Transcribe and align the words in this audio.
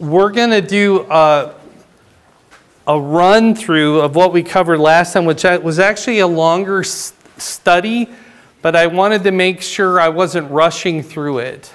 we're 0.00 0.32
going 0.32 0.50
to 0.50 0.62
do 0.62 1.02
a, 1.10 1.54
a 2.86 2.98
run 2.98 3.54
through 3.54 4.00
of 4.00 4.16
what 4.16 4.32
we 4.32 4.42
covered 4.42 4.78
last 4.78 5.12
time, 5.12 5.26
which 5.26 5.44
was 5.44 5.78
actually 5.78 6.20
a 6.20 6.26
longer 6.26 6.82
study, 6.82 8.08
but 8.62 8.74
I 8.74 8.86
wanted 8.86 9.22
to 9.24 9.30
make 9.30 9.60
sure 9.60 10.00
I 10.00 10.08
wasn't 10.08 10.50
rushing 10.50 11.02
through 11.02 11.40
it. 11.40 11.70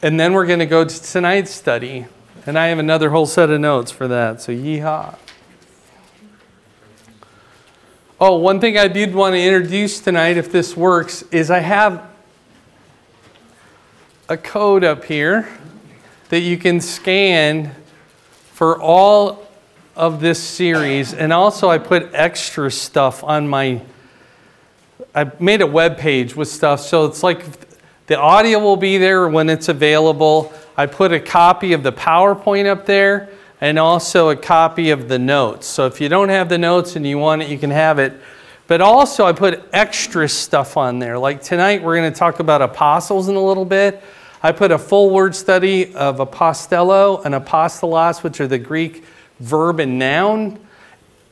And 0.00 0.18
then 0.18 0.32
we're 0.32 0.46
going 0.46 0.60
to 0.60 0.66
go 0.66 0.84
to 0.84 1.02
tonight's 1.02 1.50
study. 1.50 2.06
And 2.46 2.58
I 2.58 2.68
have 2.68 2.78
another 2.78 3.10
whole 3.10 3.26
set 3.26 3.50
of 3.50 3.60
notes 3.60 3.90
for 3.90 4.08
that. 4.08 4.40
So, 4.40 4.52
yeehaw. 4.52 5.18
Oh, 8.20 8.36
one 8.36 8.58
thing 8.58 8.78
I 8.78 8.88
did 8.88 9.14
want 9.14 9.34
to 9.34 9.40
introduce 9.40 10.00
tonight, 10.00 10.38
if 10.38 10.50
this 10.50 10.76
works, 10.76 11.22
is 11.30 11.50
I 11.50 11.58
have 11.58 12.08
a 14.30 14.36
code 14.36 14.84
up 14.84 15.04
here 15.04 15.48
that 16.28 16.40
you 16.40 16.58
can 16.58 16.82
scan 16.82 17.74
for 18.52 18.78
all 18.78 19.46
of 19.96 20.20
this 20.20 20.42
series. 20.42 21.14
And 21.14 21.32
also, 21.32 21.70
I 21.70 21.78
put 21.78 22.10
extra 22.12 22.70
stuff 22.70 23.24
on 23.24 23.48
my. 23.48 23.80
I 25.14 25.30
made 25.40 25.62
a 25.62 25.66
web 25.66 25.96
page 25.96 26.36
with 26.36 26.48
stuff, 26.48 26.80
so 26.80 27.06
it's 27.06 27.22
like 27.22 27.42
the 28.06 28.18
audio 28.18 28.58
will 28.58 28.76
be 28.76 28.98
there 28.98 29.26
when 29.28 29.48
it's 29.48 29.70
available. 29.70 30.52
I 30.76 30.84
put 30.84 31.12
a 31.12 31.20
copy 31.20 31.72
of 31.72 31.82
the 31.82 31.92
PowerPoint 31.92 32.66
up 32.66 32.84
there 32.84 33.30
and 33.62 33.78
also 33.78 34.28
a 34.28 34.36
copy 34.36 34.90
of 34.90 35.08
the 35.08 35.18
notes. 35.18 35.66
So 35.66 35.86
if 35.86 36.00
you 36.00 36.10
don't 36.10 36.28
have 36.28 36.50
the 36.50 36.58
notes 36.58 36.96
and 36.96 37.06
you 37.06 37.16
want 37.16 37.42
it, 37.42 37.48
you 37.48 37.58
can 37.58 37.70
have 37.70 37.98
it. 37.98 38.12
But 38.66 38.82
also, 38.82 39.24
I 39.24 39.32
put 39.32 39.66
extra 39.72 40.28
stuff 40.28 40.76
on 40.76 40.98
there. 40.98 41.18
Like 41.18 41.42
tonight, 41.42 41.82
we're 41.82 41.96
going 41.96 42.12
to 42.12 42.18
talk 42.18 42.40
about 42.40 42.60
apostles 42.60 43.30
in 43.30 43.34
a 43.34 43.42
little 43.42 43.64
bit. 43.64 44.02
I 44.42 44.52
put 44.52 44.70
a 44.70 44.78
full 44.78 45.10
word 45.10 45.34
study 45.34 45.92
of 45.94 46.18
apostello 46.18 47.24
and 47.24 47.34
apostolos, 47.34 48.22
which 48.22 48.40
are 48.40 48.46
the 48.46 48.58
Greek 48.58 49.04
verb 49.40 49.80
and 49.80 49.98
noun. 49.98 50.60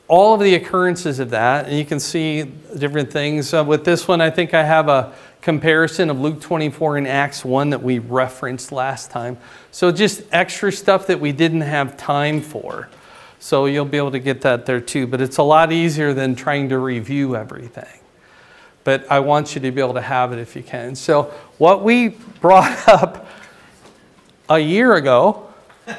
All 0.09 0.33
of 0.33 0.41
the 0.41 0.55
occurrences 0.55 1.19
of 1.19 1.29
that, 1.29 1.67
and 1.67 1.77
you 1.77 1.85
can 1.85 1.99
see 1.99 2.43
different 2.43 3.11
things. 3.11 3.53
Uh, 3.53 3.63
with 3.63 3.85
this 3.85 4.07
one, 4.07 4.19
I 4.19 4.29
think 4.29 4.53
I 4.53 4.63
have 4.63 4.89
a 4.89 5.13
comparison 5.41 6.09
of 6.09 6.19
Luke 6.19 6.41
24 6.41 6.97
and 6.97 7.07
Acts 7.07 7.45
1 7.45 7.69
that 7.69 7.81
we 7.81 7.99
referenced 7.99 8.71
last 8.73 9.11
time. 9.11 9.37
So 9.71 9.91
just 9.91 10.23
extra 10.31 10.71
stuff 10.71 11.07
that 11.07 11.19
we 11.19 11.31
didn't 11.31 11.61
have 11.61 11.95
time 11.95 12.41
for. 12.41 12.89
So 13.39 13.65
you'll 13.65 13.85
be 13.85 13.97
able 13.97 14.11
to 14.11 14.19
get 14.19 14.41
that 14.41 14.65
there 14.65 14.81
too. 14.81 15.07
But 15.07 15.21
it's 15.21 15.37
a 15.37 15.43
lot 15.43 15.71
easier 15.71 16.13
than 16.13 16.35
trying 16.35 16.69
to 16.69 16.77
review 16.77 17.35
everything. 17.35 17.99
But 18.87 19.11
I 19.11 19.19
want 19.19 19.53
you 19.53 19.59
to 19.59 19.71
be 19.71 19.81
able 19.81 19.95
to 19.95 20.01
have 20.01 20.31
it 20.31 20.39
if 20.39 20.55
you 20.55 20.63
can. 20.63 20.95
So 20.95 21.23
what 21.57 21.83
we 21.83 22.07
brought 22.39 22.87
up 22.87 23.27
a 24.47 24.59
year 24.59 24.93
ago, 24.93 25.49
you 25.87 25.93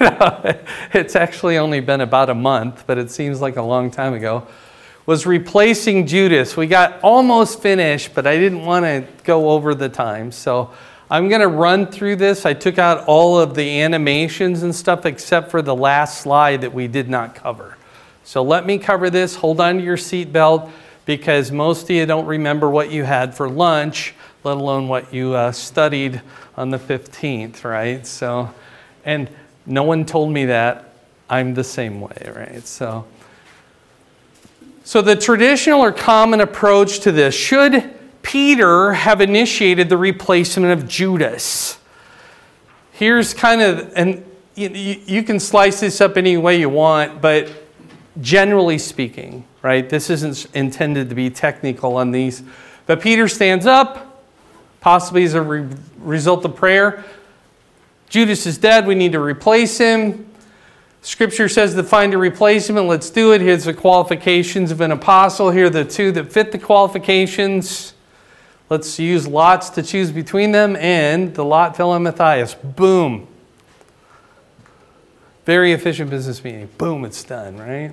know, 0.00 0.56
it's 0.94 1.14
actually 1.14 1.58
only 1.58 1.80
been 1.80 2.00
about 2.00 2.30
a 2.30 2.34
month, 2.34 2.84
but 2.86 2.96
it 2.96 3.10
seems 3.10 3.42
like 3.42 3.56
a 3.56 3.62
long 3.62 3.90
time 3.90 4.14
ago 4.14 4.46
was 5.04 5.26
replacing 5.26 6.06
Judas. 6.06 6.56
We 6.56 6.68
got 6.68 7.02
almost 7.02 7.60
finished, 7.60 8.14
but 8.14 8.26
I 8.26 8.38
didn't 8.38 8.64
want 8.64 8.86
to 8.86 9.06
go 9.22 9.50
over 9.50 9.74
the 9.74 9.90
time. 9.90 10.32
So 10.32 10.72
I'm 11.10 11.28
going 11.28 11.42
to 11.42 11.48
run 11.48 11.88
through 11.88 12.16
this. 12.16 12.46
I 12.46 12.54
took 12.54 12.78
out 12.78 13.06
all 13.06 13.38
of 13.38 13.54
the 13.54 13.82
animations 13.82 14.62
and 14.62 14.74
stuff 14.74 15.04
except 15.04 15.50
for 15.50 15.60
the 15.60 15.76
last 15.76 16.22
slide 16.22 16.62
that 16.62 16.72
we 16.72 16.88
did 16.88 17.10
not 17.10 17.34
cover. 17.34 17.76
So 18.22 18.42
let 18.42 18.64
me 18.64 18.78
cover 18.78 19.10
this. 19.10 19.34
Hold 19.34 19.60
on 19.60 19.76
to 19.76 19.84
your 19.84 19.98
seatbelt 19.98 20.70
because 21.06 21.52
most 21.52 21.84
of 21.84 21.90
you 21.90 22.06
don't 22.06 22.26
remember 22.26 22.68
what 22.68 22.90
you 22.90 23.04
had 23.04 23.34
for 23.34 23.48
lunch, 23.48 24.14
let 24.42 24.56
alone 24.56 24.88
what 24.88 25.12
you 25.12 25.34
uh, 25.34 25.52
studied 25.52 26.20
on 26.56 26.70
the 26.70 26.78
15th, 26.78 27.64
right? 27.64 28.06
So, 28.06 28.50
and 29.04 29.28
no 29.66 29.82
one 29.82 30.04
told 30.04 30.30
me 30.30 30.46
that. 30.46 30.90
I'm 31.28 31.54
the 31.54 31.64
same 31.64 32.00
way, 32.00 32.32
right? 32.34 32.66
So, 32.66 33.06
so, 34.84 35.00
the 35.00 35.16
traditional 35.16 35.80
or 35.80 35.92
common 35.92 36.40
approach 36.40 37.00
to 37.00 37.12
this 37.12 37.34
should 37.34 37.94
Peter 38.24 38.92
have 38.92 39.20
initiated 39.20 39.88
the 39.88 39.96
replacement 39.96 40.72
of 40.72 40.88
Judas? 40.88 41.78
Here's 42.92 43.32
kind 43.32 43.62
of, 43.62 43.92
and 43.94 44.24
you, 44.54 44.68
you 44.68 45.22
can 45.22 45.38
slice 45.38 45.80
this 45.80 46.00
up 46.00 46.16
any 46.16 46.36
way 46.36 46.58
you 46.58 46.68
want, 46.68 47.20
but 47.20 47.50
generally 48.20 48.78
speaking, 48.78 49.44
right, 49.64 49.88
this 49.88 50.10
isn't 50.10 50.46
intended 50.54 51.08
to 51.08 51.14
be 51.14 51.30
technical 51.30 51.96
on 51.96 52.10
these. 52.10 52.42
But 52.86 53.00
Peter 53.00 53.26
stands 53.26 53.66
up, 53.66 54.22
possibly 54.80 55.24
as 55.24 55.32
a 55.32 55.42
re- 55.42 55.66
result 55.98 56.44
of 56.44 56.54
prayer. 56.54 57.02
Judas 58.10 58.46
is 58.46 58.58
dead, 58.58 58.86
we 58.86 58.94
need 58.94 59.12
to 59.12 59.20
replace 59.20 59.78
him. 59.78 60.30
Scripture 61.00 61.48
says 61.48 61.74
to 61.74 61.82
find 61.82 62.14
a 62.14 62.18
replacement. 62.18 62.86
Let's 62.86 63.10
do 63.10 63.32
it. 63.32 63.40
Here's 63.40 63.64
the 63.64 63.74
qualifications 63.74 64.70
of 64.70 64.80
an 64.80 64.90
apostle. 64.90 65.50
Here 65.50 65.66
are 65.66 65.70
the 65.70 65.84
two 65.84 66.12
that 66.12 66.32
fit 66.32 66.52
the 66.52 66.58
qualifications. 66.58 67.94
Let's 68.70 68.98
use 68.98 69.26
lots 69.26 69.70
to 69.70 69.82
choose 69.82 70.10
between 70.10 70.52
them, 70.52 70.76
and 70.76 71.34
the 71.34 71.44
lot 71.44 71.76
fell 71.76 71.90
on 71.90 72.02
Matthias. 72.02 72.54
Boom. 72.54 73.26
Very 75.44 75.72
efficient 75.72 76.08
business 76.08 76.42
meeting. 76.42 76.68
Boom, 76.78 77.04
it's 77.04 77.22
done, 77.22 77.58
right? 77.58 77.92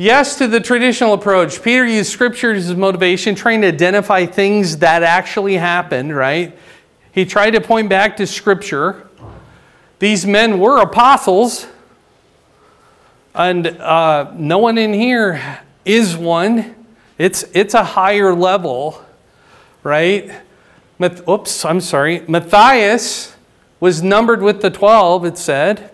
Yes 0.00 0.38
to 0.38 0.46
the 0.46 0.60
traditional 0.60 1.12
approach. 1.12 1.60
Peter 1.60 1.84
used 1.84 2.12
scripture 2.12 2.52
as 2.52 2.72
motivation, 2.72 3.34
trying 3.34 3.62
to 3.62 3.66
identify 3.66 4.26
things 4.26 4.76
that 4.76 5.02
actually 5.02 5.54
happened, 5.54 6.14
right? 6.14 6.56
He 7.10 7.24
tried 7.24 7.50
to 7.50 7.60
point 7.60 7.88
back 7.88 8.16
to 8.18 8.26
scripture. 8.28 9.08
These 9.98 10.24
men 10.24 10.60
were 10.60 10.80
apostles, 10.80 11.66
and 13.34 13.66
uh, 13.66 14.30
no 14.36 14.58
one 14.58 14.78
in 14.78 14.92
here 14.92 15.58
is 15.84 16.16
one. 16.16 16.76
It's, 17.18 17.44
it's 17.52 17.74
a 17.74 17.82
higher 17.82 18.32
level, 18.32 19.04
right? 19.82 20.30
oops, 21.28 21.64
I'm 21.64 21.80
sorry. 21.80 22.20
Matthias 22.28 23.34
was 23.80 24.00
numbered 24.00 24.42
with 24.42 24.62
the 24.62 24.70
12, 24.70 25.24
it 25.24 25.38
said, 25.38 25.90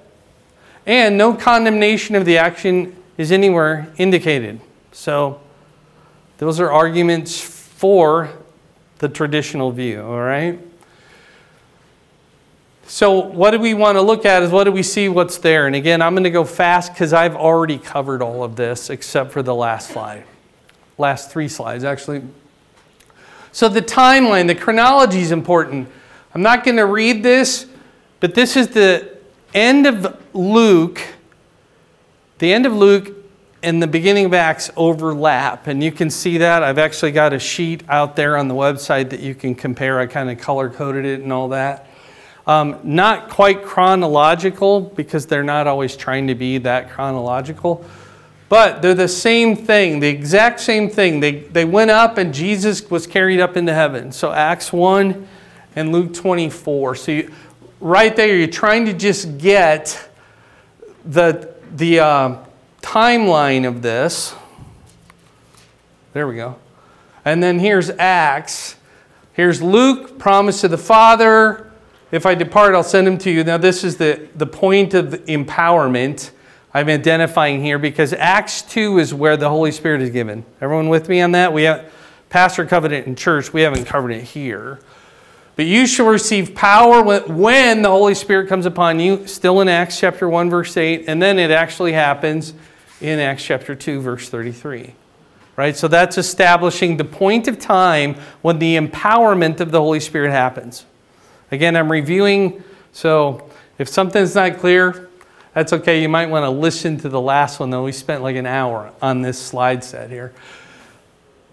and 0.84 1.16
no 1.16 1.32
condemnation 1.32 2.14
of 2.14 2.26
the 2.26 2.36
action 2.36 2.94
is 3.16 3.32
anywhere 3.32 3.92
indicated. 3.96 4.60
So, 4.92 5.40
those 6.38 6.60
are 6.60 6.70
arguments 6.70 7.40
for 7.40 8.30
the 8.98 9.08
traditional 9.08 9.70
view, 9.70 10.02
all 10.02 10.20
right? 10.20 10.58
So, 12.86 13.18
what 13.18 13.52
do 13.52 13.58
we 13.58 13.72
want 13.72 13.96
to 13.96 14.02
look 14.02 14.24
at 14.26 14.42
is 14.42 14.50
what 14.50 14.64
do 14.64 14.72
we 14.72 14.82
see 14.82 15.08
what's 15.08 15.38
there? 15.38 15.66
And 15.66 15.74
again, 15.74 16.02
I'm 16.02 16.14
going 16.14 16.24
to 16.24 16.30
go 16.30 16.44
fast 16.44 16.92
because 16.92 17.12
I've 17.12 17.34
already 17.34 17.78
covered 17.78 18.22
all 18.22 18.44
of 18.44 18.56
this 18.56 18.90
except 18.90 19.32
for 19.32 19.42
the 19.42 19.54
last 19.54 19.90
slide. 19.90 20.24
Last 20.98 21.30
three 21.30 21.48
slides, 21.48 21.82
actually. 21.82 22.22
So, 23.52 23.68
the 23.68 23.80
timeline, 23.80 24.46
the 24.46 24.54
chronology 24.54 25.20
is 25.20 25.32
important. 25.32 25.88
I'm 26.34 26.42
not 26.42 26.64
going 26.64 26.76
to 26.76 26.86
read 26.86 27.22
this, 27.22 27.66
but 28.20 28.34
this 28.34 28.56
is 28.56 28.68
the 28.68 29.16
end 29.54 29.86
of 29.86 30.20
Luke. 30.34 31.00
The 32.38 32.52
end 32.52 32.66
of 32.66 32.72
Luke 32.72 33.14
and 33.62 33.80
the 33.80 33.86
beginning 33.86 34.26
of 34.26 34.34
Acts 34.34 34.70
overlap, 34.76 35.68
and 35.68 35.82
you 35.82 35.92
can 35.92 36.10
see 36.10 36.38
that. 36.38 36.64
I've 36.64 36.78
actually 36.78 37.12
got 37.12 37.32
a 37.32 37.38
sheet 37.38 37.82
out 37.88 38.16
there 38.16 38.36
on 38.36 38.48
the 38.48 38.54
website 38.54 39.10
that 39.10 39.20
you 39.20 39.36
can 39.36 39.54
compare. 39.54 40.00
I 40.00 40.06
kind 40.06 40.28
of 40.28 40.38
color 40.38 40.68
coded 40.68 41.04
it 41.04 41.20
and 41.20 41.32
all 41.32 41.48
that. 41.50 41.86
Um, 42.46 42.80
not 42.82 43.30
quite 43.30 43.62
chronological 43.62 44.80
because 44.80 45.26
they're 45.26 45.44
not 45.44 45.66
always 45.66 45.96
trying 45.96 46.26
to 46.26 46.34
be 46.34 46.58
that 46.58 46.90
chronological, 46.90 47.84
but 48.48 48.82
they're 48.82 48.94
the 48.94 49.08
same 49.08 49.56
thing, 49.56 50.00
the 50.00 50.08
exact 50.08 50.60
same 50.60 50.90
thing. 50.90 51.20
They, 51.20 51.38
they 51.38 51.64
went 51.64 51.90
up 51.90 52.18
and 52.18 52.34
Jesus 52.34 52.90
was 52.90 53.06
carried 53.06 53.40
up 53.40 53.56
into 53.56 53.72
heaven. 53.72 54.12
So 54.12 54.32
Acts 54.32 54.72
1 54.72 55.26
and 55.76 55.92
Luke 55.92 56.12
24. 56.12 56.96
So 56.96 57.12
you, 57.12 57.32
right 57.80 58.14
there, 58.14 58.36
you're 58.36 58.46
trying 58.48 58.84
to 58.86 58.92
just 58.92 59.38
get 59.38 60.10
the, 61.06 61.53
the 61.74 61.98
uh, 61.98 62.36
timeline 62.80 63.66
of 63.66 63.82
this. 63.82 64.34
There 66.12 66.28
we 66.28 66.36
go. 66.36 66.56
And 67.24 67.42
then 67.42 67.58
here's 67.58 67.90
Acts. 67.90 68.76
Here's 69.32 69.60
Luke, 69.60 70.16
promise 70.18 70.60
to 70.60 70.68
the 70.68 70.78
Father. 70.78 71.72
If 72.12 72.26
I 72.26 72.36
depart, 72.36 72.76
I'll 72.76 72.84
send 72.84 73.08
him 73.08 73.18
to 73.18 73.30
you. 73.30 73.42
Now, 73.42 73.56
this 73.56 73.82
is 73.82 73.96
the, 73.96 74.28
the 74.36 74.46
point 74.46 74.94
of 74.94 75.08
empowerment 75.24 76.30
I'm 76.72 76.88
identifying 76.88 77.60
here 77.60 77.78
because 77.78 78.12
Acts 78.12 78.62
2 78.62 78.98
is 78.98 79.12
where 79.12 79.36
the 79.36 79.48
Holy 79.48 79.72
Spirit 79.72 80.00
is 80.00 80.10
given. 80.10 80.44
Everyone 80.60 80.88
with 80.88 81.08
me 81.08 81.20
on 81.20 81.32
that? 81.32 81.52
We 81.52 81.64
have 81.64 81.92
Pastor 82.30 82.66
covered 82.66 82.92
it 82.92 83.06
in 83.06 83.16
church. 83.16 83.52
We 83.52 83.62
haven't 83.62 83.84
covered 83.84 84.12
it 84.12 84.22
here. 84.22 84.78
But 85.56 85.66
you 85.66 85.86
shall 85.86 86.06
receive 86.06 86.54
power 86.54 87.02
when 87.02 87.82
the 87.82 87.88
Holy 87.88 88.14
Spirit 88.14 88.48
comes 88.48 88.66
upon 88.66 88.98
you, 88.98 89.26
still 89.26 89.60
in 89.60 89.68
Acts 89.68 90.00
chapter 90.00 90.28
1, 90.28 90.50
verse 90.50 90.76
8, 90.76 91.04
and 91.06 91.22
then 91.22 91.38
it 91.38 91.52
actually 91.52 91.92
happens 91.92 92.54
in 93.00 93.20
Acts 93.20 93.44
chapter 93.44 93.74
2, 93.74 94.00
verse 94.00 94.28
33. 94.28 94.94
Right? 95.56 95.76
So 95.76 95.86
that's 95.86 96.18
establishing 96.18 96.96
the 96.96 97.04
point 97.04 97.46
of 97.46 97.60
time 97.60 98.16
when 98.42 98.58
the 98.58 98.76
empowerment 98.76 99.60
of 99.60 99.70
the 99.70 99.80
Holy 99.80 100.00
Spirit 100.00 100.32
happens. 100.32 100.86
Again, 101.52 101.76
I'm 101.76 101.92
reviewing, 101.92 102.64
so 102.92 103.48
if 103.78 103.88
something's 103.88 104.34
not 104.34 104.58
clear, 104.58 105.08
that's 105.52 105.72
okay. 105.72 106.02
You 106.02 106.08
might 106.08 106.30
want 106.30 106.42
to 106.42 106.50
listen 106.50 106.98
to 106.98 107.08
the 107.08 107.20
last 107.20 107.60
one, 107.60 107.70
though. 107.70 107.84
We 107.84 107.92
spent 107.92 108.24
like 108.24 108.34
an 108.34 108.46
hour 108.46 108.92
on 109.00 109.22
this 109.22 109.38
slide 109.38 109.84
set 109.84 110.10
here. 110.10 110.32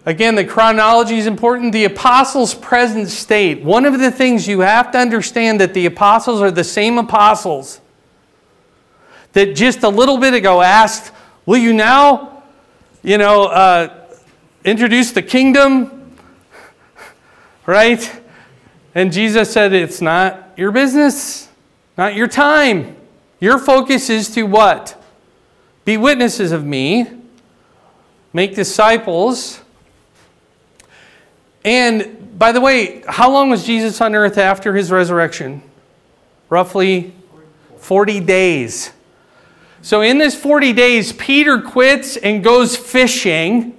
Again, 0.04 0.34
the 0.34 0.44
chronology 0.44 1.16
is 1.16 1.26
important. 1.26 1.72
The 1.72 1.84
apostles' 1.84 2.54
present 2.54 3.08
state. 3.08 3.62
One 3.62 3.84
of 3.84 4.00
the 4.00 4.10
things 4.10 4.48
you 4.48 4.60
have 4.60 4.90
to 4.92 4.98
understand 4.98 5.60
that 5.60 5.74
the 5.74 5.86
apostles 5.86 6.40
are 6.40 6.50
the 6.50 6.64
same 6.64 6.98
apostles 6.98 7.80
that 9.32 9.54
just 9.54 9.84
a 9.84 9.88
little 9.88 10.18
bit 10.18 10.34
ago 10.34 10.60
asked, 10.60 11.12
Will 11.46 11.58
you 11.58 11.72
now, 11.72 12.42
you 13.02 13.18
know, 13.18 13.44
uh, 13.44 14.06
introduce 14.64 15.12
the 15.12 15.22
kingdom? 15.22 16.16
Right? 17.64 18.20
And 18.94 19.12
Jesus 19.12 19.52
said, 19.52 19.72
It's 19.72 20.00
not 20.00 20.52
your 20.56 20.72
business, 20.72 21.48
not 21.96 22.16
your 22.16 22.26
time. 22.26 22.96
Your 23.38 23.58
focus 23.58 24.10
is 24.10 24.28
to 24.34 24.42
what? 24.42 25.00
Be 25.84 25.96
witnesses 25.96 26.52
of 26.52 26.64
me, 26.64 27.06
make 28.32 28.54
disciples 28.54 29.61
and 31.64 32.38
by 32.38 32.52
the 32.52 32.60
way, 32.60 33.02
how 33.06 33.30
long 33.30 33.50
was 33.50 33.64
Jesus 33.64 34.00
on 34.00 34.14
earth 34.14 34.38
after 34.38 34.74
his 34.74 34.90
resurrection? 34.90 35.62
Roughly 36.48 37.14
40 37.78 38.20
days. 38.20 38.92
So, 39.80 40.00
in 40.00 40.18
this 40.18 40.34
40 40.34 40.72
days, 40.72 41.12
Peter 41.12 41.60
quits 41.60 42.16
and 42.16 42.42
goes 42.42 42.76
fishing. 42.76 43.76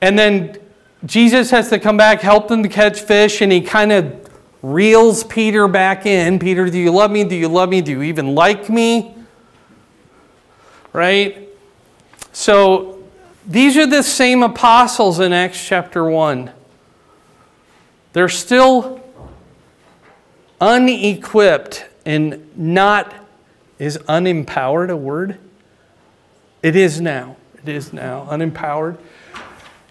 And 0.00 0.18
then 0.18 0.58
Jesus 1.04 1.50
has 1.50 1.70
to 1.70 1.78
come 1.78 1.96
back, 1.96 2.20
help 2.20 2.48
them 2.48 2.62
to 2.62 2.68
catch 2.68 3.00
fish, 3.00 3.40
and 3.40 3.52
he 3.52 3.60
kind 3.60 3.92
of 3.92 4.28
reels 4.62 5.22
Peter 5.24 5.68
back 5.68 6.06
in. 6.06 6.38
Peter, 6.38 6.68
do 6.68 6.78
you 6.78 6.90
love 6.90 7.10
me? 7.10 7.24
Do 7.24 7.36
you 7.36 7.48
love 7.48 7.68
me? 7.68 7.80
Do 7.80 7.92
you 7.92 8.02
even 8.02 8.34
like 8.34 8.68
me? 8.68 9.14
Right? 10.92 11.48
So, 12.32 12.95
these 13.46 13.76
are 13.76 13.86
the 13.86 14.02
same 14.02 14.42
apostles 14.42 15.20
in 15.20 15.32
Acts 15.32 15.64
chapter 15.64 16.04
1. 16.04 16.50
They're 18.12 18.28
still 18.28 19.00
unequipped 20.60 21.86
and 22.04 22.56
not, 22.56 23.14
is 23.78 23.98
unempowered 24.08 24.90
a 24.90 24.96
word? 24.96 25.38
It 26.62 26.76
is 26.76 27.00
now. 27.00 27.36
It 27.62 27.68
is 27.68 27.92
now. 27.92 28.26
Unempowered. 28.30 28.98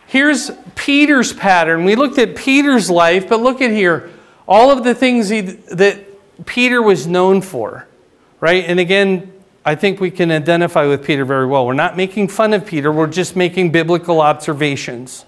Here's 0.08 0.52
Peter's 0.76 1.34
pattern. 1.34 1.84
We 1.84 1.96
looked 1.96 2.18
at 2.18 2.36
Peter's 2.36 2.90
life, 2.90 3.30
but 3.30 3.42
look 3.42 3.62
at 3.62 3.72
here. 3.72 4.10
All 4.48 4.72
of 4.72 4.84
the 4.84 4.94
things 4.94 5.30
he, 5.30 5.42
that 5.42 6.00
Peter 6.46 6.82
was 6.82 7.08
known 7.08 7.42
for, 7.42 7.88
right? 8.40 8.64
And 8.66 8.80
again, 8.80 9.32
I 9.68 9.74
think 9.74 10.00
we 10.00 10.12
can 10.12 10.32
identify 10.32 10.86
with 10.86 11.04
Peter 11.04 11.26
very 11.26 11.48
well. 11.48 11.66
We're 11.66 11.74
not 11.74 11.98
making 11.98 12.28
fun 12.28 12.54
of 12.54 12.66
Peter, 12.68 12.92
we're 12.92 13.08
just 13.08 13.36
making 13.36 13.72
biblical 13.72 14.22
observations. 14.22 15.26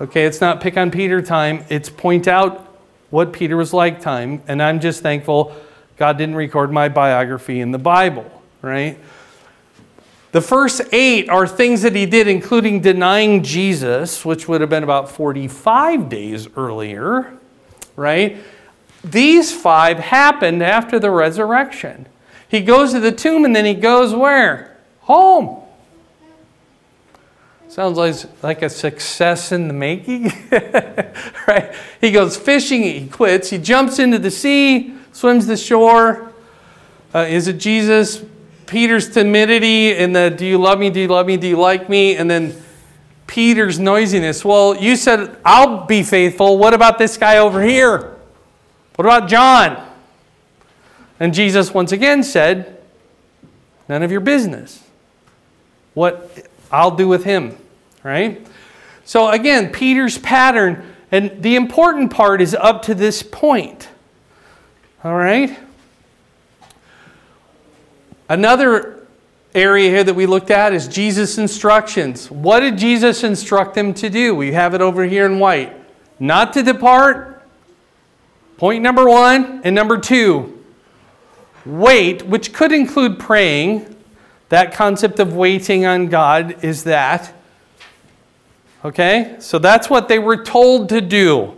Okay, 0.00 0.24
it's 0.24 0.40
not 0.40 0.62
pick 0.62 0.78
on 0.78 0.90
Peter 0.90 1.20
time, 1.20 1.64
it's 1.68 1.90
point 1.90 2.26
out 2.26 2.66
what 3.10 3.34
Peter 3.34 3.56
was 3.56 3.74
like 3.74 4.00
time. 4.00 4.42
And 4.48 4.62
I'm 4.62 4.80
just 4.80 5.02
thankful 5.02 5.54
God 5.98 6.16
didn't 6.16 6.36
record 6.36 6.72
my 6.72 6.88
biography 6.88 7.60
in 7.60 7.72
the 7.72 7.78
Bible, 7.78 8.42
right? 8.62 8.98
The 10.32 10.40
first 10.40 10.80
eight 10.92 11.28
are 11.28 11.46
things 11.46 11.82
that 11.82 11.94
he 11.94 12.06
did, 12.06 12.28
including 12.28 12.80
denying 12.80 13.42
Jesus, 13.42 14.24
which 14.24 14.48
would 14.48 14.62
have 14.62 14.70
been 14.70 14.84
about 14.84 15.10
45 15.10 16.08
days 16.08 16.48
earlier, 16.56 17.36
right? 17.96 18.38
These 19.04 19.52
five 19.52 19.98
happened 19.98 20.62
after 20.62 20.98
the 20.98 21.10
resurrection. 21.10 22.06
He 22.50 22.60
goes 22.60 22.92
to 22.92 23.00
the 23.00 23.12
tomb 23.12 23.44
and 23.44 23.54
then 23.54 23.64
he 23.64 23.74
goes 23.74 24.12
where? 24.12 24.76
Home. 25.02 25.62
Sounds 27.68 27.96
like, 27.96 28.16
like 28.42 28.62
a 28.62 28.68
success 28.68 29.52
in 29.52 29.68
the 29.68 29.74
making. 29.74 30.32
right? 31.46 31.72
He 32.00 32.10
goes 32.10 32.36
fishing, 32.36 32.82
he 32.82 33.06
quits, 33.06 33.50
he 33.50 33.58
jumps 33.58 34.00
into 34.00 34.18
the 34.18 34.32
sea, 34.32 34.94
swims 35.12 35.46
the 35.46 35.56
shore. 35.56 36.32
Uh, 37.14 37.20
is 37.20 37.46
it 37.46 37.58
Jesus? 37.58 38.24
Peter's 38.66 39.08
timidity 39.08 39.94
and 39.94 40.14
the 40.14 40.30
do 40.30 40.44
you 40.44 40.58
love 40.58 40.80
me, 40.80 40.90
do 40.90 40.98
you 40.98 41.06
love 41.06 41.26
me, 41.26 41.36
do 41.36 41.46
you 41.46 41.56
like 41.56 41.88
me? 41.88 42.16
And 42.16 42.28
then 42.28 42.60
Peter's 43.28 43.78
noisiness. 43.78 44.44
Well, 44.44 44.76
you 44.76 44.96
said, 44.96 45.36
I'll 45.44 45.86
be 45.86 46.02
faithful. 46.02 46.58
What 46.58 46.74
about 46.74 46.98
this 46.98 47.16
guy 47.16 47.38
over 47.38 47.62
here? 47.62 48.16
What 48.96 49.06
about 49.06 49.28
John? 49.28 49.89
And 51.20 51.34
Jesus 51.34 51.72
once 51.72 51.92
again 51.92 52.22
said, 52.22 52.78
None 53.88 54.02
of 54.02 54.10
your 54.10 54.20
business. 54.20 54.84
What 55.94 56.46
I'll 56.70 56.94
do 56.94 57.08
with 57.08 57.24
him, 57.24 57.56
right? 58.04 58.46
So 59.04 59.28
again, 59.28 59.72
Peter's 59.72 60.16
pattern, 60.16 60.94
and 61.10 61.42
the 61.42 61.56
important 61.56 62.12
part 62.12 62.40
is 62.40 62.54
up 62.54 62.82
to 62.82 62.94
this 62.94 63.22
point. 63.24 63.88
All 65.02 65.14
right? 65.14 65.58
Another 68.28 69.08
area 69.52 69.90
here 69.90 70.04
that 70.04 70.14
we 70.14 70.26
looked 70.26 70.52
at 70.52 70.72
is 70.72 70.86
Jesus' 70.86 71.36
instructions. 71.36 72.30
What 72.30 72.60
did 72.60 72.78
Jesus 72.78 73.24
instruct 73.24 73.74
them 73.74 73.92
to 73.94 74.08
do? 74.08 74.36
We 74.36 74.52
have 74.52 74.72
it 74.74 74.80
over 74.80 75.04
here 75.04 75.26
in 75.26 75.40
white. 75.40 75.74
Not 76.20 76.52
to 76.52 76.62
depart. 76.62 77.42
Point 78.56 78.84
number 78.84 79.08
one. 79.08 79.62
And 79.64 79.74
number 79.74 79.98
two, 79.98 80.59
Wait, 81.64 82.22
which 82.22 82.52
could 82.52 82.72
include 82.72 83.18
praying, 83.18 83.96
that 84.48 84.72
concept 84.72 85.18
of 85.20 85.34
waiting 85.34 85.86
on 85.86 86.06
God 86.08 86.64
is 86.64 86.84
that. 86.84 87.32
Okay? 88.84 89.36
So 89.38 89.58
that's 89.58 89.90
what 89.90 90.08
they 90.08 90.18
were 90.18 90.42
told 90.42 90.88
to 90.88 91.00
do. 91.00 91.56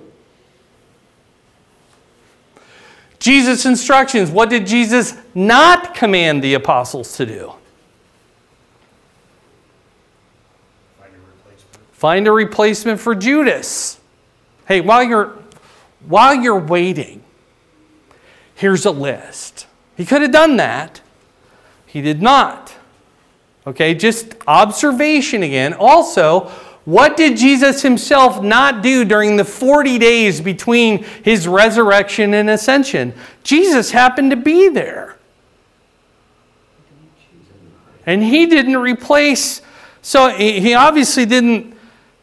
Jesus' 3.18 3.64
instructions. 3.64 4.30
What 4.30 4.50
did 4.50 4.66
Jesus 4.66 5.14
not 5.32 5.94
command 5.94 6.42
the 6.42 6.54
apostles 6.54 7.16
to 7.18 7.24
do? 7.24 7.52
Find 10.98 11.14
a 11.14 11.18
replacement, 11.18 11.86
Find 11.92 12.26
a 12.26 12.32
replacement 12.32 13.00
for 13.00 13.14
Judas. 13.14 14.00
Hey, 14.66 14.80
while 14.80 15.04
you're 15.04 15.38
while 16.08 16.34
you're 16.34 16.58
waiting, 16.58 17.22
here's 18.56 18.84
a 18.84 18.90
list. 18.90 19.68
He 19.96 20.04
could 20.04 20.22
have 20.22 20.32
done 20.32 20.56
that. 20.56 21.00
He 21.86 22.00
did 22.00 22.22
not. 22.22 22.74
Okay, 23.66 23.94
just 23.94 24.34
observation 24.46 25.42
again. 25.42 25.74
Also, 25.74 26.50
what 26.84 27.16
did 27.16 27.36
Jesus 27.36 27.82
himself 27.82 28.42
not 28.42 28.82
do 28.82 29.04
during 29.04 29.36
the 29.36 29.44
40 29.44 29.98
days 29.98 30.40
between 30.40 31.04
his 31.22 31.46
resurrection 31.46 32.34
and 32.34 32.50
ascension? 32.50 33.14
Jesus 33.44 33.92
happened 33.92 34.30
to 34.32 34.36
be 34.36 34.68
there. 34.68 35.16
And 38.04 38.22
he 38.22 38.46
didn't 38.46 38.78
replace, 38.78 39.62
so 40.00 40.28
he 40.30 40.74
obviously 40.74 41.24
didn't 41.24 41.76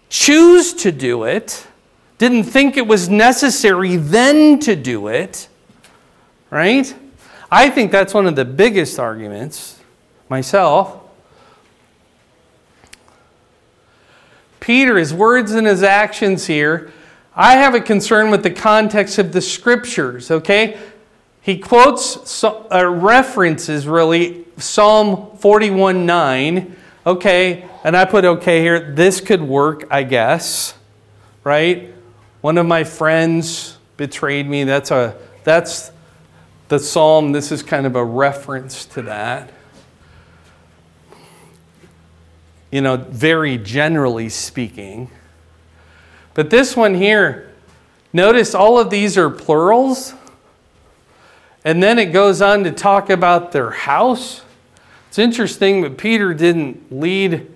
choose 0.09 0.73
to 0.73 0.91
do 0.91 1.23
it, 1.23 1.65
didn't 2.17 2.43
think 2.43 2.75
it 2.75 2.85
was 2.85 3.07
necessary 3.07 3.95
then 3.95 4.59
to 4.59 4.75
do 4.75 5.07
it, 5.07 5.47
right? 6.49 6.93
I 7.51 7.69
think 7.69 7.91
that's 7.91 8.13
one 8.13 8.27
of 8.27 8.35
the 8.35 8.45
biggest 8.45 8.99
arguments 8.99 9.79
myself. 10.29 11.03
Peter, 14.59 14.97
his 14.97 15.13
words 15.13 15.53
and 15.53 15.65
his 15.65 15.81
actions 15.81 16.45
here, 16.45 16.91
I 17.35 17.53
have 17.53 17.73
a 17.73 17.81
concern 17.81 18.29
with 18.29 18.43
the 18.43 18.51
context 18.51 19.17
of 19.17 19.31
the 19.31 19.41
scriptures, 19.41 20.29
okay? 20.29 20.77
He 21.41 21.57
quotes 21.57 22.43
uh, 22.43 22.85
references 22.85 23.87
really 23.87 24.45
Psalm 24.57 25.37
41 25.37 26.05
9. 26.05 26.75
Okay, 27.07 27.67
and 27.83 27.95
I 27.97 28.05
put 28.05 28.25
okay 28.25 28.61
here. 28.61 28.93
This 28.93 29.21
could 29.21 29.41
work, 29.41 29.87
I 29.89 30.03
guess. 30.03 30.75
Right? 31.43 31.93
One 32.41 32.57
of 32.57 32.67
my 32.67 32.83
friends 32.83 33.77
betrayed 33.97 34.47
me. 34.47 34.65
That's 34.65 34.91
a 34.91 35.15
that's 35.43 35.91
the 36.69 36.79
psalm, 36.79 37.31
this 37.31 37.51
is 37.51 37.63
kind 37.63 37.85
of 37.85 37.95
a 37.95 38.03
reference 38.03 38.85
to 38.85 39.01
that. 39.01 39.51
You 42.71 42.81
know, 42.81 42.97
very 42.97 43.57
generally 43.57 44.29
speaking. 44.29 45.09
But 46.35 46.51
this 46.51 46.77
one 46.77 46.93
here, 46.93 47.51
notice 48.13 48.53
all 48.53 48.79
of 48.79 48.91
these 48.91 49.17
are 49.17 49.29
plurals. 49.29 50.13
And 51.65 51.81
then 51.81 51.99
it 51.99 52.13
goes 52.13 52.41
on 52.41 52.63
to 52.63 52.71
talk 52.71 53.09
about 53.09 53.51
their 53.51 53.71
house. 53.71 54.43
It's 55.09 55.17
interesting, 55.17 55.81
but 55.81 55.97
Peter 55.97 56.35
didn't 56.35 56.91
lead 56.91 57.51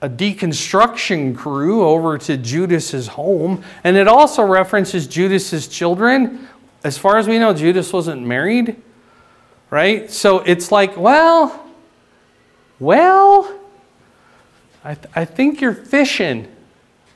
a 0.00 0.08
deconstruction 0.08 1.36
crew 1.36 1.84
over 1.84 2.16
to 2.18 2.36
Judas's 2.36 3.08
home, 3.08 3.62
and 3.84 3.96
it 3.96 4.08
also 4.08 4.42
references 4.44 5.06
Judas's 5.06 5.68
children. 5.68 6.48
As 6.84 6.96
far 6.96 7.18
as 7.18 7.26
we 7.26 7.38
know, 7.38 7.52
Judas 7.52 7.92
wasn't 7.92 8.22
married, 8.22 8.76
right? 9.70 10.10
So 10.10 10.40
it's 10.40 10.70
like, 10.70 10.96
well, 10.96 11.66
well, 12.78 13.58
I, 14.84 14.94
th- 14.94 15.06
I 15.14 15.24
think 15.24 15.60
you're 15.60 15.74
fishing, 15.74 16.46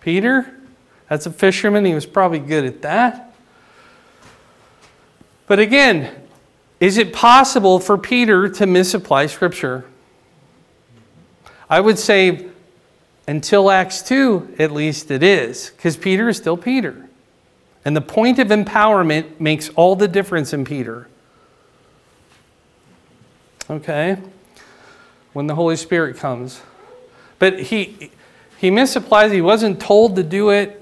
Peter. 0.00 0.58
As 1.08 1.26
a 1.26 1.30
fisherman, 1.30 1.84
he 1.84 1.94
was 1.94 2.06
probably 2.06 2.40
good 2.40 2.64
at 2.64 2.82
that. 2.82 3.34
But 5.46 5.58
again, 5.58 6.12
is 6.80 6.98
it 6.98 7.12
possible 7.12 7.78
for 7.78 7.96
Peter 7.96 8.48
to 8.48 8.66
misapply 8.66 9.26
Scripture? 9.26 9.84
I 11.70 11.80
would 11.80 11.98
say 11.98 12.48
until 13.28 13.70
Acts 13.70 14.02
2, 14.02 14.56
at 14.58 14.72
least 14.72 15.10
it 15.10 15.22
is, 15.22 15.70
because 15.70 15.96
Peter 15.96 16.28
is 16.28 16.36
still 16.36 16.56
Peter. 16.56 17.08
And 17.84 17.96
the 17.96 18.00
point 18.00 18.38
of 18.38 18.48
empowerment 18.48 19.40
makes 19.40 19.68
all 19.70 19.96
the 19.96 20.08
difference 20.08 20.52
in 20.52 20.64
Peter. 20.64 21.08
Okay? 23.68 24.18
When 25.32 25.46
the 25.46 25.54
Holy 25.54 25.76
Spirit 25.76 26.16
comes. 26.16 26.62
But 27.38 27.58
he, 27.58 28.10
he 28.58 28.70
misapplies, 28.70 29.32
he 29.32 29.40
wasn't 29.40 29.80
told 29.80 30.14
to 30.16 30.22
do 30.22 30.50
it. 30.50 30.78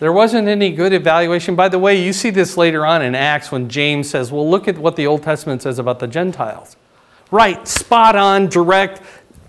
There 0.00 0.12
wasn't 0.12 0.48
any 0.48 0.72
good 0.72 0.92
evaluation. 0.92 1.54
By 1.54 1.68
the 1.68 1.78
way, 1.78 2.02
you 2.02 2.12
see 2.12 2.30
this 2.30 2.56
later 2.56 2.84
on 2.84 3.02
in 3.02 3.14
Acts 3.14 3.52
when 3.52 3.68
James 3.68 4.10
says, 4.10 4.32
Well, 4.32 4.50
look 4.50 4.66
at 4.66 4.76
what 4.76 4.96
the 4.96 5.06
Old 5.06 5.22
Testament 5.22 5.62
says 5.62 5.78
about 5.78 6.00
the 6.00 6.08
Gentiles. 6.08 6.76
Right, 7.30 7.68
spot 7.68 8.16
on, 8.16 8.48
direct, 8.48 9.00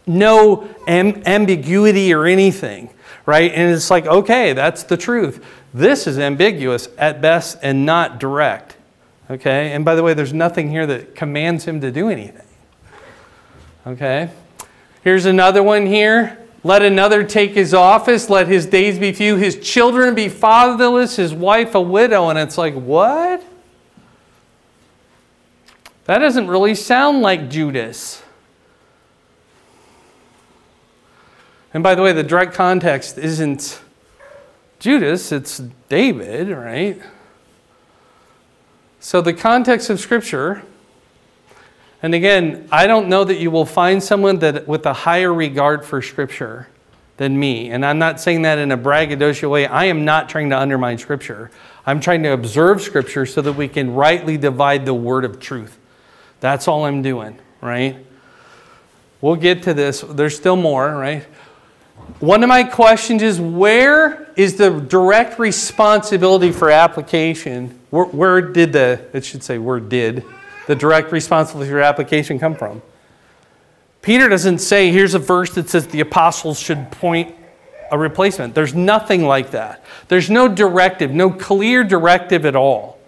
no 0.05 0.69
am- 0.87 1.23
ambiguity 1.25 2.13
or 2.13 2.27
anything, 2.27 2.91
right? 3.25 3.51
And 3.51 3.73
it's 3.73 3.89
like, 3.89 4.05
okay, 4.05 4.53
that's 4.53 4.83
the 4.83 4.97
truth. 4.97 5.45
This 5.73 6.07
is 6.07 6.19
ambiguous 6.19 6.87
at 6.97 7.21
best 7.21 7.57
and 7.61 7.85
not 7.85 8.19
direct, 8.19 8.75
okay? 9.29 9.71
And 9.71 9.83
by 9.83 9.95
the 9.95 10.03
way, 10.03 10.13
there's 10.13 10.33
nothing 10.33 10.69
here 10.69 10.85
that 10.87 11.15
commands 11.15 11.65
him 11.65 11.81
to 11.81 11.91
do 11.91 12.09
anything, 12.09 12.47
okay? 13.87 14.29
Here's 15.03 15.25
another 15.25 15.63
one 15.63 15.85
here. 15.85 16.39
Let 16.65 16.81
another 16.81 17.25
take 17.25 17.51
his 17.51 17.73
office, 17.73 18.29
let 18.29 18.47
his 18.47 18.65
days 18.65 18.97
be 18.97 19.11
few, 19.11 19.35
his 19.35 19.59
children 19.59 20.15
be 20.15 20.29
fatherless, 20.29 21.17
his 21.17 21.33
wife 21.33 21.75
a 21.75 21.81
widow. 21.81 22.29
And 22.29 22.39
it's 22.39 22.57
like, 22.57 22.73
what? 22.73 23.43
That 26.05 26.19
doesn't 26.19 26.47
really 26.47 26.75
sound 26.75 27.21
like 27.21 27.49
Judas. 27.49 28.22
And 31.73 31.81
by 31.81 31.95
the 31.95 32.01
way, 32.01 32.13
the 32.13 32.23
direct 32.23 32.53
context 32.53 33.17
isn't 33.17 33.81
Judas, 34.79 35.31
it's 35.31 35.59
David, 35.89 36.49
right? 36.49 37.01
So 38.99 39.21
the 39.21 39.33
context 39.33 39.89
of 39.89 39.99
Scripture, 39.99 40.63
and 42.01 42.13
again, 42.13 42.67
I 42.71 42.85
don't 42.85 43.09
know 43.09 43.23
that 43.23 43.35
you 43.35 43.49
will 43.49 43.65
find 43.65 44.03
someone 44.03 44.39
that 44.39 44.67
with 44.67 44.85
a 44.85 44.93
higher 44.93 45.33
regard 45.33 45.85
for 45.85 46.01
Scripture 46.01 46.67
than 47.17 47.39
me. 47.39 47.69
And 47.69 47.85
I'm 47.85 47.99
not 47.99 48.19
saying 48.19 48.41
that 48.43 48.57
in 48.57 48.71
a 48.71 48.77
braggadocio 48.77 49.49
way. 49.49 49.65
I 49.65 49.85
am 49.85 50.03
not 50.03 50.29
trying 50.29 50.49
to 50.49 50.59
undermine 50.59 50.97
Scripture. 50.97 51.51
I'm 51.85 51.99
trying 51.99 52.23
to 52.23 52.33
observe 52.33 52.81
Scripture 52.81 53.25
so 53.25 53.41
that 53.41 53.53
we 53.53 53.67
can 53.67 53.93
rightly 53.93 54.37
divide 54.37 54.85
the 54.85 54.93
word 54.93 55.25
of 55.25 55.39
truth. 55.39 55.77
That's 56.39 56.67
all 56.67 56.85
I'm 56.85 57.01
doing, 57.01 57.39
right? 57.61 57.97
We'll 59.21 59.37
get 59.37 59.63
to 59.63 59.73
this. 59.73 60.01
There's 60.01 60.35
still 60.35 60.57
more, 60.57 60.91
right? 60.91 61.25
One 62.19 62.43
of 62.43 62.49
my 62.49 62.63
questions 62.63 63.21
is 63.21 63.39
where 63.39 64.31
is 64.35 64.55
the 64.55 64.79
direct 64.79 65.39
responsibility 65.39 66.51
for 66.51 66.71
application? 66.71 67.79
Where, 67.89 68.05
where, 68.05 68.41
did 68.41 68.73
the, 68.73 69.05
it 69.13 69.25
should 69.25 69.43
say, 69.43 69.57
where 69.57 69.79
did 69.79 70.23
the 70.67 70.75
direct 70.75 71.11
responsibility 71.11 71.71
for 71.71 71.79
application 71.79 72.39
come 72.39 72.55
from? 72.55 72.81
Peter 74.01 74.27
doesn't 74.27 74.59
say, 74.59 74.91
here's 74.91 75.13
a 75.13 75.19
verse 75.19 75.53
that 75.55 75.69
says 75.69 75.87
the 75.87 76.01
apostles 76.01 76.59
should 76.59 76.91
point 76.91 77.35
a 77.91 77.97
replacement. 77.97 78.55
There's 78.55 78.73
nothing 78.73 79.25
like 79.25 79.51
that. 79.51 79.83
There's 80.07 80.29
no 80.29 80.47
directive, 80.47 81.11
no 81.11 81.29
clear 81.29 81.83
directive 81.83 82.45
at 82.45 82.55
all. 82.55 82.99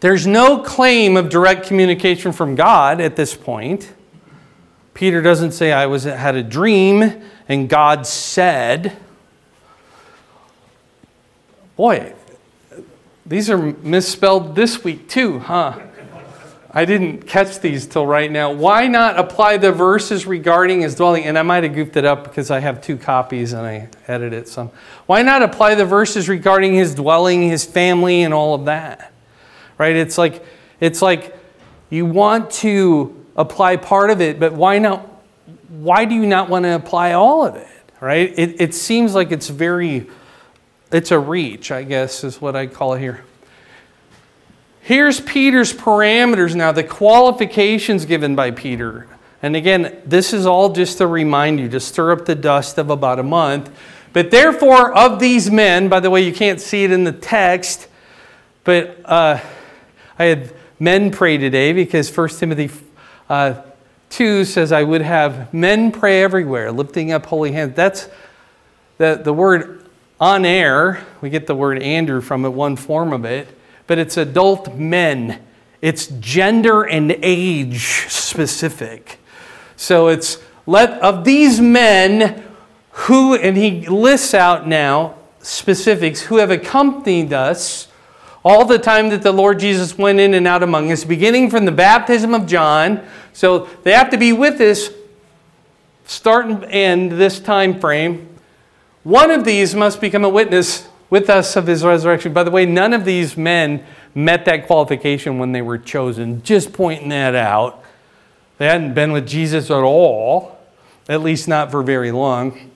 There's 0.00 0.26
no 0.26 0.58
claim 0.58 1.16
of 1.16 1.28
direct 1.28 1.66
communication 1.66 2.32
from 2.32 2.54
God 2.54 3.00
at 3.00 3.16
this 3.16 3.34
point. 3.34 3.92
Peter 4.98 5.22
doesn't 5.22 5.52
say, 5.52 5.70
I 5.70 5.86
was, 5.86 6.02
had 6.02 6.34
a 6.34 6.42
dream 6.42 7.22
and 7.48 7.68
God 7.68 8.04
said. 8.04 8.96
Boy, 11.76 12.14
these 13.24 13.48
are 13.48 13.58
misspelled 13.58 14.56
this 14.56 14.82
week 14.82 15.08
too, 15.08 15.38
huh? 15.38 15.78
I 16.72 16.84
didn't 16.84 17.28
catch 17.28 17.60
these 17.60 17.86
till 17.86 18.08
right 18.08 18.28
now. 18.28 18.50
Why 18.50 18.88
not 18.88 19.16
apply 19.20 19.58
the 19.58 19.70
verses 19.70 20.26
regarding 20.26 20.80
his 20.80 20.96
dwelling? 20.96 21.26
And 21.26 21.38
I 21.38 21.42
might 21.42 21.62
have 21.62 21.74
goofed 21.74 21.96
it 21.96 22.04
up 22.04 22.24
because 22.24 22.50
I 22.50 22.58
have 22.58 22.82
two 22.82 22.96
copies 22.96 23.52
and 23.52 23.64
I 23.64 23.88
edited 24.08 24.48
some. 24.48 24.72
Why 25.06 25.22
not 25.22 25.42
apply 25.44 25.76
the 25.76 25.86
verses 25.86 26.28
regarding 26.28 26.74
his 26.74 26.96
dwelling, 26.96 27.42
his 27.42 27.64
family, 27.64 28.22
and 28.22 28.34
all 28.34 28.52
of 28.52 28.64
that? 28.64 29.12
Right? 29.78 29.94
It's 29.94 30.18
like 30.18 30.44
it's 30.80 31.00
like 31.00 31.38
you 31.88 32.04
want 32.04 32.50
to 32.50 33.17
apply 33.38 33.76
part 33.76 34.10
of 34.10 34.20
it, 34.20 34.38
but 34.38 34.52
why 34.52 34.78
not? 34.78 35.06
Why 35.68 36.04
do 36.04 36.14
you 36.14 36.26
not 36.26 36.50
want 36.50 36.64
to 36.64 36.74
apply 36.74 37.12
all 37.12 37.46
of 37.46 37.56
it? 37.56 37.68
Right? 38.00 38.32
It, 38.36 38.60
it 38.60 38.74
seems 38.74 39.14
like 39.14 39.32
it's 39.32 39.48
very, 39.48 40.06
it's 40.92 41.10
a 41.10 41.18
reach, 41.18 41.70
I 41.70 41.84
guess, 41.84 42.22
is 42.24 42.40
what 42.40 42.54
I 42.54 42.66
call 42.66 42.94
it 42.94 43.00
here. 43.00 43.24
Here's 44.82 45.20
Peter's 45.20 45.72
parameters 45.72 46.54
now, 46.54 46.72
the 46.72 46.84
qualifications 46.84 48.04
given 48.04 48.34
by 48.34 48.50
Peter. 48.50 49.06
And 49.42 49.54
again, 49.54 50.00
this 50.04 50.32
is 50.32 50.46
all 50.46 50.72
just 50.72 50.98
to 50.98 51.06
remind 51.06 51.60
you, 51.60 51.68
to 51.68 51.80
stir 51.80 52.12
up 52.12 52.24
the 52.24 52.34
dust 52.34 52.78
of 52.78 52.90
about 52.90 53.18
a 53.18 53.22
month. 53.22 53.70
But 54.12 54.30
therefore, 54.30 54.96
of 54.96 55.20
these 55.20 55.50
men, 55.50 55.88
by 55.88 56.00
the 56.00 56.10
way, 56.10 56.22
you 56.22 56.32
can't 56.32 56.60
see 56.60 56.84
it 56.84 56.90
in 56.90 57.04
the 57.04 57.12
text, 57.12 57.86
but 58.64 59.00
uh, 59.04 59.40
I 60.18 60.24
had 60.24 60.52
men 60.80 61.10
pray 61.10 61.36
today 61.36 61.72
because 61.72 62.14
1 62.16 62.28
Timothy 62.30 62.70
uh, 63.28 63.62
2 64.10 64.44
says, 64.44 64.72
I 64.72 64.82
would 64.82 65.02
have 65.02 65.52
men 65.52 65.92
pray 65.92 66.22
everywhere, 66.22 66.72
lifting 66.72 67.12
up 67.12 67.26
holy 67.26 67.52
hands. 67.52 67.74
That's 67.74 68.08
the, 68.96 69.20
the 69.22 69.32
word 69.32 69.86
aner. 70.20 71.04
We 71.20 71.30
get 71.30 71.46
the 71.46 71.54
word 71.54 71.82
Andrew 71.82 72.20
from 72.20 72.44
it, 72.44 72.50
one 72.50 72.76
form 72.76 73.12
of 73.12 73.24
it, 73.24 73.48
but 73.86 73.98
it's 73.98 74.16
adult 74.16 74.74
men. 74.74 75.42
It's 75.80 76.06
gender 76.06 76.82
and 76.82 77.16
age 77.22 78.08
specific. 78.08 79.18
So 79.76 80.08
it's 80.08 80.38
let 80.66 81.00
of 81.00 81.24
these 81.24 81.60
men 81.60 82.44
who, 82.90 83.34
and 83.34 83.56
he 83.56 83.86
lists 83.86 84.34
out 84.34 84.66
now 84.66 85.14
specifics, 85.40 86.22
who 86.22 86.36
have 86.38 86.50
accompanied 86.50 87.32
us 87.32 87.87
all 88.48 88.64
the 88.64 88.78
time 88.78 89.10
that 89.10 89.20
the 89.20 89.30
Lord 89.30 89.60
Jesus 89.60 89.98
went 89.98 90.18
in 90.18 90.32
and 90.32 90.46
out 90.46 90.62
among 90.62 90.90
us, 90.90 91.04
beginning 91.04 91.50
from 91.50 91.66
the 91.66 91.70
baptism 91.70 92.32
of 92.32 92.46
John. 92.46 93.06
So 93.34 93.68
they 93.82 93.92
have 93.92 94.08
to 94.08 94.16
be 94.16 94.32
with 94.32 94.58
us, 94.62 94.88
start 96.06 96.46
and 96.46 96.64
end 96.64 97.12
this 97.12 97.40
time 97.40 97.78
frame. 97.78 98.26
One 99.02 99.30
of 99.30 99.44
these 99.44 99.74
must 99.74 100.00
become 100.00 100.24
a 100.24 100.30
witness 100.30 100.88
with 101.10 101.28
us 101.28 101.56
of 101.56 101.66
his 101.66 101.84
resurrection. 101.84 102.32
By 102.32 102.42
the 102.42 102.50
way, 102.50 102.64
none 102.64 102.94
of 102.94 103.04
these 103.04 103.36
men 103.36 103.84
met 104.14 104.46
that 104.46 104.66
qualification 104.66 105.38
when 105.38 105.52
they 105.52 105.60
were 105.60 105.76
chosen. 105.76 106.42
Just 106.42 106.72
pointing 106.72 107.10
that 107.10 107.34
out. 107.34 107.84
They 108.56 108.64
hadn't 108.64 108.94
been 108.94 109.12
with 109.12 109.28
Jesus 109.28 109.70
at 109.70 109.82
all, 109.82 110.58
at 111.06 111.20
least 111.20 111.48
not 111.48 111.70
for 111.70 111.82
very 111.82 112.12
long. 112.12 112.67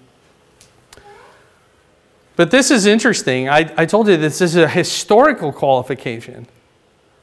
But 2.37 2.51
this 2.51 2.71
is 2.71 2.87
interesting. 2.87 3.49
I, 3.49 3.73
I 3.77 3.87
told 3.87 4.09
you 4.09 4.17
this 4.17 4.41
is 4.41 4.57
a 4.57 4.69
historical 4.69 5.53
qualification. 5.53 6.47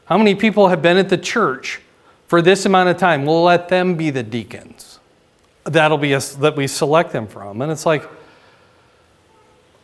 How 0.06 0.18
many 0.18 0.36
people 0.36 0.70
have 0.70 0.82
been 0.82 0.98
at 0.98 1.10
the 1.10 1.18
church 1.18 1.82
for 2.28 2.42
this 2.42 2.66
amount 2.66 2.90
of 2.90 2.98
time? 2.98 3.26
We'll 3.26 3.44
let 3.44 3.70
them 3.70 3.96
be 3.96 4.10
the 4.10 4.24
deacons. 4.24 5.00
That'll 5.64 5.98
be 5.98 6.16
us 6.16 6.36
that 6.36 6.56
we 6.56 6.68
select 6.68 7.12
them 7.12 7.28
from. 7.28 7.62
And 7.62 7.72
it's 7.72 7.86
like 7.86 8.08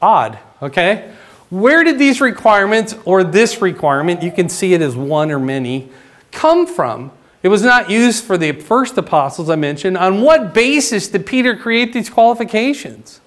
odd, 0.01 0.38
okay? 0.62 1.12
Where 1.50 1.84
did 1.84 2.00
these 2.00 2.22
requirements 2.22 2.96
or 3.05 3.24
this 3.24 3.62
requirement, 3.62 4.24
you 4.24 4.32
can 4.32 4.50
see 4.50 4.74
it 4.74 4.82
as 4.82 4.96
one 4.96 5.32
or 5.32 5.39
many, 5.39 5.89
come 6.32 6.65
from? 6.67 7.12
It 7.44 7.50
was 7.50 7.62
not 7.62 7.89
used 7.91 8.24
for 8.24 8.38
the 8.38 8.53
first 8.53 8.98
apostles 8.98 9.50
I 9.50 9.55
mentioned. 9.55 9.98
On 9.98 10.22
what 10.22 10.53
basis 10.53 11.08
did 11.08 11.27
Peter 11.27 11.55
create 11.55 11.94
these 11.94 12.10
qualifications? 12.10 13.22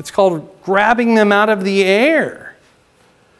It's 0.00 0.10
called 0.10 0.62
grabbing 0.62 1.14
them 1.14 1.30
out 1.30 1.50
of 1.50 1.62
the 1.62 1.84
air. 1.84 2.56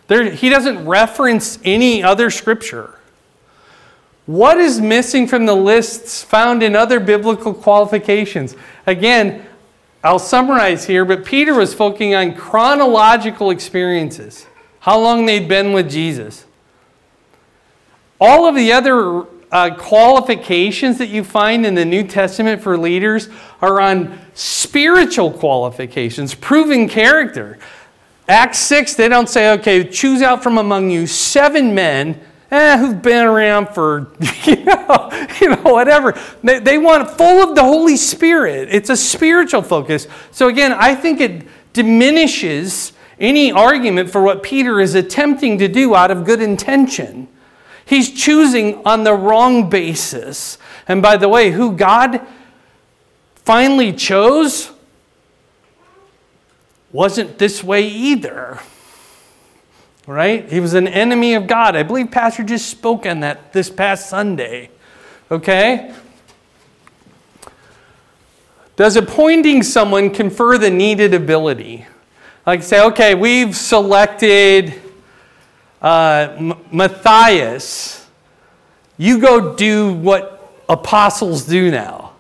There, 0.09 0.31
he 0.31 0.51
doesn't 0.51 0.87
reference 0.87 1.59
any 1.65 2.03
other 2.03 2.29
scripture. 2.29 2.99
What 4.27 4.59
is 4.59 4.79
missing 4.79 5.27
from 5.27 5.47
the 5.47 5.57
lists 5.57 6.23
found 6.23 6.63
in 6.63 6.77
other 6.77 7.01
biblical 7.01 7.55
qualifications? 7.55 8.57
Again, 8.87 9.47
I'll 10.05 10.19
summarize 10.19 10.85
here, 10.87 11.07
but 11.07 11.25
Peter 11.25 11.55
was 11.55 11.73
focusing 11.73 12.15
on 12.15 12.35
chronological 12.35 13.51
experiences, 13.51 14.47
how 14.81 14.99
long 15.01 15.25
they'd 15.25 15.49
been 15.49 15.73
with 15.73 15.91
Jesus. 15.91 16.45
All 18.21 18.47
of 18.47 18.55
the 18.55 18.71
other 18.71 19.25
uh, 19.53 19.75
qualifications 19.75 20.99
that 20.99 21.09
you 21.09 21.25
find 21.25 21.67
in 21.67 21.75
the 21.75 21.85
New 21.85 22.05
Testament 22.05 22.63
for 22.63 22.79
leaders 22.79 23.29
are 23.61 23.81
on 23.81 24.19
spiritual 24.35 25.33
qualifications, 25.33 26.35
proven 26.35 26.89
character. 26.89 27.59
Acts 28.29 28.59
6, 28.59 28.95
they 28.95 29.09
don't 29.09 29.29
say, 29.29 29.53
okay, 29.55 29.83
choose 29.83 30.23
out 30.23 30.43
from 30.43 30.59
among 30.59 30.91
you 30.91 31.07
seven 31.07 31.75
men 31.75 32.21
eh, 32.53 32.79
who've 32.79 33.03
been 33.03 33.27
around 33.27 33.69
for, 33.71 34.13
you 34.45 34.65
know, 34.65 35.29
you 35.41 35.49
know 35.49 35.63
whatever. 35.63 36.19
They, 36.45 36.61
they 36.61 36.79
want 36.79 37.11
full 37.11 37.43
of 37.43 37.57
the 37.57 37.65
Holy 37.65 37.97
Spirit. 37.97 38.69
It's 38.71 38.89
a 38.89 38.97
spiritual 38.97 39.63
focus. 39.63 40.07
So 40.31 40.49
again, 40.49 40.73
I 40.73 40.95
think 40.95 41.21
it 41.21 41.47
diminishes 41.73 42.93
any 43.19 43.51
argument 43.51 44.11
for 44.11 44.23
what 44.23 44.45
Peter 44.45 44.81
is 44.81 44.95
attempting 44.95 45.59
to 45.59 45.69
do 45.69 45.95
out 45.95 46.13
of 46.13 46.25
good 46.25 46.41
intention. 46.41 47.29
He's 47.91 48.09
choosing 48.09 48.81
on 48.87 49.03
the 49.03 49.15
wrong 49.15 49.69
basis. 49.69 50.59
And 50.87 51.03
by 51.03 51.17
the 51.17 51.29
way, 51.29 51.51
who 51.51 51.73
God 51.73 52.25
finally 53.35 53.93
chose 53.93 54.71
wasn't 56.93 57.39
this 57.39 57.65
way 57.65 57.89
either. 57.89 58.61
Right? 60.07 60.49
He 60.49 60.61
was 60.61 60.75
an 60.75 60.87
enemy 60.87 61.35
of 61.35 61.49
God. 61.49 61.75
I 61.75 61.83
believe 61.83 62.13
Pastor 62.13 62.45
just 62.45 62.69
spoke 62.69 63.07
on 63.07 63.19
that 63.21 63.53
this 63.53 63.69
past 63.69 64.09
Sunday. 64.09 64.71
Okay? 65.29 65.93
Does 68.77 68.95
appointing 68.95 69.65
someone 69.65 70.11
confer 70.11 70.59
the 70.59 70.71
needed 70.71 71.13
ability? 71.13 71.87
Like 72.47 72.63
say, 72.63 72.81
okay, 72.85 73.17
we've 73.17 73.57
selected 73.57 74.81
uh, 75.81 76.55
Matthias, 76.71 78.07
you 78.97 79.19
go 79.19 79.55
do 79.55 79.95
what 79.95 80.63
apostles 80.69 81.45
do 81.45 81.71
now. 81.71 82.13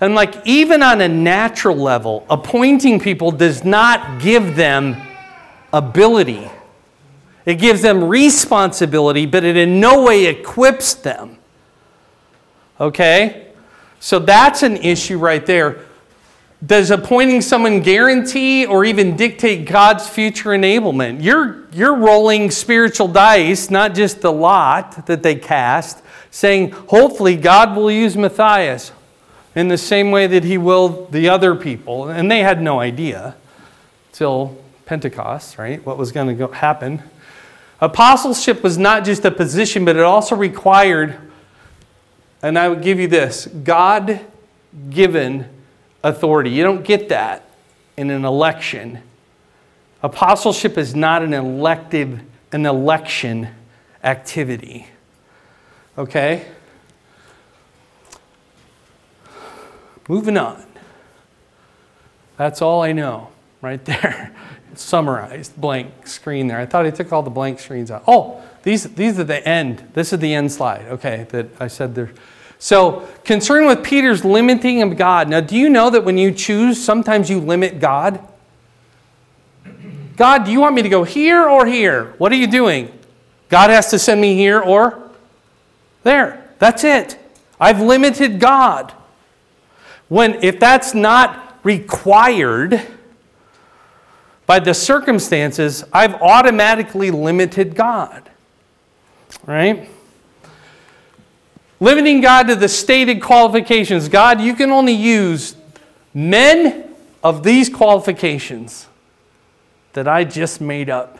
And 0.00 0.14
like, 0.14 0.46
even 0.46 0.82
on 0.82 1.00
a 1.00 1.08
natural 1.08 1.76
level, 1.76 2.24
appointing 2.30 3.00
people 3.00 3.32
does 3.32 3.64
not 3.64 4.20
give 4.22 4.56
them 4.56 4.96
ability. 5.72 6.50
It 7.44 7.56
gives 7.56 7.82
them 7.82 8.04
responsibility, 8.04 9.26
but 9.26 9.44
it 9.44 9.56
in 9.56 9.80
no 9.80 10.04
way 10.04 10.26
equips 10.26 10.94
them. 10.94 11.38
Okay? 12.80 13.48
So 13.98 14.18
that's 14.18 14.62
an 14.62 14.78
issue 14.78 15.18
right 15.18 15.44
there. 15.44 15.84
Does 16.64 16.90
appointing 16.90 17.40
someone 17.40 17.80
guarantee 17.80 18.66
or 18.66 18.84
even 18.84 19.16
dictate 19.16 19.66
God's 19.66 20.06
future 20.06 20.50
enablement? 20.50 21.22
You're, 21.22 21.66
you're 21.72 21.96
rolling 21.96 22.50
spiritual 22.50 23.08
dice, 23.08 23.70
not 23.70 23.94
just 23.94 24.20
the 24.20 24.30
lot 24.30 25.06
that 25.06 25.22
they 25.22 25.36
cast, 25.36 26.02
saying, 26.30 26.72
hopefully, 26.72 27.36
God 27.36 27.74
will 27.74 27.90
use 27.90 28.14
Matthias 28.14 28.92
in 29.54 29.68
the 29.68 29.78
same 29.78 30.10
way 30.10 30.26
that 30.26 30.44
he 30.44 30.58
will 30.58 31.06
the 31.06 31.30
other 31.30 31.54
people. 31.54 32.08
And 32.08 32.30
they 32.30 32.40
had 32.40 32.60
no 32.60 32.78
idea 32.78 33.36
till 34.12 34.58
Pentecost, 34.84 35.56
right? 35.56 35.84
What 35.86 35.96
was 35.96 36.12
going 36.12 36.36
to 36.36 36.48
happen. 36.48 37.02
Apostleship 37.80 38.62
was 38.62 38.76
not 38.76 39.06
just 39.06 39.24
a 39.24 39.30
position, 39.30 39.86
but 39.86 39.96
it 39.96 40.02
also 40.02 40.36
required, 40.36 41.16
and 42.42 42.58
I 42.58 42.68
would 42.68 42.82
give 42.82 43.00
you 43.00 43.08
this 43.08 43.46
God 43.46 44.20
given 44.90 45.48
authority. 46.02 46.50
You 46.50 46.62
don't 46.62 46.84
get 46.84 47.08
that 47.08 47.44
in 47.96 48.10
an 48.10 48.24
election. 48.24 49.02
Apostleship 50.02 50.78
is 50.78 50.94
not 50.94 51.22
an 51.22 51.34
elective, 51.34 52.20
an 52.52 52.66
election 52.66 53.48
activity. 54.02 54.86
Okay? 55.98 56.46
Moving 60.08 60.36
on. 60.36 60.64
That's 62.36 62.62
all 62.62 62.82
I 62.82 62.92
know 62.92 63.28
right 63.60 63.84
there. 63.84 64.34
summarized 64.74 65.60
blank 65.60 66.06
screen 66.06 66.46
there. 66.46 66.58
I 66.58 66.66
thought 66.66 66.86
I 66.86 66.90
took 66.90 67.12
all 67.12 67.22
the 67.22 67.30
blank 67.30 67.60
screens 67.60 67.90
out. 67.90 68.04
Oh, 68.06 68.42
these, 68.62 68.84
these 68.94 69.18
are 69.18 69.24
the 69.24 69.46
end. 69.46 69.90
This 69.94 70.12
is 70.12 70.18
the 70.20 70.34
end 70.34 70.52
slide. 70.52 70.86
Okay, 70.86 71.26
that 71.30 71.48
I 71.60 71.66
said 71.68 71.94
there. 71.94 72.12
So, 72.60 73.08
concern 73.24 73.66
with 73.66 73.82
Peter's 73.82 74.22
limiting 74.22 74.82
of 74.82 74.98
God. 74.98 75.30
Now, 75.30 75.40
do 75.40 75.56
you 75.56 75.70
know 75.70 75.88
that 75.88 76.04
when 76.04 76.18
you 76.18 76.30
choose, 76.30 76.82
sometimes 76.82 77.30
you 77.30 77.40
limit 77.40 77.80
God? 77.80 78.20
God, 80.16 80.44
do 80.44 80.52
you 80.52 80.60
want 80.60 80.74
me 80.74 80.82
to 80.82 80.88
go 80.90 81.02
here 81.02 81.48
or 81.48 81.64
here? 81.64 82.14
What 82.18 82.30
are 82.32 82.36
you 82.36 82.46
doing? 82.46 82.92
God 83.48 83.70
has 83.70 83.90
to 83.92 83.98
send 83.98 84.20
me 84.20 84.34
here 84.34 84.60
or 84.60 85.10
there. 86.02 86.50
That's 86.58 86.84
it. 86.84 87.18
I've 87.58 87.80
limited 87.80 88.38
God. 88.38 88.92
When 90.08 90.34
if 90.44 90.60
that's 90.60 90.92
not 90.92 91.58
required 91.62 92.86
by 94.44 94.60
the 94.60 94.74
circumstances, 94.74 95.82
I've 95.94 96.14
automatically 96.16 97.10
limited 97.10 97.74
God. 97.74 98.28
Right? 99.46 99.88
Limiting 101.80 102.20
God 102.20 102.48
to 102.48 102.54
the 102.54 102.68
stated 102.68 103.22
qualifications. 103.22 104.08
God, 104.08 104.40
you 104.40 104.54
can 104.54 104.70
only 104.70 104.92
use 104.92 105.56
men 106.12 106.94
of 107.24 107.42
these 107.42 107.70
qualifications 107.70 108.86
that 109.94 110.06
I 110.06 110.24
just 110.24 110.60
made 110.60 110.90
up. 110.90 111.18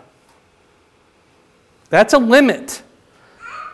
That's 1.88 2.12
a 2.12 2.18
limit. 2.18 2.82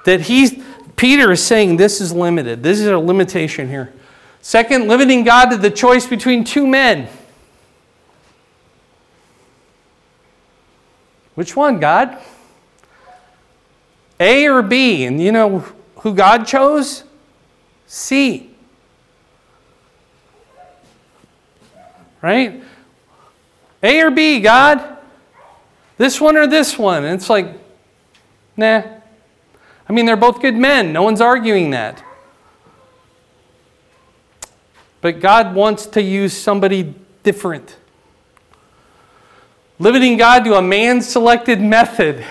That 0.04 0.22
he's, 0.22 0.62
Peter 0.94 1.32
is 1.32 1.42
saying 1.42 1.76
this 1.76 2.00
is 2.00 2.12
limited. 2.12 2.62
This 2.62 2.78
is 2.78 2.86
a 2.86 2.98
limitation 2.98 3.68
here. 3.68 3.92
Second, 4.40 4.86
limiting 4.86 5.24
God 5.24 5.50
to 5.50 5.56
the 5.56 5.70
choice 5.70 6.06
between 6.06 6.44
two 6.44 6.66
men. 6.66 7.08
Which 11.34 11.56
one, 11.56 11.80
God? 11.80 12.16
A 14.18 14.46
or 14.46 14.62
B? 14.62 15.04
And 15.04 15.20
you 15.20 15.32
know, 15.32 15.64
who 15.96 16.14
God 16.14 16.46
chose? 16.46 17.04
C. 17.86 18.50
Right? 22.22 22.62
A 23.82 24.00
or 24.00 24.10
B, 24.10 24.40
God? 24.40 24.96
This 25.98 26.20
one 26.20 26.36
or 26.36 26.46
this 26.46 26.78
one? 26.78 27.04
And 27.04 27.14
it's 27.14 27.30
like, 27.30 27.58
nah. 28.56 28.82
I 29.88 29.92
mean, 29.92 30.06
they're 30.06 30.16
both 30.16 30.40
good 30.40 30.56
men. 30.56 30.92
No 30.92 31.02
one's 31.02 31.20
arguing 31.20 31.70
that. 31.70 32.02
But 35.00 35.20
God 35.20 35.54
wants 35.54 35.86
to 35.86 36.02
use 36.02 36.32
somebody 36.32 36.94
different. 37.22 37.76
Limiting 39.78 40.16
God 40.16 40.44
to 40.44 40.56
a 40.56 40.62
man 40.62 41.00
selected 41.00 41.60
method. 41.60 42.24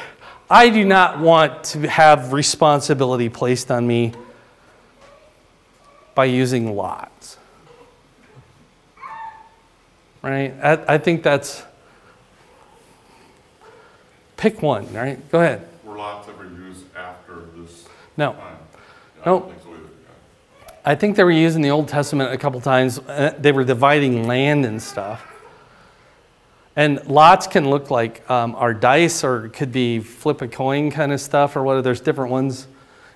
I 0.49 0.69
do 0.69 0.83
not 0.85 1.19
want 1.19 1.63
to 1.65 1.87
have 1.89 2.31
responsibility 2.33 3.29
placed 3.29 3.71
on 3.71 3.87
me 3.87 4.13
by 6.13 6.25
using 6.25 6.75
lots. 6.75 7.37
Right? 10.21 10.53
I, 10.63 10.95
I 10.95 10.97
think 10.97 11.23
that's. 11.23 11.63
Pick 14.37 14.61
one, 14.61 14.91
right? 14.93 15.31
Go 15.31 15.39
ahead. 15.39 15.67
Were 15.83 15.97
lots 15.97 16.27
ever 16.27 16.43
used 16.43 16.85
after 16.95 17.45
this 17.55 17.85
No. 18.17 18.33
time? 18.33 18.57
No. 19.25 19.39
don't 19.39 19.49
think 19.49 19.61
so 19.63 19.69
either. 19.69 19.79
yeah. 19.79 20.71
I 20.83 20.95
think 20.95 21.15
they 21.15 21.23
were 21.23 21.31
used 21.31 21.55
in 21.55 21.61
the 21.61 21.69
Old 21.69 21.87
Testament 21.87 22.31
a 22.33 22.37
couple 22.37 22.59
times. 22.61 22.99
Uh, 22.99 23.33
They 23.39 23.51
were 23.51 23.63
dividing 23.63 24.27
land 24.27 24.65
and 24.65 24.81
stuff. 24.81 25.25
And 26.75 27.05
lots 27.07 27.47
can 27.47 27.69
look 27.69 27.89
like 27.89 28.29
um, 28.29 28.55
our 28.55 28.73
dice, 28.73 29.23
or 29.23 29.47
could 29.49 29.71
be 29.71 29.99
flip 29.99 30.41
a 30.41 30.47
coin 30.47 30.91
kind 30.91 31.13
of 31.13 31.21
stuff, 31.21 31.55
or 31.55 31.63
whether 31.63 31.81
there's 31.81 32.01
different 32.01 32.31
ones. 32.31 32.67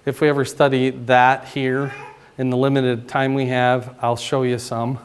If 0.06 0.22
we 0.22 0.30
ever 0.30 0.46
study 0.46 0.92
that 0.92 1.46
here 1.46 1.94
in 2.38 2.50
the 2.50 2.58
limited 2.58 3.10
time 3.10 3.34
we 3.34 3.48
have, 3.48 3.98
I'll 4.02 4.16
show 4.16 4.44
you 4.44 4.58
some. 4.58 4.98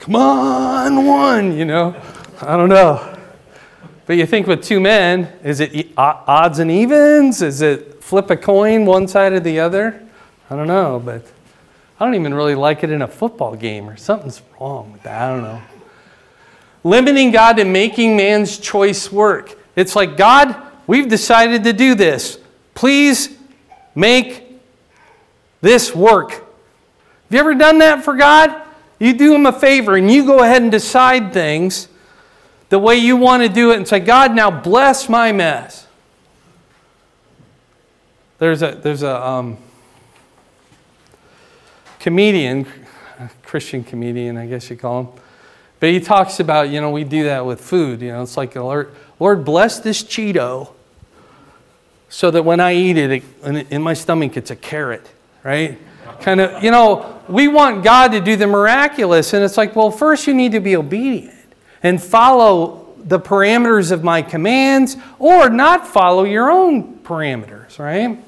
Come 0.00 0.16
on, 0.16 1.06
one, 1.06 1.56
you 1.56 1.64
know. 1.64 1.94
I 2.40 2.56
don't 2.56 2.68
know. 2.68 3.16
But 4.06 4.16
you 4.16 4.26
think 4.26 4.48
with 4.48 4.64
two 4.64 4.80
men, 4.80 5.32
is 5.44 5.60
it 5.60 5.92
odds 5.96 6.58
and 6.58 6.68
evens? 6.68 7.40
Is 7.40 7.62
it 7.62 8.02
flip 8.02 8.28
a 8.30 8.36
coin 8.36 8.84
one 8.84 9.06
side 9.06 9.32
or 9.32 9.38
the 9.38 9.60
other? 9.60 10.04
I 10.50 10.56
don't 10.56 10.66
know, 10.66 11.00
but 11.02 11.24
I 12.00 12.04
don't 12.04 12.16
even 12.16 12.34
really 12.34 12.56
like 12.56 12.82
it 12.82 12.90
in 12.90 13.02
a 13.02 13.06
football 13.06 13.54
game 13.54 13.88
or 13.88 13.96
something's 13.96 14.42
wrong 14.60 14.92
with 14.92 15.04
that. 15.04 15.22
I 15.22 15.28
don't 15.28 15.44
know. 15.44 15.62
Limiting 16.84 17.30
God 17.30 17.58
and 17.58 17.72
making 17.72 18.16
man's 18.16 18.58
choice 18.58 19.10
work. 19.10 19.58
It's 19.76 19.94
like, 19.94 20.16
God, 20.16 20.56
we've 20.86 21.08
decided 21.08 21.64
to 21.64 21.72
do 21.72 21.94
this. 21.94 22.38
Please 22.74 23.36
make 23.94 24.60
this 25.60 25.94
work. 25.94 26.32
Have 26.32 26.42
you 27.30 27.38
ever 27.38 27.54
done 27.54 27.78
that 27.78 28.04
for 28.04 28.16
God? 28.16 28.62
You 28.98 29.14
do 29.14 29.34
Him 29.34 29.46
a 29.46 29.52
favor 29.52 29.96
and 29.96 30.10
you 30.10 30.26
go 30.26 30.42
ahead 30.42 30.62
and 30.62 30.70
decide 30.70 31.32
things 31.32 31.88
the 32.68 32.78
way 32.78 32.96
you 32.96 33.16
want 33.16 33.42
to 33.42 33.48
do 33.48 33.70
it 33.70 33.76
and 33.76 33.86
say, 33.86 34.00
God, 34.00 34.34
now 34.34 34.50
bless 34.50 35.08
my 35.08 35.30
mess. 35.30 35.86
There's 38.38 38.62
a, 38.62 38.72
there's 38.82 39.02
a 39.02 39.24
um, 39.24 39.56
comedian, 42.00 42.66
a 43.20 43.30
Christian 43.44 43.84
comedian, 43.84 44.36
I 44.36 44.46
guess 44.46 44.68
you 44.68 44.76
call 44.76 45.00
him, 45.00 45.08
but 45.82 45.90
he 45.90 45.98
talks 45.98 46.38
about, 46.38 46.68
you 46.68 46.80
know, 46.80 46.90
we 46.90 47.02
do 47.02 47.24
that 47.24 47.44
with 47.44 47.60
food. 47.60 48.02
You 48.02 48.12
know, 48.12 48.22
it's 48.22 48.36
like, 48.36 48.54
Lord, 48.54 48.94
Lord 49.18 49.44
bless 49.44 49.80
this 49.80 50.04
Cheeto 50.04 50.70
so 52.08 52.30
that 52.30 52.44
when 52.44 52.60
I 52.60 52.74
eat 52.76 52.96
it, 52.96 53.24
it 53.42 53.66
in 53.72 53.82
my 53.82 53.92
stomach, 53.92 54.36
it's 54.36 54.52
a 54.52 54.54
carrot, 54.54 55.10
right? 55.42 55.76
Kind 56.20 56.40
of, 56.40 56.62
you 56.62 56.70
know, 56.70 57.20
we 57.28 57.48
want 57.48 57.82
God 57.82 58.12
to 58.12 58.20
do 58.20 58.36
the 58.36 58.46
miraculous. 58.46 59.32
And 59.32 59.42
it's 59.42 59.56
like, 59.56 59.74
well, 59.74 59.90
first 59.90 60.28
you 60.28 60.34
need 60.34 60.52
to 60.52 60.60
be 60.60 60.76
obedient 60.76 61.34
and 61.82 62.00
follow 62.00 62.94
the 62.98 63.18
parameters 63.18 63.90
of 63.90 64.04
my 64.04 64.22
commands 64.22 64.96
or 65.18 65.50
not 65.50 65.84
follow 65.84 66.22
your 66.22 66.48
own 66.48 66.98
parameters, 66.98 67.80
right? 67.80 68.22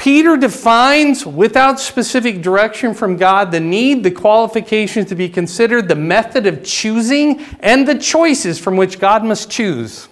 Peter 0.00 0.34
defines 0.34 1.26
without 1.26 1.78
specific 1.78 2.40
direction 2.40 2.94
from 2.94 3.18
God 3.18 3.52
the 3.52 3.60
need, 3.60 4.02
the 4.02 4.10
qualifications 4.10 5.10
to 5.10 5.14
be 5.14 5.28
considered, 5.28 5.88
the 5.88 5.94
method 5.94 6.46
of 6.46 6.64
choosing, 6.64 7.44
and 7.60 7.86
the 7.86 7.98
choices 7.98 8.58
from 8.58 8.78
which 8.78 8.98
God 8.98 9.22
must 9.22 9.50
choose. 9.50 10.08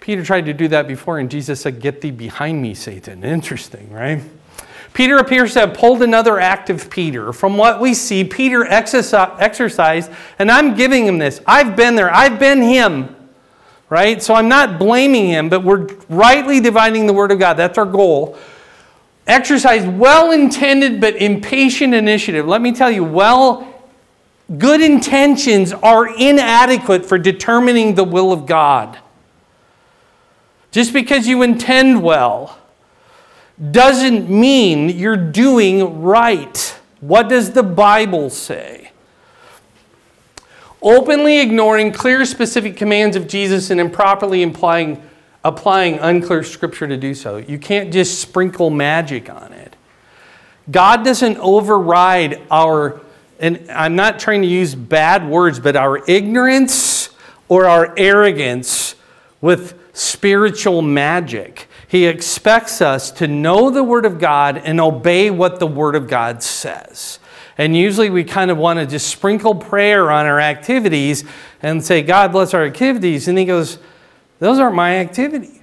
Peter 0.00 0.24
tried 0.24 0.46
to 0.46 0.52
do 0.52 0.66
that 0.66 0.88
before, 0.88 1.20
and 1.20 1.30
Jesus 1.30 1.60
said, 1.60 1.80
Get 1.80 2.00
thee 2.00 2.10
behind 2.10 2.60
me, 2.60 2.74
Satan. 2.74 3.22
Interesting, 3.22 3.92
right? 3.92 4.20
Peter 4.94 5.18
appears 5.18 5.52
to 5.52 5.60
have 5.60 5.74
pulled 5.74 6.02
another 6.02 6.40
act 6.40 6.70
of 6.70 6.90
Peter. 6.90 7.32
From 7.32 7.56
what 7.56 7.80
we 7.80 7.94
see, 7.94 8.24
Peter 8.24 8.66
exercised, 8.66 10.10
and 10.40 10.50
I'm 10.50 10.74
giving 10.74 11.06
him 11.06 11.18
this. 11.18 11.40
I've 11.46 11.76
been 11.76 11.94
there, 11.94 12.12
I've 12.12 12.40
been 12.40 12.60
him, 12.60 13.14
right? 13.90 14.22
So 14.22 14.34
I'm 14.34 14.48
not 14.48 14.78
blaming 14.78 15.26
him, 15.26 15.50
but 15.50 15.62
we're 15.62 15.88
rightly 16.08 16.60
dividing 16.60 17.06
the 17.06 17.12
Word 17.12 17.32
of 17.32 17.38
God. 17.38 17.54
That's 17.54 17.76
our 17.76 17.84
goal. 17.84 18.38
Exercise 19.26 19.86
well 19.86 20.30
intended 20.30 21.00
but 21.00 21.16
impatient 21.16 21.92
initiative. 21.92 22.46
Let 22.46 22.62
me 22.62 22.72
tell 22.72 22.90
you, 22.90 23.04
well, 23.04 23.66
good 24.56 24.80
intentions 24.80 25.72
are 25.72 26.08
inadequate 26.16 27.04
for 27.04 27.18
determining 27.18 27.96
the 27.96 28.04
will 28.04 28.32
of 28.32 28.46
God. 28.46 28.98
Just 30.70 30.92
because 30.92 31.26
you 31.26 31.42
intend 31.42 32.02
well 32.02 32.58
doesn't 33.70 34.30
mean 34.30 34.88
you're 34.88 35.16
doing 35.16 36.00
right. 36.00 36.78
What 37.00 37.28
does 37.28 37.52
the 37.52 37.62
Bible 37.62 38.30
say? 38.30 38.79
Openly 40.82 41.40
ignoring 41.40 41.92
clear, 41.92 42.24
specific 42.24 42.76
commands 42.76 43.16
of 43.16 43.28
Jesus 43.28 43.70
and 43.70 43.80
improperly 43.80 44.42
implying, 44.42 45.02
applying 45.44 45.98
unclear 45.98 46.42
scripture 46.42 46.88
to 46.88 46.96
do 46.96 47.14
so. 47.14 47.36
You 47.36 47.58
can't 47.58 47.92
just 47.92 48.20
sprinkle 48.20 48.70
magic 48.70 49.28
on 49.28 49.52
it. 49.52 49.76
God 50.70 51.04
doesn't 51.04 51.38
override 51.38 52.40
our, 52.50 53.00
and 53.38 53.70
I'm 53.70 53.96
not 53.96 54.18
trying 54.18 54.42
to 54.42 54.48
use 54.48 54.74
bad 54.74 55.28
words, 55.28 55.58
but 55.60 55.76
our 55.76 56.02
ignorance 56.08 57.10
or 57.48 57.66
our 57.66 57.94
arrogance 57.96 58.94
with 59.40 59.74
spiritual 59.92 60.82
magic. 60.82 61.68
He 61.88 62.06
expects 62.06 62.80
us 62.80 63.10
to 63.12 63.26
know 63.26 63.70
the 63.70 63.84
Word 63.84 64.06
of 64.06 64.18
God 64.18 64.58
and 64.58 64.80
obey 64.80 65.30
what 65.30 65.58
the 65.58 65.66
Word 65.66 65.94
of 65.94 66.08
God 66.08 66.42
says. 66.42 67.19
And 67.60 67.76
usually 67.76 68.08
we 68.08 68.24
kind 68.24 68.50
of 68.50 68.56
want 68.56 68.78
to 68.78 68.86
just 68.86 69.08
sprinkle 69.08 69.54
prayer 69.54 70.10
on 70.10 70.24
our 70.24 70.40
activities 70.40 71.24
and 71.60 71.84
say, 71.84 72.00
God 72.00 72.32
bless 72.32 72.54
our 72.54 72.64
activities. 72.64 73.28
And 73.28 73.36
He 73.36 73.44
goes, 73.44 73.78
Those 74.38 74.58
aren't 74.58 74.76
my 74.76 74.96
activities. 74.96 75.60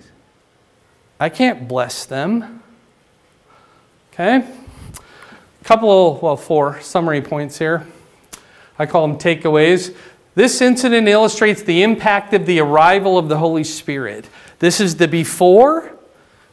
I 1.19 1.29
can't 1.29 1.67
bless 1.67 2.05
them. 2.05 2.61
Okay? 4.13 4.35
A 4.35 5.63
couple, 5.63 6.19
well, 6.21 6.37
four 6.37 6.79
summary 6.81 7.19
points 7.19 7.57
here. 7.57 7.87
I 8.77 8.85
call 8.85 9.07
them 9.07 9.17
takeaways. 9.17 9.95
This 10.35 10.61
incident 10.61 11.07
illustrates 11.07 11.63
the 11.63 11.81
impact 11.81 12.31
of 12.35 12.45
the 12.45 12.59
arrival 12.59 13.17
of 13.17 13.27
the 13.27 13.39
Holy 13.39 13.63
Spirit. 13.63 14.29
This 14.59 14.79
is 14.79 14.97
the 14.97 15.07
before, 15.07 15.97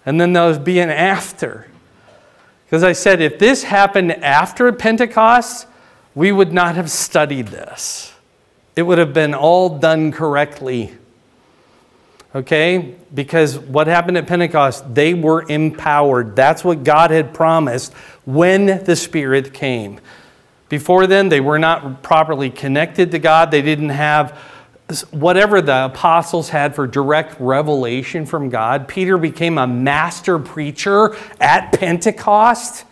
and 0.06 0.18
then 0.18 0.32
there'll 0.32 0.58
be 0.58 0.78
an 0.78 0.88
after. 0.88 1.66
Because 2.74 2.82
I 2.82 2.92
said, 2.92 3.20
if 3.20 3.38
this 3.38 3.62
happened 3.62 4.10
after 4.10 4.72
Pentecost, 4.72 5.68
we 6.16 6.32
would 6.32 6.52
not 6.52 6.74
have 6.74 6.90
studied 6.90 7.46
this. 7.46 8.12
It 8.74 8.82
would 8.82 8.98
have 8.98 9.12
been 9.12 9.32
all 9.32 9.78
done 9.78 10.10
correctly. 10.10 10.92
Okay? 12.34 12.96
Because 13.14 13.56
what 13.60 13.86
happened 13.86 14.18
at 14.18 14.26
Pentecost, 14.26 14.92
they 14.92 15.14
were 15.14 15.48
empowered. 15.48 16.34
That's 16.34 16.64
what 16.64 16.82
God 16.82 17.12
had 17.12 17.32
promised 17.32 17.92
when 18.24 18.82
the 18.82 18.96
Spirit 18.96 19.54
came. 19.54 20.00
Before 20.68 21.06
then, 21.06 21.28
they 21.28 21.40
were 21.40 21.60
not 21.60 22.02
properly 22.02 22.50
connected 22.50 23.12
to 23.12 23.20
God. 23.20 23.52
They 23.52 23.62
didn't 23.62 23.90
have 23.90 24.36
whatever 25.10 25.62
the 25.62 25.86
apostles 25.86 26.50
had 26.50 26.74
for 26.74 26.86
direct 26.86 27.40
revelation 27.40 28.26
from 28.26 28.50
God. 28.50 28.86
Peter 28.86 29.16
became 29.16 29.56
a 29.56 29.66
master 29.66 30.38
preacher 30.38 31.16
at 31.40 31.72
Pentecost. 31.72 32.84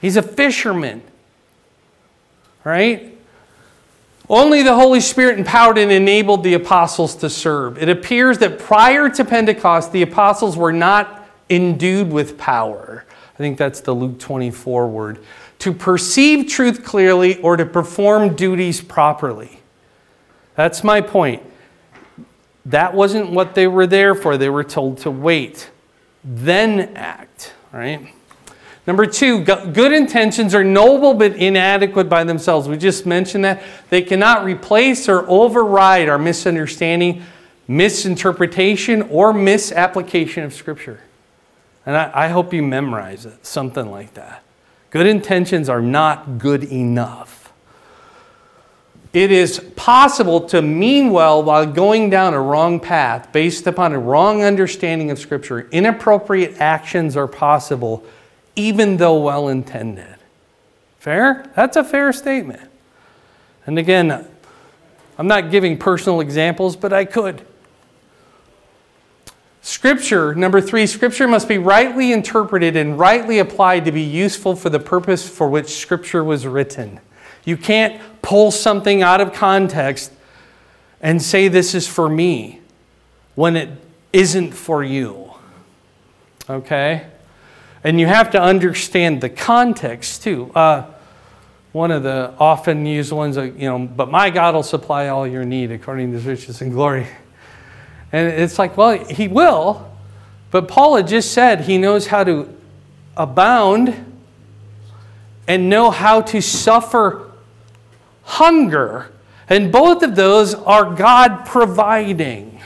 He's 0.00 0.16
a 0.16 0.22
fisherman, 0.22 1.02
right? 2.64 3.16
Only 4.28 4.62
the 4.62 4.74
Holy 4.74 5.00
Spirit 5.00 5.38
empowered 5.38 5.78
and 5.78 5.90
enabled 5.90 6.42
the 6.42 6.54
apostles 6.54 7.16
to 7.16 7.30
serve. 7.30 7.78
It 7.78 7.88
appears 7.88 8.38
that 8.38 8.58
prior 8.58 9.08
to 9.08 9.24
Pentecost, 9.24 9.92
the 9.92 10.02
apostles 10.02 10.56
were 10.56 10.72
not 10.72 11.28
endued 11.48 12.12
with 12.12 12.36
power. 12.36 13.04
I 13.34 13.38
think 13.38 13.58
that's 13.58 13.80
the 13.80 13.94
Luke 13.94 14.18
24 14.18 14.88
word 14.88 15.24
to 15.60 15.72
perceive 15.72 16.48
truth 16.48 16.84
clearly 16.84 17.40
or 17.40 17.56
to 17.56 17.64
perform 17.64 18.34
duties 18.34 18.80
properly. 18.80 19.61
That's 20.54 20.84
my 20.84 21.00
point. 21.00 21.42
That 22.66 22.94
wasn't 22.94 23.30
what 23.30 23.54
they 23.54 23.66
were 23.66 23.86
there 23.86 24.14
for. 24.14 24.36
They 24.36 24.50
were 24.50 24.64
told 24.64 24.98
to 24.98 25.10
wait, 25.10 25.70
then 26.22 26.94
act, 26.94 27.54
right? 27.72 28.14
Number 28.86 29.06
two, 29.06 29.44
good 29.44 29.92
intentions 29.92 30.54
are 30.54 30.64
noble 30.64 31.14
but 31.14 31.36
inadequate 31.36 32.08
by 32.08 32.24
themselves. 32.24 32.68
We 32.68 32.76
just 32.76 33.06
mentioned 33.06 33.44
that. 33.44 33.62
They 33.90 34.02
cannot 34.02 34.44
replace 34.44 35.08
or 35.08 35.28
override 35.28 36.08
our 36.08 36.18
misunderstanding, 36.18 37.22
misinterpretation, 37.68 39.02
or 39.02 39.32
misapplication 39.32 40.42
of 40.42 40.52
Scripture. 40.52 41.00
And 41.86 41.96
I, 41.96 42.10
I 42.12 42.28
hope 42.28 42.52
you 42.52 42.62
memorize 42.62 43.24
it, 43.24 43.46
something 43.46 43.90
like 43.90 44.14
that. 44.14 44.42
Good 44.90 45.06
intentions 45.06 45.68
are 45.68 45.80
not 45.80 46.38
good 46.38 46.64
enough. 46.64 47.41
It 49.12 49.30
is 49.30 49.60
possible 49.76 50.40
to 50.48 50.62
mean 50.62 51.10
well 51.10 51.42
while 51.42 51.66
going 51.66 52.08
down 52.08 52.32
a 52.32 52.40
wrong 52.40 52.80
path 52.80 53.30
based 53.30 53.66
upon 53.66 53.92
a 53.92 53.98
wrong 53.98 54.42
understanding 54.42 55.10
of 55.10 55.18
Scripture. 55.18 55.68
Inappropriate 55.70 56.58
actions 56.60 57.14
are 57.14 57.28
possible, 57.28 58.02
even 58.56 58.96
though 58.96 59.20
well 59.20 59.48
intended. 59.48 60.16
Fair? 60.98 61.50
That's 61.54 61.76
a 61.76 61.84
fair 61.84 62.12
statement. 62.12 62.70
And 63.66 63.78
again, 63.78 64.26
I'm 65.18 65.26
not 65.26 65.50
giving 65.50 65.76
personal 65.76 66.20
examples, 66.20 66.74
but 66.74 66.92
I 66.92 67.04
could. 67.04 67.44
Scripture, 69.60 70.34
number 70.34 70.60
three, 70.60 70.86
Scripture 70.86 71.28
must 71.28 71.48
be 71.48 71.58
rightly 71.58 72.12
interpreted 72.12 72.76
and 72.76 72.98
rightly 72.98 73.38
applied 73.38 73.84
to 73.84 73.92
be 73.92 74.02
useful 74.02 74.56
for 74.56 74.70
the 74.70 74.80
purpose 74.80 75.28
for 75.28 75.48
which 75.48 75.68
Scripture 75.68 76.24
was 76.24 76.46
written. 76.46 76.98
You 77.44 77.56
can't 77.56 78.00
pull 78.22 78.50
something 78.50 79.02
out 79.02 79.20
of 79.20 79.32
context 79.32 80.12
and 81.00 81.20
say, 81.20 81.48
This 81.48 81.74
is 81.74 81.88
for 81.88 82.08
me, 82.08 82.60
when 83.34 83.56
it 83.56 83.70
isn't 84.12 84.52
for 84.52 84.82
you. 84.84 85.32
Okay? 86.48 87.06
And 87.84 87.98
you 87.98 88.06
have 88.06 88.30
to 88.32 88.40
understand 88.40 89.20
the 89.20 89.28
context 89.28 90.22
too. 90.22 90.52
Uh, 90.54 90.86
one 91.72 91.90
of 91.90 92.02
the 92.02 92.34
often 92.38 92.84
used 92.84 93.12
ones, 93.12 93.36
you 93.36 93.52
know, 93.52 93.78
but 93.78 94.10
my 94.10 94.28
God 94.30 94.54
will 94.54 94.62
supply 94.62 95.08
all 95.08 95.26
your 95.26 95.44
need 95.44 95.72
according 95.72 96.10
to 96.12 96.18
his 96.18 96.26
riches 96.26 96.60
and 96.60 96.70
glory. 96.70 97.06
And 98.12 98.28
it's 98.28 98.58
like, 98.58 98.76
well, 98.76 99.02
he 99.06 99.26
will, 99.26 99.90
but 100.50 100.68
Paul 100.68 100.96
had 100.96 101.08
just 101.08 101.32
said 101.32 101.62
he 101.62 101.78
knows 101.78 102.06
how 102.06 102.24
to 102.24 102.54
abound 103.16 104.12
and 105.48 105.70
know 105.70 105.90
how 105.90 106.20
to 106.20 106.42
suffer 106.42 107.31
hunger 108.22 109.10
And 109.48 109.70
both 109.70 110.02
of 110.02 110.16
those 110.16 110.54
are 110.54 110.94
God 110.94 111.44
providing. 111.44 112.60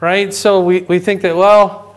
Right? 0.00 0.34
So 0.34 0.62
we, 0.62 0.80
we 0.80 0.98
think 0.98 1.22
that, 1.22 1.36
well, 1.36 1.96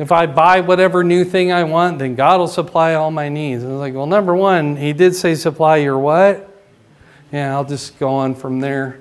if 0.00 0.10
I 0.10 0.26
buy 0.26 0.60
whatever 0.60 1.04
new 1.04 1.24
thing 1.24 1.52
I 1.52 1.62
want, 1.64 2.00
then 2.00 2.14
God 2.16 2.40
will 2.40 2.48
supply 2.48 2.94
all 2.94 3.10
my 3.10 3.28
needs. 3.28 3.62
And 3.62 3.72
it's 3.72 3.78
like, 3.78 3.94
well, 3.94 4.06
number 4.06 4.34
one, 4.34 4.76
He 4.76 4.92
did 4.92 5.14
say 5.14 5.34
supply 5.34 5.76
your 5.76 5.98
what? 5.98 6.48
Yeah, 7.30 7.54
I'll 7.54 7.64
just 7.64 7.98
go 7.98 8.08
on 8.08 8.34
from 8.34 8.58
there. 8.58 8.98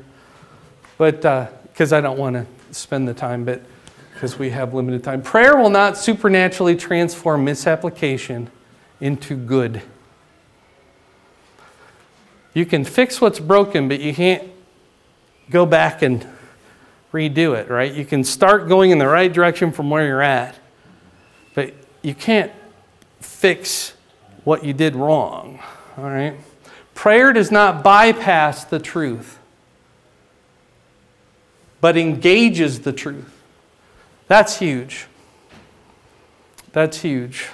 But 0.97 1.25
uh, 1.25 1.47
because 1.63 1.91
I 1.91 2.01
don't 2.01 2.19
want 2.19 2.36
to 2.36 2.45
spend 2.71 3.08
the 3.08 3.13
time, 3.13 3.45
but 3.45 3.63
because 4.13 4.38
we 4.38 4.49
have 4.49 4.73
limited 4.73 5.03
time. 5.03 5.21
Prayer 5.21 5.58
will 5.58 5.69
not 5.69 5.97
supernaturally 5.97 6.75
transform 6.75 7.45
misapplication 7.45 8.51
into 8.99 9.36
good. 9.36 9.82
You 12.53 12.65
can 12.65 12.83
fix 12.83 13.21
what's 13.21 13.39
broken, 13.39 13.88
but 13.88 13.99
you 13.99 14.13
can't 14.13 14.49
go 15.49 15.65
back 15.65 16.01
and 16.01 16.25
redo 17.13 17.55
it, 17.55 17.69
right? 17.69 17.93
You 17.93 18.05
can 18.05 18.23
start 18.23 18.67
going 18.67 18.91
in 18.91 18.97
the 18.97 19.07
right 19.07 19.31
direction 19.31 19.71
from 19.71 19.89
where 19.89 20.05
you're 20.05 20.21
at, 20.21 20.55
but 21.55 21.73
you 22.01 22.13
can't 22.13 22.51
fix 23.19 23.93
what 24.43 24.63
you 24.63 24.73
did 24.73 24.95
wrong, 24.95 25.59
all 25.97 26.05
right? 26.05 26.35
Prayer 26.93 27.33
does 27.33 27.51
not 27.51 27.83
bypass 27.83 28.65
the 28.65 28.79
truth, 28.79 29.39
but 31.81 31.97
engages 31.97 32.81
the 32.81 32.93
truth. 32.93 33.33
That's 34.27 34.59
huge. 34.59 35.07
That's 36.71 37.01
huge. 37.01 37.47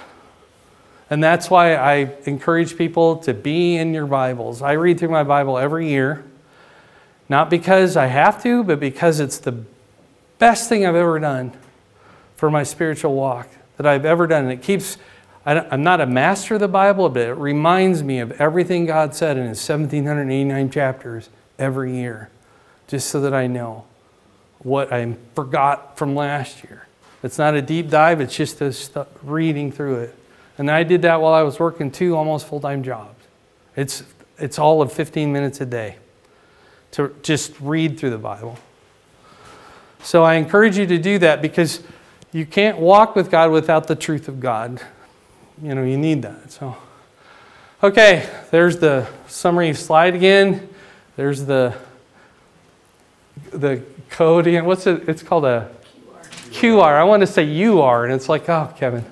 And 1.08 1.22
that's 1.22 1.48
why 1.48 1.74
I 1.76 2.14
encourage 2.24 2.76
people 2.76 3.16
to 3.18 3.34
be 3.34 3.76
in 3.76 3.94
your 3.94 4.06
Bibles. 4.06 4.60
I 4.60 4.72
read 4.72 4.98
through 4.98 5.10
my 5.10 5.22
Bible 5.22 5.56
every 5.56 5.88
year, 5.88 6.24
not 7.28 7.48
because 7.48 7.96
I 7.96 8.06
have 8.06 8.42
to, 8.42 8.64
but 8.64 8.80
because 8.80 9.20
it's 9.20 9.38
the 9.38 9.64
best 10.38 10.68
thing 10.68 10.84
I've 10.84 10.96
ever 10.96 11.18
done 11.20 11.52
for 12.36 12.50
my 12.50 12.64
spiritual 12.64 13.14
walk 13.14 13.48
that 13.76 13.86
I've 13.86 14.04
ever 14.04 14.26
done. 14.26 14.44
And 14.44 14.52
it 14.52 14.62
keeps, 14.62 14.98
I'm 15.44 15.84
not 15.84 16.00
a 16.00 16.06
master 16.06 16.54
of 16.54 16.60
the 16.60 16.68
Bible, 16.68 17.08
but 17.08 17.22
it 17.22 17.34
reminds 17.34 18.02
me 18.02 18.18
of 18.18 18.32
everything 18.32 18.86
God 18.86 19.14
said 19.14 19.36
in 19.36 19.44
His 19.44 19.68
1789 19.68 20.70
chapters 20.70 21.30
every 21.56 21.94
year, 21.94 22.30
just 22.88 23.08
so 23.08 23.20
that 23.20 23.32
I 23.32 23.46
know 23.46 23.84
what 24.58 24.92
I 24.92 25.14
forgot 25.36 25.96
from 25.96 26.16
last 26.16 26.64
year. 26.64 26.86
It's 27.22 27.38
not 27.38 27.54
a 27.54 27.62
deep 27.62 27.90
dive, 27.90 28.20
it's 28.20 28.36
just 28.36 28.60
a 28.60 28.72
st- 28.72 29.06
reading 29.22 29.70
through 29.70 30.00
it. 30.00 30.18
And 30.58 30.70
I 30.70 30.82
did 30.82 31.02
that 31.02 31.20
while 31.20 31.34
I 31.34 31.42
was 31.42 31.58
working 31.58 31.90
two 31.90 32.16
almost 32.16 32.46
full 32.46 32.60
time 32.60 32.82
jobs. 32.82 33.24
It's, 33.76 34.02
it's 34.38 34.58
all 34.58 34.80
of 34.80 34.92
15 34.92 35.32
minutes 35.32 35.60
a 35.60 35.66
day 35.66 35.96
to 36.92 37.14
just 37.22 37.52
read 37.60 37.98
through 37.98 38.10
the 38.10 38.18
Bible. 38.18 38.58
So 40.02 40.24
I 40.24 40.34
encourage 40.34 40.78
you 40.78 40.86
to 40.86 40.98
do 40.98 41.18
that 41.18 41.42
because 41.42 41.82
you 42.32 42.46
can't 42.46 42.78
walk 42.78 43.16
with 43.16 43.30
God 43.30 43.50
without 43.50 43.86
the 43.86 43.96
truth 43.96 44.28
of 44.28 44.40
God. 44.40 44.80
You 45.62 45.74
know, 45.74 45.82
you 45.82 45.98
need 45.98 46.22
that. 46.22 46.52
So, 46.52 46.76
okay, 47.82 48.28
there's 48.50 48.78
the 48.78 49.08
summary 49.26 49.74
slide 49.74 50.14
again. 50.14 50.68
There's 51.16 51.44
the 51.44 51.74
the 53.50 53.82
code 54.10 54.46
again. 54.46 54.64
What's 54.64 54.86
it? 54.86 55.08
It's 55.08 55.22
called 55.22 55.44
a 55.44 55.70
QR. 56.50 56.92
I 56.92 57.04
want 57.04 57.20
to 57.22 57.26
say 57.26 57.64
UR, 57.64 58.04
and 58.04 58.12
it's 58.12 58.28
like, 58.28 58.48
oh, 58.48 58.72
Kevin. 58.76 59.04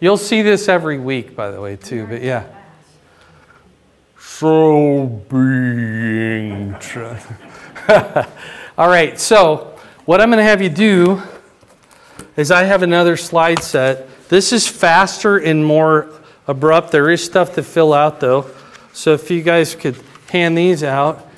You'll 0.00 0.16
see 0.16 0.40
this 0.40 0.68
every 0.68 0.98
week, 0.98 1.36
by 1.36 1.50
the 1.50 1.60
way, 1.60 1.76
too. 1.76 2.06
But 2.06 2.22
yeah. 2.22 2.46
So 4.18 5.06
being. 5.28 6.74
All 8.78 8.88
right. 8.88 9.20
So 9.20 9.78
what 10.06 10.22
I'm 10.22 10.30
going 10.30 10.38
to 10.38 10.44
have 10.44 10.62
you 10.62 10.70
do 10.70 11.20
is 12.36 12.50
I 12.50 12.64
have 12.64 12.82
another 12.82 13.18
slide 13.18 13.62
set. 13.62 14.08
This 14.30 14.52
is 14.52 14.66
faster 14.66 15.36
and 15.36 15.64
more 15.64 16.10
abrupt. 16.46 16.92
There 16.92 17.10
is 17.10 17.22
stuff 17.22 17.54
to 17.56 17.62
fill 17.62 17.92
out 17.92 18.20
though. 18.20 18.50
So 18.94 19.12
if 19.12 19.30
you 19.30 19.42
guys 19.42 19.74
could 19.74 19.96
hand 20.30 20.56
these 20.56 20.82
out, 20.82 21.28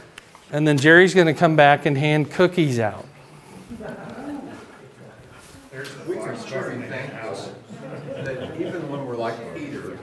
and 0.52 0.68
then 0.68 0.78
Jerry's 0.78 1.14
going 1.14 1.26
to 1.26 1.34
come 1.34 1.56
back 1.56 1.86
and 1.86 1.98
hand 1.98 2.30
cookies 2.30 2.78
out. 2.78 3.06
We 6.06 6.16
can 6.16 6.36
start 6.36 6.74
and 6.74 6.84
thank 6.84 7.12
God 7.12 7.54
that 8.24 8.60
even 8.60 8.90
when 8.90 9.06
we're 9.06 9.16
like 9.16 9.54
Peter, 9.54 9.98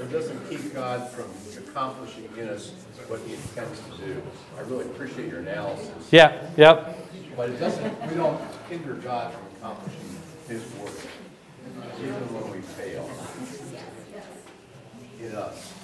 it 0.00 0.10
doesn't 0.10 0.48
keep 0.48 0.72
God 0.72 1.08
from 1.10 1.30
accomplishing 1.58 2.28
in 2.38 2.48
us 2.48 2.72
what 3.12 3.20
he 3.26 3.34
intends 3.34 3.78
to 3.78 4.06
do. 4.06 4.22
I 4.56 4.62
really 4.62 4.86
appreciate 4.86 5.28
your 5.28 5.40
analysis, 5.40 6.08
Yeah, 6.10 6.48
yep. 6.56 6.96
but 7.36 7.50
it 7.50 7.60
doesn't, 7.60 8.08
we 8.08 8.14
don't 8.14 8.40
hinder 8.70 8.94
God 8.94 9.34
from 9.34 9.42
accomplishing 9.58 10.16
his 10.48 10.62
work, 10.80 10.94
even 12.00 12.14
when 12.32 12.50
we 12.52 12.62
fail 12.62 13.10
in 15.20 15.34
us. 15.36 15.74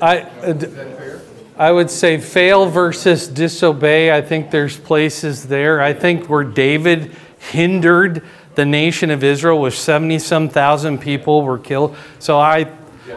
I, 0.00 0.20
uh, 0.20 0.54
Is 0.54 0.74
that 0.76 0.96
fair? 0.96 1.20
I 1.58 1.72
would 1.72 1.90
say 1.90 2.18
fail 2.18 2.66
versus 2.66 3.26
disobey. 3.26 4.16
I 4.16 4.22
think 4.22 4.52
there's 4.52 4.78
places 4.78 5.48
there. 5.48 5.82
I 5.82 5.94
think 5.94 6.28
where 6.28 6.44
David 6.44 7.16
hindered 7.50 8.24
the 8.54 8.64
nation 8.64 9.10
of 9.10 9.24
Israel 9.24 9.60
with 9.60 9.74
70 9.74 10.20
some 10.20 10.48
thousand 10.48 10.98
people 10.98 11.42
were 11.42 11.58
killed. 11.58 11.96
So 12.20 12.38
I, 12.38 12.70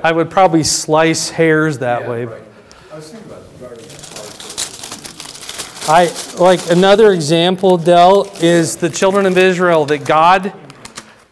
I 0.04 0.12
would 0.12 0.30
probably 0.30 0.64
slice 0.64 1.30
hairs 1.30 1.80
that 1.80 2.02
Yeah, 2.02 2.10
way. 2.10 2.26
right. 2.26 2.42
I 2.92 2.96
was 2.96 3.10
thinking 3.10 3.32
about 3.32 3.44
regarding. 3.60 3.86
I 5.86 6.10
like 6.42 6.72
another 6.72 7.12
example, 7.12 7.78
Dell, 7.78 8.32
is 8.42 8.78
the 8.78 8.90
children 8.90 9.26
of 9.26 9.38
Israel 9.38 9.86
that 9.88 10.06
God, 10.06 10.54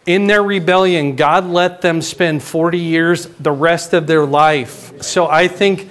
in 0.05 0.27
their 0.27 0.43
rebellion, 0.43 1.15
God 1.15 1.45
let 1.45 1.81
them 1.81 2.01
spend 2.01 2.43
40 2.43 2.77
years, 2.77 3.27
the 3.39 3.51
rest 3.51 3.93
of 3.93 4.07
their 4.07 4.25
life. 4.25 5.01
So 5.01 5.27
I 5.27 5.47
think 5.47 5.89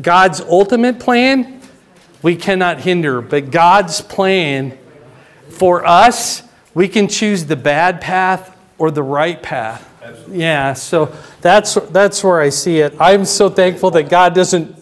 God's 0.00 0.40
ultimate 0.40 0.98
plan, 0.98 1.60
we 2.22 2.36
cannot 2.36 2.80
hinder, 2.80 3.20
but 3.20 3.50
God's 3.50 4.00
plan 4.00 4.76
for 5.48 5.86
us, 5.86 6.42
we 6.74 6.88
can 6.88 7.08
choose 7.08 7.44
the 7.46 7.56
bad 7.56 8.00
path 8.00 8.56
or 8.78 8.90
the 8.90 9.02
right 9.02 9.40
path. 9.42 9.86
Yeah, 10.30 10.72
so 10.72 11.14
that's 11.40 11.74
that's 11.74 12.24
where 12.24 12.40
I 12.40 12.48
see 12.48 12.78
it. 12.78 12.94
I'm 13.00 13.24
so 13.24 13.50
thankful 13.50 13.90
that 13.92 14.08
God 14.08 14.34
doesn't 14.34 14.76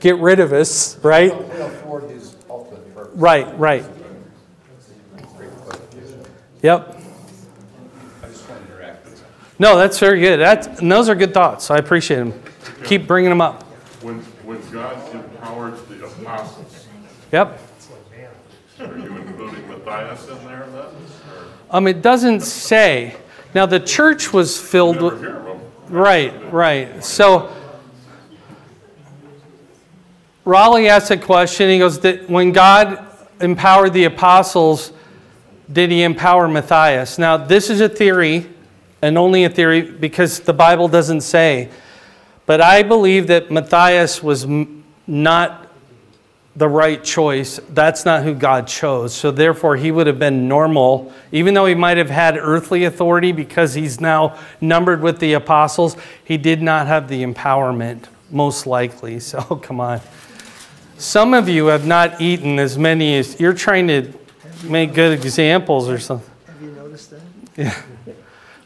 get 0.00 0.16
rid 0.16 0.40
of 0.40 0.52
us, 0.52 0.98
right? 0.98 1.30
We 1.32 1.56
don't 1.58 1.72
thwart 1.76 2.10
his 2.10 2.36
ultimate 2.50 2.94
purpose. 2.94 3.16
Right, 3.16 3.58
right. 3.58 3.84
Yep. 6.62 6.98
I 8.22 8.26
just 8.26 8.48
want 8.48 8.66
to 8.66 8.72
interact 8.72 9.04
with 9.04 9.18
you. 9.20 9.24
No, 9.58 9.76
that's 9.76 9.98
very 9.98 10.20
good. 10.20 10.38
That's, 10.38 10.66
and 10.80 10.90
those 10.90 11.08
are 11.08 11.14
good 11.14 11.34
thoughts. 11.34 11.70
I 11.70 11.76
appreciate 11.76 12.16
them. 12.16 12.42
Keep 12.84 13.06
bringing 13.06 13.30
them 13.30 13.40
up. 13.40 13.62
When, 14.02 14.20
when 14.44 14.60
God 14.70 15.14
empowered 15.14 15.74
the 15.88 16.06
apostles, 16.06 16.86
Yep. 17.32 17.60
are 18.80 18.98
you 18.98 19.16
including 19.16 19.68
Matthias 19.68 20.28
in 20.28 20.44
there 20.46 20.66
then? 20.72 20.74
Or 20.76 20.96
Um, 21.70 21.86
it 21.86 22.00
doesn't 22.02 22.40
say. 22.40 23.16
Now 23.54 23.66
the 23.66 23.80
church 23.80 24.32
was 24.32 24.60
filled 24.60 25.00
with. 25.00 25.20
hear 25.20 25.36
of 25.36 25.44
them? 25.44 25.60
Right, 25.88 26.52
right. 26.52 27.04
So 27.04 27.54
Raleigh 30.44 30.88
asked 30.88 31.10
a 31.10 31.16
question. 31.16 31.70
He 31.70 31.78
goes, 31.78 32.02
When 32.26 32.52
God 32.52 33.06
empowered 33.40 33.92
the 33.92 34.04
apostles, 34.04 34.92
did 35.72 35.90
he 35.90 36.02
empower 36.02 36.48
Matthias? 36.48 37.18
Now, 37.18 37.36
this 37.36 37.70
is 37.70 37.80
a 37.80 37.88
theory, 37.88 38.50
and 39.00 39.16
only 39.16 39.44
a 39.44 39.50
theory 39.50 39.82
because 39.82 40.40
the 40.40 40.52
Bible 40.52 40.88
doesn't 40.88 41.22
say. 41.22 41.70
But 42.46 42.60
I 42.60 42.82
believe 42.82 43.28
that 43.28 43.50
Matthias 43.50 44.22
was 44.22 44.46
not 45.06 45.63
the 46.56 46.68
right 46.68 47.02
choice. 47.02 47.58
That's 47.70 48.04
not 48.04 48.22
who 48.22 48.34
God 48.34 48.66
chose. 48.68 49.12
So 49.14 49.30
therefore, 49.30 49.76
he 49.76 49.90
would 49.90 50.06
have 50.06 50.18
been 50.18 50.46
normal, 50.48 51.12
even 51.32 51.54
though 51.54 51.66
he 51.66 51.74
might 51.74 51.96
have 51.96 52.10
had 52.10 52.36
earthly 52.36 52.84
authority 52.84 53.32
because 53.32 53.74
he's 53.74 54.00
now 54.00 54.38
numbered 54.60 55.00
with 55.02 55.18
the 55.18 55.32
apostles. 55.32 55.96
He 56.24 56.36
did 56.36 56.62
not 56.62 56.86
have 56.86 57.08
the 57.08 57.24
empowerment, 57.24 58.04
most 58.30 58.66
likely. 58.66 59.18
So 59.20 59.40
come 59.40 59.80
on. 59.80 60.00
Some 60.96 61.34
of 61.34 61.48
you 61.48 61.66
have 61.66 61.86
not 61.86 62.20
eaten 62.20 62.58
as 62.60 62.78
many 62.78 63.16
as 63.16 63.40
you're 63.40 63.52
trying 63.52 63.88
to 63.88 64.12
make 64.62 64.94
good 64.94 65.12
examples 65.12 65.88
or 65.88 65.98
something. 65.98 66.30
Have 66.46 66.62
you 66.62 66.70
noticed 66.70 67.10
that? 67.10 67.20
Yeah. 67.56 67.82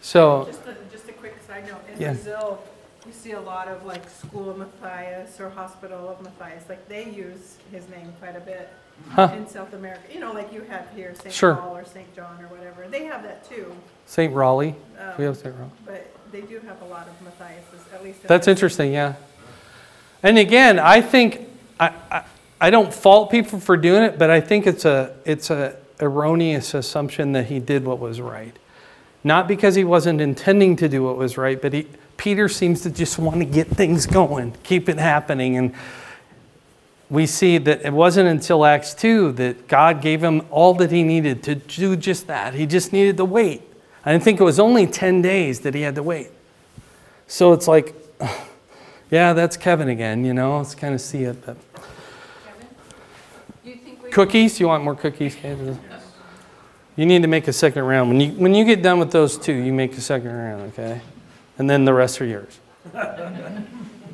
So 0.02 0.44
Just 0.46 0.66
a, 0.66 0.76
just 0.92 1.08
a 1.08 1.12
quick 1.12 1.36
side 1.46 1.66
note, 1.66 1.80
in 1.94 2.00
Yeah. 2.00 2.12
Brazil, 2.12 2.62
you 2.62 2.77
see 3.28 3.34
a 3.34 3.40
lot 3.40 3.68
of 3.68 3.84
like 3.84 4.08
School 4.08 4.48
of 4.50 4.56
Matthias 4.58 5.38
or 5.38 5.50
Hospital 5.50 6.08
of 6.08 6.22
Matthias, 6.22 6.64
like 6.68 6.88
they 6.88 7.10
use 7.10 7.56
his 7.70 7.88
name 7.90 8.12
quite 8.20 8.36
a 8.36 8.40
bit 8.40 8.70
Huh. 9.10 9.30
in 9.36 9.46
South 9.46 9.74
America. 9.74 10.00
You 10.12 10.18
know, 10.18 10.32
like 10.32 10.52
you 10.52 10.62
have 10.62 10.88
here, 10.92 11.14
St. 11.22 11.32
Sure. 11.32 11.54
Paul 11.54 11.76
or 11.76 11.84
St. 11.84 12.12
John 12.16 12.36
or 12.42 12.48
whatever, 12.48 12.88
they 12.88 13.04
have 13.04 13.22
that 13.22 13.48
too. 13.48 13.72
St. 14.06 14.34
Raleigh, 14.34 14.74
Um, 14.98 15.12
we 15.16 15.24
have 15.24 15.36
St. 15.36 15.54
Raleigh. 15.54 15.70
But 15.86 16.10
they 16.32 16.40
do 16.40 16.58
have 16.66 16.82
a 16.82 16.84
lot 16.86 17.06
of 17.06 17.14
Matthiases, 17.22 17.86
at 17.94 18.02
least. 18.02 18.22
in 18.22 18.26
That's 18.26 18.48
interesting, 18.48 18.92
yeah. 18.92 19.12
And 20.24 20.36
again, 20.36 20.80
I 20.80 21.00
think 21.00 21.48
I, 21.78 21.92
I, 22.10 22.24
I 22.60 22.70
don't 22.70 22.92
fault 22.92 23.30
people 23.30 23.60
for 23.60 23.76
doing 23.76 24.02
it, 24.02 24.18
but 24.18 24.30
I 24.30 24.40
think 24.40 24.66
it's 24.66 24.84
a 24.84 25.14
it's 25.24 25.48
a 25.50 25.76
erroneous 26.00 26.74
assumption 26.74 27.32
that 27.32 27.46
he 27.46 27.60
did 27.60 27.84
what 27.84 28.00
was 28.00 28.20
right. 28.20 28.56
Not 29.22 29.46
because 29.46 29.76
he 29.76 29.84
wasn't 29.84 30.20
intending 30.20 30.74
to 30.76 30.88
do 30.88 31.04
what 31.04 31.16
was 31.16 31.36
right, 31.38 31.60
but 31.62 31.72
he, 31.72 31.86
Peter 32.18 32.48
seems 32.48 32.82
to 32.82 32.90
just 32.90 33.18
want 33.18 33.38
to 33.38 33.46
get 33.46 33.68
things 33.68 34.04
going, 34.04 34.54
keep 34.64 34.88
it 34.88 34.98
happening. 34.98 35.56
And 35.56 35.72
we 37.08 37.24
see 37.24 37.56
that 37.58 37.86
it 37.86 37.92
wasn't 37.92 38.28
until 38.28 38.66
Acts 38.66 38.92
2 38.92 39.32
that 39.32 39.68
God 39.68 40.02
gave 40.02 40.22
him 40.22 40.42
all 40.50 40.74
that 40.74 40.90
he 40.90 41.02
needed 41.02 41.42
to 41.44 41.54
do 41.54 41.96
just 41.96 42.26
that. 42.26 42.52
He 42.52 42.66
just 42.66 42.92
needed 42.92 43.16
to 43.16 43.24
wait. 43.24 43.62
I 44.04 44.18
think 44.18 44.40
it 44.40 44.44
was 44.44 44.58
only 44.58 44.86
10 44.86 45.22
days 45.22 45.60
that 45.60 45.74
he 45.74 45.82
had 45.82 45.94
to 45.94 46.02
wait. 46.02 46.28
So 47.28 47.52
it's 47.52 47.68
like, 47.68 47.94
yeah, 49.10 49.32
that's 49.32 49.56
Kevin 49.56 49.88
again, 49.88 50.24
you 50.24 50.34
know, 50.34 50.58
let's 50.58 50.74
kind 50.74 50.94
of 50.94 51.00
see 51.00 51.22
it. 51.22 51.46
But. 51.46 51.56
Kevin, 52.44 52.66
you? 53.64 54.10
Cookies? 54.10 54.58
You 54.58 54.66
want 54.66 54.82
more 54.82 54.96
cookies? 54.96 55.36
Kevin? 55.36 55.78
You 56.96 57.06
need 57.06 57.22
to 57.22 57.28
make 57.28 57.46
a 57.46 57.52
second 57.52 57.84
round. 57.84 58.10
When 58.10 58.20
you, 58.20 58.32
when 58.32 58.54
you 58.54 58.64
get 58.64 58.82
done 58.82 58.98
with 58.98 59.12
those 59.12 59.38
two, 59.38 59.52
you 59.52 59.72
make 59.72 59.96
a 59.96 60.00
second 60.00 60.34
round, 60.34 60.72
okay? 60.72 61.00
And 61.58 61.68
then 61.68 61.84
the 61.84 61.94
rest 61.94 62.20
are 62.20 62.26
yours. 62.26 62.58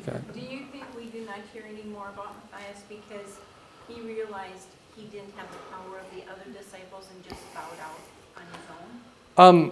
Okay. 0.07 0.19
Do 0.35 0.39
you 0.39 0.65
think 0.71 0.83
we 0.95 1.05
do 1.05 1.25
not 1.25 1.39
hear 1.51 1.63
any 1.67 1.81
more 1.89 2.09
about 2.09 2.35
Matthias 2.51 2.83
because 2.87 3.39
he 3.87 4.01
realized 4.01 4.67
he 4.95 5.05
didn't 5.05 5.33
have 5.35 5.49
the 5.51 5.57
power 5.73 5.97
of 5.97 6.05
the 6.13 6.21
other 6.31 6.43
disciples 6.55 7.07
and 7.11 7.23
just 7.27 7.41
bowed 7.55 7.79
out 7.81 7.99
on 8.37 8.43
his 8.53 8.69
own? 8.69 9.71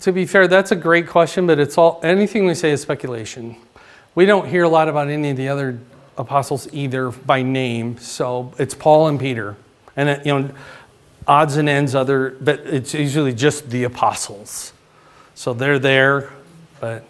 to 0.00 0.10
be 0.10 0.26
fair, 0.26 0.48
that's 0.48 0.72
a 0.72 0.76
great 0.76 1.06
question, 1.06 1.46
but 1.46 1.60
it's 1.60 1.78
all 1.78 2.00
anything 2.02 2.46
we 2.46 2.54
say 2.54 2.72
is 2.72 2.82
speculation. 2.82 3.54
We 4.16 4.26
don't 4.26 4.48
hear 4.48 4.64
a 4.64 4.68
lot 4.68 4.88
about 4.88 5.08
any 5.08 5.30
of 5.30 5.36
the 5.36 5.48
other 5.48 5.78
apostles 6.18 6.66
either 6.72 7.10
by 7.10 7.42
name, 7.42 7.98
so 7.98 8.52
it's 8.58 8.74
Paul 8.74 9.06
and 9.06 9.20
Peter, 9.20 9.56
and 9.96 10.08
it, 10.08 10.26
you 10.26 10.36
know, 10.36 10.50
odds 11.28 11.56
and 11.56 11.68
ends 11.68 11.94
other, 11.94 12.36
but 12.40 12.60
it's 12.60 12.92
usually 12.92 13.32
just 13.32 13.70
the 13.70 13.84
apostles. 13.84 14.72
So 15.34 15.54
they're 15.54 15.78
there, 15.78 16.30
but 16.84 17.02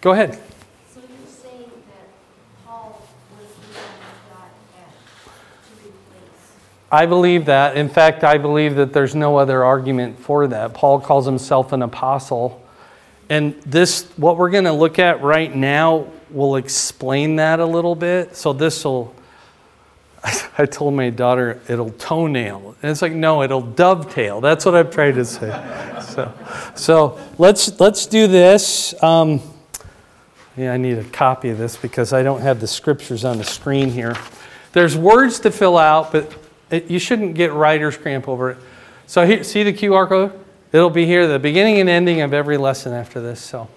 go 0.00 0.10
ahead. 0.10 0.34
So 0.92 0.98
you're 0.98 1.28
saying 1.28 1.70
that 1.86 2.08
Paul 2.66 3.06
was 3.38 3.46
the 3.54 3.78
one 3.78 3.86
God 4.28 4.50
had 4.74 4.90
to 4.90 5.86
replace? 5.86 6.56
I 6.90 7.06
believe 7.06 7.44
that. 7.44 7.76
In 7.76 7.88
fact, 7.88 8.24
I 8.24 8.36
believe 8.36 8.74
that 8.74 8.92
there's 8.92 9.14
no 9.14 9.36
other 9.36 9.62
argument 9.62 10.18
for 10.18 10.48
that. 10.48 10.74
Paul 10.74 10.98
calls 10.98 11.24
himself 11.24 11.72
an 11.72 11.82
apostle. 11.82 12.66
And 13.28 13.54
this, 13.62 14.10
what 14.16 14.38
we're 14.38 14.50
going 14.50 14.64
to 14.64 14.72
look 14.72 14.98
at 14.98 15.22
right 15.22 15.54
now, 15.54 16.08
will 16.30 16.56
explain 16.56 17.36
that 17.36 17.60
a 17.60 17.64
little 17.64 17.94
bit. 17.94 18.34
So 18.34 18.52
this 18.52 18.84
will, 18.84 19.14
I 20.58 20.66
told 20.66 20.94
my 20.94 21.10
daughter, 21.10 21.60
it'll 21.68 21.90
toenail. 21.90 22.76
And 22.82 22.90
it's 22.90 23.02
like, 23.02 23.12
no, 23.12 23.42
it'll 23.42 23.60
dovetail. 23.60 24.40
That's 24.40 24.64
what 24.64 24.74
I'm 24.74 24.90
trying 24.90 25.14
to 25.14 25.24
say. 25.24 25.50
So, 26.02 26.34
so 26.74 27.20
let's, 27.38 27.78
let's 27.78 28.06
do 28.06 28.26
this. 28.26 29.00
Um, 29.02 29.40
yeah, 30.56 30.72
I 30.72 30.76
need 30.76 30.98
a 30.98 31.04
copy 31.04 31.50
of 31.50 31.58
this 31.58 31.76
because 31.76 32.12
I 32.12 32.24
don't 32.24 32.40
have 32.40 32.60
the 32.60 32.66
scriptures 32.66 33.24
on 33.24 33.38
the 33.38 33.44
screen 33.44 33.90
here. 33.90 34.16
There's 34.72 34.96
words 34.96 35.38
to 35.40 35.52
fill 35.52 35.78
out, 35.78 36.10
but 36.10 36.34
it, 36.70 36.90
you 36.90 36.98
shouldn't 36.98 37.34
get 37.34 37.52
writer's 37.52 37.96
cramp 37.96 38.28
over 38.28 38.50
it. 38.50 38.58
So 39.06 39.24
here, 39.24 39.44
see 39.44 39.62
the 39.62 39.72
QR 39.72 40.08
code? 40.08 40.38
It'll 40.72 40.90
be 40.90 41.06
here, 41.06 41.26
the 41.28 41.38
beginning 41.38 41.78
and 41.78 41.88
ending 41.88 42.20
of 42.20 42.34
every 42.34 42.58
lesson 42.58 42.92
after 42.92 43.20
this. 43.20 43.40
So, 43.40 43.68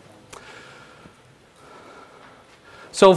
so 2.92 3.16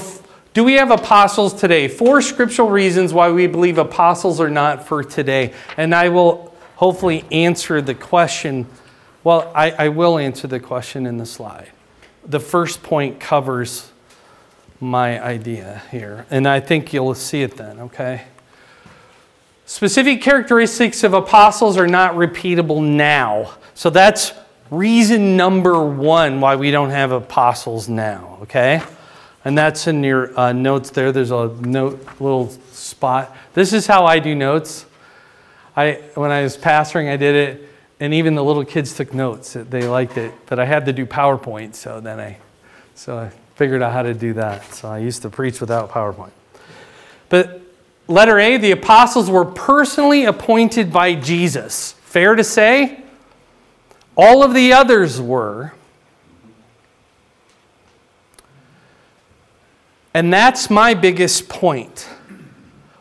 do 0.54 0.62
we 0.62 0.74
have 0.74 0.92
apostles 0.92 1.52
today? 1.52 1.88
Four 1.88 2.22
scriptural 2.22 2.70
reasons 2.70 3.12
why 3.12 3.30
we 3.32 3.48
believe 3.48 3.76
apostles 3.76 4.40
are 4.40 4.48
not 4.48 4.86
for 4.86 5.02
today. 5.02 5.52
And 5.76 5.92
I 5.92 6.10
will 6.10 6.54
hopefully 6.76 7.24
answer 7.32 7.82
the 7.82 7.94
question. 7.94 8.66
Well, 9.24 9.50
I, 9.52 9.72
I 9.72 9.88
will 9.88 10.16
answer 10.16 10.46
the 10.46 10.60
question 10.60 11.06
in 11.06 11.18
the 11.18 11.26
slide. 11.26 11.70
The 12.24 12.38
first 12.38 12.84
point 12.84 13.18
covers 13.18 13.90
my 14.80 15.22
idea 15.22 15.82
here, 15.90 16.24
and 16.30 16.46
I 16.46 16.60
think 16.60 16.92
you'll 16.92 17.14
see 17.14 17.42
it 17.42 17.56
then, 17.56 17.80
okay? 17.80 18.22
Specific 19.66 20.22
characteristics 20.22 21.02
of 21.04 21.14
apostles 21.14 21.76
are 21.76 21.86
not 21.86 22.14
repeatable 22.14 22.82
now. 22.82 23.54
So 23.74 23.90
that's 23.90 24.32
reason 24.70 25.36
number 25.36 25.84
one 25.84 26.40
why 26.40 26.56
we 26.56 26.70
don't 26.70 26.90
have 26.90 27.12
apostles 27.12 27.88
now, 27.88 28.38
okay? 28.42 28.82
And 29.44 29.56
that's 29.58 29.86
in 29.86 30.02
your 30.02 30.38
uh, 30.38 30.52
notes 30.52 30.90
there. 30.90 31.12
There's 31.12 31.30
a 31.30 31.48
note, 31.60 32.00
little 32.18 32.48
spot. 32.72 33.36
This 33.52 33.72
is 33.72 33.86
how 33.86 34.06
I 34.06 34.18
do 34.18 34.34
notes. 34.34 34.86
I, 35.76 36.02
when 36.14 36.30
I 36.30 36.42
was 36.42 36.56
pastoring, 36.56 37.10
I 37.10 37.16
did 37.16 37.34
it, 37.34 37.68
and 38.00 38.14
even 38.14 38.34
the 38.34 38.44
little 38.44 38.64
kids 38.64 38.94
took 38.94 39.12
notes. 39.12 39.54
They 39.54 39.86
liked 39.86 40.16
it, 40.16 40.32
but 40.46 40.58
I 40.58 40.64
had 40.64 40.86
to 40.86 40.92
do 40.92 41.04
PowerPoint, 41.04 41.74
so 41.74 42.00
then 42.00 42.20
I, 42.20 42.38
so 42.94 43.18
I 43.18 43.30
figured 43.56 43.82
out 43.82 43.92
how 43.92 44.02
to 44.02 44.14
do 44.14 44.32
that. 44.34 44.72
So 44.72 44.88
I 44.88 44.98
used 44.98 45.22
to 45.22 45.30
preach 45.30 45.60
without 45.60 45.90
PowerPoint. 45.90 46.30
But 47.28 47.60
letter 48.06 48.38
A, 48.38 48.56
the 48.56 48.70
apostles 48.70 49.28
were 49.28 49.44
personally 49.44 50.24
appointed 50.24 50.92
by 50.92 51.14
Jesus. 51.14 51.92
Fair 52.04 52.34
to 52.34 52.44
say? 52.44 53.02
All 54.16 54.42
of 54.42 54.54
the 54.54 54.72
others 54.72 55.20
were. 55.20 55.72
And 60.14 60.32
that's 60.32 60.70
my 60.70 60.94
biggest 60.94 61.48
point. 61.48 62.08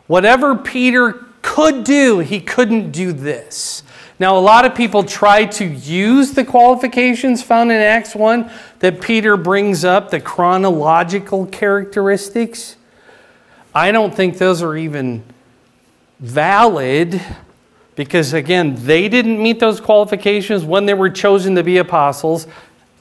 Whatever 0.08 0.56
Peter 0.56 1.24
could 1.42 1.84
do, 1.84 2.18
he 2.18 2.40
couldn't 2.40 2.90
do 2.90 3.12
this. 3.12 3.84
Now, 4.18 4.36
a 4.36 4.40
lot 4.40 4.64
of 4.64 4.74
people 4.74 5.02
try 5.02 5.44
to 5.44 5.64
use 5.64 6.32
the 6.32 6.44
qualifications 6.44 7.42
found 7.42 7.70
in 7.72 7.80
Acts 7.80 8.14
1 8.14 8.50
that 8.80 9.00
Peter 9.00 9.36
brings 9.36 9.84
up, 9.84 10.10
the 10.10 10.20
chronological 10.20 11.46
characteristics. 11.46 12.76
I 13.74 13.92
don't 13.92 14.14
think 14.14 14.38
those 14.38 14.62
are 14.62 14.76
even 14.76 15.24
valid 16.20 17.20
because, 17.96 18.32
again, 18.32 18.76
they 18.86 19.08
didn't 19.08 19.42
meet 19.42 19.60
those 19.60 19.80
qualifications 19.80 20.64
when 20.64 20.86
they 20.86 20.94
were 20.94 21.10
chosen 21.10 21.54
to 21.56 21.62
be 21.62 21.78
apostles, 21.78 22.46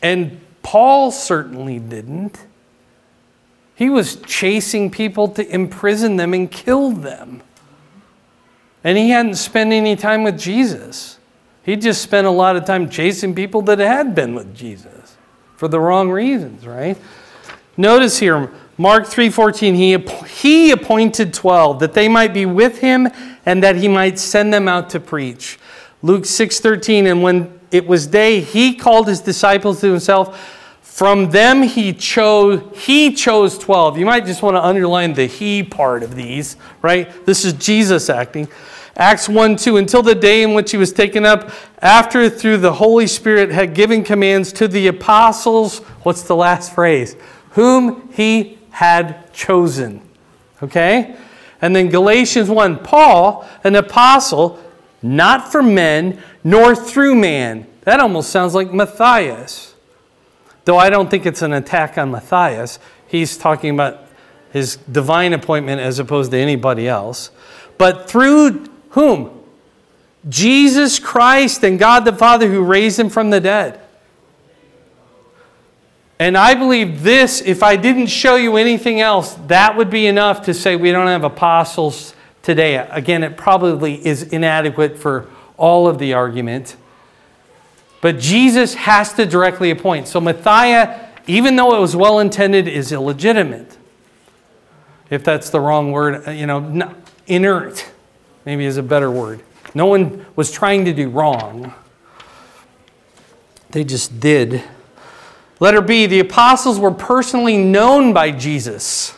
and 0.02 0.40
Paul 0.62 1.12
certainly 1.12 1.80
didn't. 1.80 2.40
He 3.76 3.90
was 3.90 4.18
chasing 4.18 4.92
people 4.92 5.28
to 5.30 5.48
imprison 5.48 6.16
them 6.16 6.34
and 6.34 6.52
kill 6.52 6.92
them. 6.92 7.42
And 8.84 8.98
he 8.98 9.10
hadn't 9.10 9.36
spent 9.36 9.72
any 9.72 9.96
time 9.96 10.24
with 10.24 10.38
Jesus. 10.38 11.18
He 11.64 11.76
just 11.76 12.02
spent 12.02 12.28
a 12.28 12.32
lot 12.32 12.56
of 12.56 12.66
time 12.66 12.90
chasing 12.90 13.34
people 13.34 13.62
that 13.64 13.80
had 13.80 14.14
been 14.14 14.36
with 14.36 14.54
Jesus 14.54 15.16
for 15.56 15.68
the 15.68 15.80
wrong 15.80 16.12
reasons, 16.12 16.68
right? 16.68 16.98
Notice 17.78 18.20
here, 18.20 18.52
Mark 18.78 19.06
3:14, 19.06 19.76
he, 19.76 19.98
he 20.28 20.72
appointed 20.72 21.34
12 21.34 21.80
that 21.80 21.94
they 21.94 22.08
might 22.08 22.34
be 22.34 22.46
with 22.46 22.80
him 22.80 23.08
and 23.46 23.64
that 23.64 23.78
he 23.78 23.88
might 23.88 24.20
send 24.20 24.54
them 24.54 24.68
out 24.68 24.90
to 24.92 25.00
preach. 25.00 25.58
Luke 26.02 26.24
6:13, 26.24 27.08
and 27.10 27.24
when 27.24 27.60
it 27.72 27.88
was 27.88 28.08
day, 28.08 28.42
he 28.42 28.76
called 28.76 29.08
his 29.08 29.22
disciples 29.22 29.80
to 29.82 29.90
himself. 29.90 30.60
From 30.84 31.32
them 31.32 31.64
he 31.64 31.92
chose 31.92 32.62
he 32.78 33.14
chose 33.14 33.58
12. 33.58 33.98
You 33.98 34.06
might 34.06 34.28
just 34.28 34.44
want 34.44 34.56
to 34.58 34.64
underline 34.64 35.14
the 35.14 35.26
he 35.26 35.64
part 35.64 36.04
of 36.04 36.14
these, 36.14 36.56
right? 36.84 37.26
This 37.26 37.46
is 37.46 37.54
Jesus 37.54 38.12
acting. 38.12 38.48
Acts 38.96 39.28
1 39.28 39.56
2, 39.56 39.78
until 39.78 40.04
the 40.04 40.14
day 40.14 40.44
in 40.44 40.54
which 40.54 40.70
he 40.70 40.78
was 40.78 40.94
taken 40.94 41.26
up, 41.26 41.50
after 41.82 42.30
through 42.30 42.58
the 42.58 42.74
Holy 42.74 43.08
Spirit 43.08 43.50
had 43.50 43.74
given 43.74 44.04
commands 44.04 44.54
to 44.54 44.68
the 44.68 44.86
apostles. 44.86 45.80
What's 46.04 46.24
the 46.24 46.36
last 46.36 46.76
phrase? 46.76 47.16
Whom 47.52 48.12
he 48.14 48.60
had 48.70 49.34
chosen. 49.34 50.08
Okay? 50.62 51.16
And 51.62 51.76
then 51.76 51.90
Galatians 51.90 52.50
1 52.50 52.80
Paul, 52.80 53.48
an 53.64 53.76
apostle, 53.76 54.62
not 55.02 55.52
for 55.52 55.64
men, 55.64 56.22
nor 56.44 56.76
through 56.76 57.16
man. 57.16 57.66
That 57.82 58.00
almost 58.00 58.30
sounds 58.30 58.54
like 58.54 58.72
Matthias. 58.72 59.73
Though 60.66 60.78
I 60.78 60.90
don't 60.90 61.10
think 61.10 61.26
it's 61.26 61.42
an 61.42 61.54
attack 61.54 61.98
on 61.98 62.12
Matthias. 62.12 62.80
He's 63.08 63.38
talking 63.38 63.72
about 63.72 64.08
his 64.52 64.78
divine 64.78 65.34
appointment 65.34 65.82
as 65.82 66.00
opposed 66.00 66.32
to 66.32 66.38
anybody 66.38 66.88
else. 66.88 67.32
But 67.78 68.10
through 68.10 68.66
whom? 68.90 69.44
Jesus 70.30 71.00
Christ 71.00 71.64
and 71.64 71.78
God 71.78 72.06
the 72.06 72.14
Father 72.14 72.50
who 72.50 72.64
raised 72.64 73.00
him 73.00 73.10
from 73.10 73.30
the 73.30 73.42
dead. 73.42 73.80
And 76.20 76.38
I 76.38 76.54
believe 76.54 77.04
this, 77.04 77.42
if 77.42 77.64
I 77.64 77.76
didn't 77.76 78.08
show 78.08 78.36
you 78.36 78.56
anything 78.56 79.02
else, 79.02 79.34
that 79.48 79.76
would 79.76 79.90
be 79.90 80.08
enough 80.08 80.46
to 80.46 80.54
say 80.54 80.76
we 80.76 80.92
don't 80.92 81.08
have 81.08 81.24
apostles 81.24 82.14
today. 82.44 82.76
Again, 82.76 83.24
it 83.24 83.36
probably 83.36 84.06
is 84.06 84.24
inadequate 84.24 84.98
for 84.98 85.28
all 85.58 85.88
of 85.88 86.00
the 86.00 86.14
argument. 86.14 86.78
But 88.04 88.20
Jesus 88.20 88.74
has 88.74 89.14
to 89.14 89.26
directly 89.26 89.72
appoint. 89.72 90.10
So 90.10 90.20
Matthias, 90.20 91.00
even 91.26 91.56
though 91.56 91.74
it 91.74 91.80
was 91.80 91.96
well 91.96 92.20
intended, 92.20 92.68
is 92.68 92.92
illegitimate. 92.92 93.78
If 95.10 95.24
that's 95.24 95.50
the 95.50 95.62
wrong 95.62 95.94
word, 95.94 96.28
uh, 96.28 96.32
you 96.32 96.46
know, 96.46 96.94
inert 97.28 97.90
maybe 98.44 98.66
is 98.66 98.76
a 98.76 98.84
better 98.84 99.10
word. 99.10 99.42
No 99.74 99.86
one 99.86 100.26
was 100.36 100.52
trying 100.52 100.84
to 100.84 100.94
do 100.94 101.08
wrong, 101.08 101.74
they 103.72 103.86
just 103.86 104.20
did. 104.20 104.62
Letter 105.62 105.80
B, 105.80 106.06
the 106.06 106.20
apostles 106.20 106.82
were 106.82 106.92
personally 106.92 107.58
known 107.58 108.12
by 108.12 108.32
Jesus. 108.32 109.18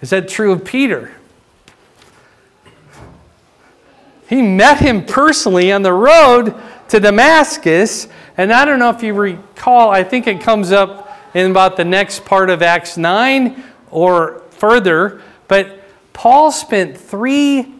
Is 0.00 0.10
that 0.10 0.28
true 0.28 0.52
of 0.52 0.64
Peter? 0.64 1.10
He 4.28 4.40
met 4.40 4.78
him 4.78 5.04
personally 5.04 5.72
on 5.72 5.82
the 5.82 5.92
road 5.92 6.54
to 6.92 7.00
Damascus. 7.00 8.06
And 8.36 8.52
I 8.52 8.66
don't 8.66 8.78
know 8.78 8.90
if 8.90 9.02
you 9.02 9.14
recall, 9.14 9.88
I 9.88 10.04
think 10.04 10.26
it 10.26 10.42
comes 10.42 10.72
up 10.72 11.10
in 11.34 11.50
about 11.50 11.78
the 11.78 11.86
next 11.86 12.26
part 12.26 12.50
of 12.50 12.60
Acts 12.60 12.98
9 12.98 13.64
or 13.90 14.42
further. 14.50 15.22
But 15.48 15.80
Paul 16.12 16.52
spent 16.52 16.98
three 16.98 17.74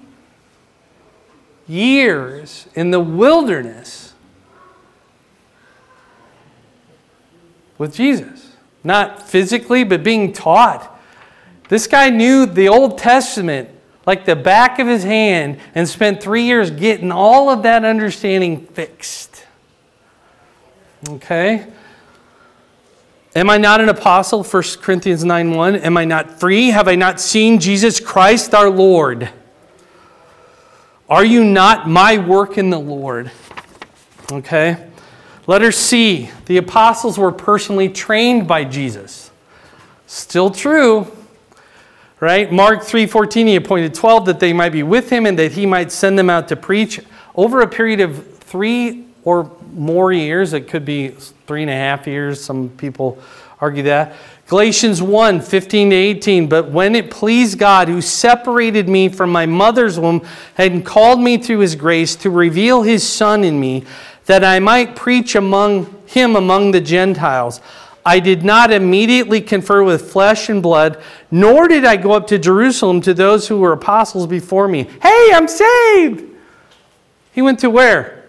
years 1.68 2.66
in 2.74 2.90
the 2.90 3.00
wilderness 3.00 4.14
with 7.76 7.94
Jesus. 7.94 8.56
Not 8.82 9.28
physically, 9.28 9.84
but 9.84 10.02
being 10.02 10.32
taught. 10.32 10.98
This 11.68 11.86
guy 11.86 12.08
knew 12.08 12.46
the 12.46 12.68
Old 12.68 12.96
Testament 12.96 13.68
like 14.07 14.24
the 14.24 14.36
back 14.36 14.78
of 14.78 14.86
his 14.86 15.05
hand 15.05 15.59
and 15.74 15.88
spent 15.88 16.22
three 16.22 16.44
years 16.44 16.70
getting 16.70 17.12
all 17.12 17.50
of 17.50 17.62
that 17.62 17.84
understanding 17.84 18.66
fixed. 18.66 19.44
Okay? 21.09 21.66
Am 23.34 23.48
I 23.48 23.59
not 23.59 23.80
an 23.80 23.88
apostle? 23.88 24.44
1 24.44 24.62
Corinthians 24.80 25.24
9 25.24 25.53
1. 25.53 25.76
Am 25.76 25.96
I 25.96 26.05
not 26.05 26.38
free? 26.38 26.68
Have 26.68 26.88
I 26.88 26.96
not 26.96 27.20
seen 27.20 27.61
Jesus 27.61 28.00
Christ 28.00 28.55
our 28.55 28.68
Lord? 28.68 29.30
Are 31.09 31.24
you 31.24 31.44
not 31.44 31.88
my 31.88 32.18
work 32.18 32.59
in 32.59 32.70
the 32.70 32.80
Lord? 32.80 33.30
Okay? 34.30 34.88
Letter 35.46 35.72
C. 35.72 36.30
The 36.46 36.57
apostles 36.57 37.18
were 37.18 37.32
personally 37.32 37.88
trained 37.88 38.46
by 38.46 38.64
Jesus. 38.64 39.30
Still 40.07 40.50
true 40.50 41.11
right? 42.22 42.52
Mark 42.52 42.82
3.14 42.82 43.48
he 43.48 43.56
appointed 43.56 43.92
12 43.92 44.26
that 44.26 44.38
they 44.38 44.52
might 44.52 44.70
be 44.70 44.84
with 44.84 45.10
him 45.10 45.26
and 45.26 45.36
that 45.40 45.50
he 45.50 45.66
might 45.66 45.90
send 45.90 46.16
them 46.16 46.30
out 46.30 46.46
to 46.46 46.54
preach. 46.54 47.00
Over 47.34 47.62
a 47.62 47.66
period 47.66 47.98
of 47.98 48.36
three 48.36 49.06
or 49.24 49.50
more 49.74 50.12
years 50.12 50.52
it 50.52 50.68
could 50.68 50.84
be 50.84 51.08
three 51.08 51.62
and 51.62 51.70
a 51.70 51.74
half 51.74 52.06
years 52.06 52.40
some 52.40 52.68
people 52.68 53.18
argue 53.60 53.82
that. 53.82 54.14
Galatians 54.46 55.02
1 55.02 55.40
15 55.40 55.90
to 55.90 55.96
18 55.96 56.48
but 56.48 56.70
when 56.70 56.94
it 56.94 57.10
pleased 57.10 57.58
god 57.58 57.88
who 57.88 58.00
separated 58.00 58.88
me 58.88 59.08
from 59.08 59.32
my 59.32 59.46
mother's 59.46 59.98
womb 59.98 60.24
and 60.58 60.86
called 60.86 61.20
me 61.20 61.38
through 61.38 61.58
his 61.58 61.74
grace 61.74 62.14
to 62.14 62.30
reveal 62.30 62.82
his 62.82 63.08
son 63.08 63.44
in 63.44 63.58
me 63.58 63.82
that 64.26 64.44
i 64.44 64.58
might 64.58 64.94
preach 64.94 65.34
among 65.34 66.02
him 66.06 66.36
among 66.36 66.72
the 66.72 66.80
gentiles 66.80 67.60
I 68.05 68.18
did 68.18 68.42
not 68.42 68.72
immediately 68.72 69.40
confer 69.40 69.84
with 69.84 70.11
flesh 70.11 70.48
and 70.48 70.62
blood, 70.62 71.00
nor 71.30 71.68
did 71.68 71.84
I 71.84 71.96
go 71.96 72.12
up 72.12 72.26
to 72.28 72.38
Jerusalem 72.38 73.00
to 73.03 73.14
those 73.14 73.46
who 73.46 73.59
were 73.59 73.72
apostles 73.72 74.26
before 74.26 74.66
me. 74.66 74.88
Hey, 75.00 75.30
I'm 75.32 75.46
saved! 75.46 76.24
He 77.32 77.42
went 77.42 77.61
to 77.61 77.70
where? 77.70 78.24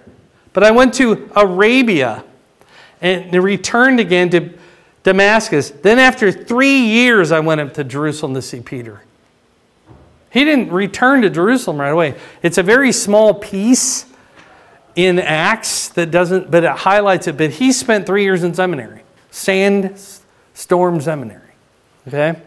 But 0.53 0.63
I 0.63 0.71
went 0.71 0.93
to 0.95 1.29
Arabia 1.35 2.23
and 3.01 3.33
returned 3.33 3.99
again 3.99 4.29
to 4.29 4.53
Damascus. 5.01 5.71
Then, 5.71 5.99
after 5.99 6.31
three 6.31 6.79
years, 6.79 7.31
I 7.31 7.39
went 7.39 7.59
up 7.59 7.73
to 7.73 7.83
Jerusalem 7.83 8.33
to 8.35 8.41
see 8.41 8.61
Peter. 8.61 9.01
He 10.29 10.45
didn't 10.45 10.71
return 10.71 11.21
to 11.23 11.29
Jerusalem 11.29 11.79
right 11.79 11.89
away. 11.89 12.15
It's 12.41 12.57
a 12.57 12.63
very 12.63 12.91
small 12.91 13.33
piece 13.33 14.05
in 14.95 15.19
Acts 15.19 15.89
that 15.89 16.11
doesn't, 16.11 16.49
but 16.49 16.63
it 16.63 16.71
highlights 16.71 17.27
it. 17.27 17.37
But 17.37 17.51
he 17.51 17.71
spent 17.71 18.05
three 18.05 18.23
years 18.23 18.43
in 18.43 18.53
seminary. 18.53 19.01
Sandstorm 19.33 21.01
Seminary. 21.01 21.41
Okay? 22.07 22.39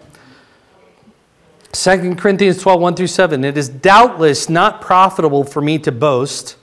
2 1.73 2.15
Corinthians 2.15 2.63
12, 2.63 2.81
1 2.81 2.95
through 2.95 3.07
7. 3.09 3.45
It 3.45 3.59
is 3.59 3.69
doubtless 3.69 4.49
not 4.49 4.81
profitable 4.81 5.43
for 5.43 5.61
me 5.61 5.81
to 5.81 5.91
boast. 5.91 6.57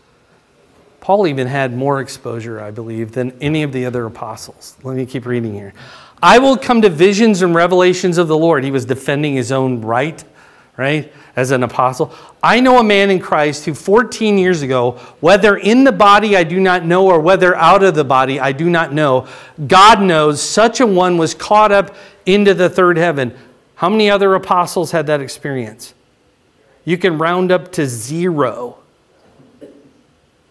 Paul 1.02 1.28
even 1.28 1.48
had 1.48 1.76
more 1.76 2.00
exposure, 2.00 2.62
I 2.62 2.72
believe, 2.72 3.12
than 3.12 3.38
any 3.42 3.64
of 3.64 3.74
the 3.74 3.86
other 3.86 4.06
apostles. 4.06 4.78
Let 4.82 4.96
me 4.96 5.06
keep 5.06 5.26
reading 5.26 5.54
here. 5.54 5.74
I 6.22 6.40
will 6.40 6.56
come 6.56 6.82
to 6.84 6.90
visions 6.90 7.42
and 7.42 7.54
revelations 7.54 8.18
of 8.18 8.30
the 8.30 8.38
Lord. 8.38 8.64
He 8.64 8.72
was 8.72 8.86
defending 8.86 9.36
his 9.36 9.52
own 9.52 9.82
right, 9.82 10.24
right? 10.78 11.12
As 11.36 11.52
an 11.52 11.64
apostle. 11.64 12.14
I 12.42 12.60
know 12.60 12.80
a 12.80 12.84
man 12.84 13.10
in 13.10 13.20
Christ 13.20 13.66
who 13.66 13.74
14 13.74 14.38
years 14.38 14.62
ago, 14.62 14.92
whether 15.20 15.58
in 15.58 15.84
the 15.84 15.92
body 15.92 16.38
I 16.38 16.44
do 16.44 16.60
not 16.60 16.86
know 16.86 17.08
or 17.08 17.20
whether 17.20 17.56
out 17.56 17.84
of 17.84 17.96
the 17.96 18.04
body 18.04 18.40
I 18.40 18.52
do 18.52 18.70
not 18.70 18.94
know, 18.94 19.28
God 19.68 20.02
knows 20.02 20.42
such 20.42 20.80
a 20.80 20.86
one 20.86 21.18
was 21.18 21.34
caught 21.34 21.72
up 21.72 21.96
into 22.26 22.54
the 22.54 22.70
third 22.70 22.98
heaven. 22.98 23.36
How 23.76 23.90
many 23.90 24.10
other 24.10 24.36
apostles 24.36 24.92
had 24.92 25.08
that 25.08 25.22
experience? 25.22 25.94
You 26.86 26.98
can 26.98 27.18
round 27.18 27.52
up 27.52 27.72
to 27.74 27.88
zero. 27.88 28.78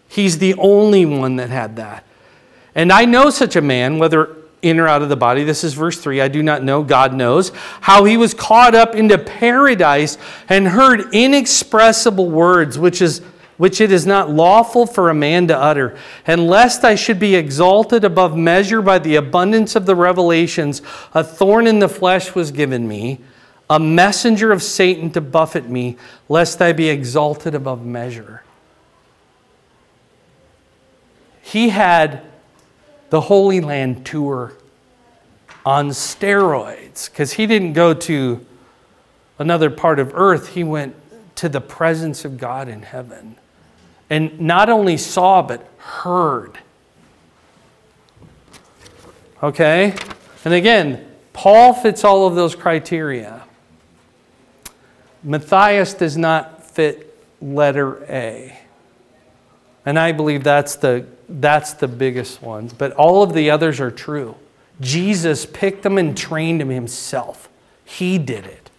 He's 0.09 0.37
the 0.37 0.53
only 0.55 1.05
one 1.05 1.37
that 1.37 1.49
had 1.49 1.77
that. 1.77 2.03
And 2.75 2.91
I 2.91 3.05
know 3.05 3.29
such 3.29 3.55
a 3.55 3.61
man, 3.61 3.99
whether 3.99 4.35
in 4.63 4.79
or 4.79 4.87
out 4.87 5.01
of 5.01 5.09
the 5.09 5.15
body. 5.15 5.43
This 5.43 5.63
is 5.63 5.73
verse 5.73 5.99
3. 5.99 6.21
I 6.21 6.27
do 6.27 6.41
not 6.41 6.63
know, 6.63 6.83
God 6.83 7.13
knows. 7.13 7.51
How 7.81 8.05
he 8.05 8.17
was 8.17 8.33
caught 8.33 8.73
up 8.73 8.95
into 8.95 9.17
paradise 9.17 10.17
and 10.49 10.67
heard 10.67 11.13
inexpressible 11.13 12.29
words, 12.29 12.79
which 12.79 13.01
is 13.01 13.21
which 13.57 13.79
it 13.79 13.91
is 13.91 14.05
not 14.05 14.31
lawful 14.31 14.85
for 14.85 15.09
a 15.09 15.13
man 15.13 15.47
to 15.47 15.57
utter. 15.57 15.95
And 16.25 16.47
lest 16.47 16.83
I 16.83 16.95
should 16.95 17.19
be 17.19 17.35
exalted 17.35 18.03
above 18.03 18.35
measure 18.35 18.81
by 18.81 18.97
the 18.99 19.15
abundance 19.15 19.75
of 19.75 19.85
the 19.85 19.95
revelations, 19.95 20.81
a 21.13 21.23
thorn 21.23 21.67
in 21.67 21.77
the 21.77 21.87
flesh 21.87 22.33
was 22.33 22.51
given 22.51 22.87
me, 22.87 23.19
a 23.69 23.79
messenger 23.79 24.51
of 24.51 24.63
Satan 24.63 25.11
to 25.11 25.21
buffet 25.21 25.69
me, 25.69 25.97
lest 26.27 26.61
I 26.61 26.73
be 26.73 26.89
exalted 26.89 27.53
above 27.53 27.85
measure. 27.85 28.43
He 31.41 31.69
had 31.69 32.23
the 33.13 33.21
Holy 33.21 33.61
Land 33.61 34.07
tour 34.07 34.53
on 35.63 35.89
steroids 35.89 37.07
because 37.11 37.33
he 37.33 37.45
didn't 37.45 37.73
go 37.73 37.93
to 37.93 38.43
another 39.37 39.69
part 39.69 39.99
of 39.99 40.13
earth, 40.15 40.55
he 40.55 40.63
went 40.63 40.95
to 41.35 41.47
the 41.47 41.61
presence 41.61 42.25
of 42.25 42.39
God 42.39 42.67
in 42.67 42.81
heaven. 42.81 43.35
And 44.09 44.39
not 44.41 44.67
only 44.67 44.97
saw, 44.97 45.43
but 45.43 45.63
heard. 45.77 46.57
Okay? 49.43 49.93
And 50.43 50.55
again, 50.55 51.05
Paul 51.33 51.75
fits 51.75 52.03
all 52.03 52.25
of 52.25 52.33
those 52.33 52.55
criteria. 52.55 53.43
Matthias 55.21 55.93
does 55.93 56.17
not 56.17 56.65
fit 56.65 57.15
letter 57.39 58.03
A. 58.05 58.57
And 59.85 59.99
I 59.99 60.11
believe 60.11 60.43
that's 60.43 60.75
the 60.75 61.05
that's 61.27 61.73
the 61.73 61.87
biggest 61.87 62.41
one. 62.41 62.69
But 62.77 62.93
all 62.93 63.23
of 63.23 63.33
the 63.33 63.49
others 63.49 63.79
are 63.79 63.91
true. 63.91 64.35
Jesus 64.79 65.45
picked 65.45 65.83
them 65.83 65.97
and 65.97 66.17
trained 66.17 66.61
them 66.61 66.69
himself. 66.69 67.49
He 67.85 68.17
did 68.17 68.45
it. 68.45 68.69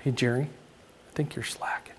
Hey, 0.00 0.10
Jerry, 0.10 0.42
I 0.42 1.14
think 1.14 1.34
you're 1.34 1.44
slacking. 1.44 1.94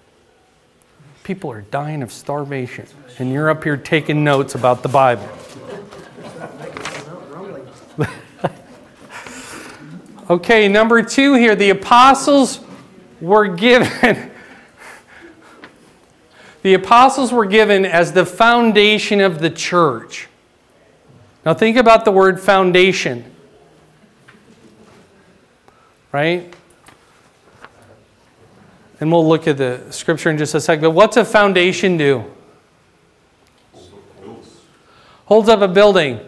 People 1.24 1.52
are 1.52 1.62
dying 1.62 2.04
of 2.04 2.12
starvation, 2.12 2.86
and 3.18 3.32
you're 3.32 3.50
up 3.50 3.64
here 3.64 3.78
taking 3.78 4.24
notes 4.24 4.54
about 4.54 4.84
the 4.84 4.90
Bible. 4.90 5.28
okay, 10.30 10.68
number 10.68 11.02
two 11.02 11.34
here 11.34 11.56
the 11.56 11.72
apostles 11.72 12.60
were 13.22 13.48
given 13.48 14.32
the 16.66 16.74
apostles 16.74 17.32
were 17.32 17.46
given 17.46 17.86
as 17.86 18.14
the 18.14 18.26
foundation 18.26 19.22
of 19.22 19.38
the 19.38 19.52
church. 19.52 20.28
Now, 21.46 21.54
think 21.54 21.78
about 21.78 22.06
the 22.06 22.12
word 22.12 22.40
foundation. 22.40 23.24
Right? 26.12 26.52
And 29.00 29.12
we'll 29.12 29.28
look 29.28 29.48
at 29.48 29.58
the 29.58 29.84
scripture 29.92 30.32
in 30.32 30.40
just 30.40 30.56
a 30.56 30.60
second. 30.60 30.82
But 30.82 30.90
what's 30.90 31.18
a 31.18 31.24
foundation 31.24 31.98
do? 31.98 32.26
Holds 35.26 35.50
up 35.50 35.62
a 35.62 35.68
building. 35.68 36.20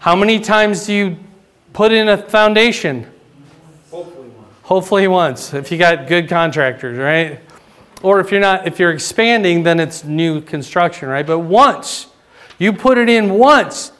How 0.00 0.14
many 0.14 0.38
times 0.38 0.84
do 0.84 0.92
you 0.92 1.16
put 1.72 1.92
in 1.92 2.10
a 2.10 2.18
foundation? 2.18 3.10
Hopefully 3.90 4.28
once. 4.28 4.52
Hopefully 4.64 5.08
once, 5.08 5.54
if 5.54 5.72
you 5.72 5.78
got 5.78 6.06
good 6.06 6.28
contractors, 6.28 6.98
right? 6.98 7.40
Or 8.02 8.20
if 8.20 8.30
you're 8.30 8.40
not, 8.40 8.66
if 8.66 8.78
you're 8.78 8.92
expanding, 8.92 9.64
then 9.64 9.80
it's 9.80 10.04
new 10.04 10.40
construction, 10.40 11.08
right? 11.08 11.26
But 11.26 11.40
once 11.40 12.06
you 12.58 12.72
put 12.72 12.98
it 12.98 13.08
in 13.08 13.34
once, 13.34 13.92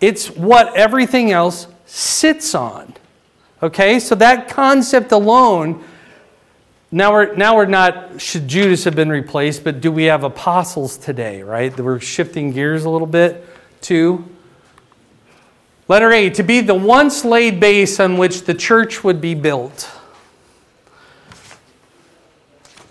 it's 0.00 0.28
what 0.30 0.74
everything 0.74 1.30
else 1.30 1.66
sits 1.86 2.54
on. 2.54 2.94
Okay? 3.62 3.98
So 3.98 4.14
that 4.16 4.48
concept 4.48 5.12
alone, 5.12 5.84
now 6.90 7.12
we're 7.12 7.34
now 7.34 7.56
we're 7.56 7.66
not 7.66 8.20
should 8.20 8.46
Judas 8.48 8.84
have 8.84 8.94
been 8.94 9.10
replaced, 9.10 9.64
but 9.64 9.80
do 9.80 9.90
we 9.90 10.04
have 10.04 10.24
apostles 10.24 10.96
today, 10.96 11.42
right? 11.42 11.76
We're 11.78 12.00
shifting 12.00 12.52
gears 12.52 12.84
a 12.84 12.90
little 12.90 13.06
bit 13.06 13.46
to 13.82 14.24
letter 15.88 16.12
A, 16.12 16.30
to 16.30 16.42
be 16.42 16.60
the 16.60 16.74
once 16.74 17.24
laid 17.24 17.60
base 17.60 18.00
on 18.00 18.16
which 18.16 18.44
the 18.44 18.54
church 18.54 19.04
would 19.04 19.20
be 19.20 19.34
built. 19.34 19.90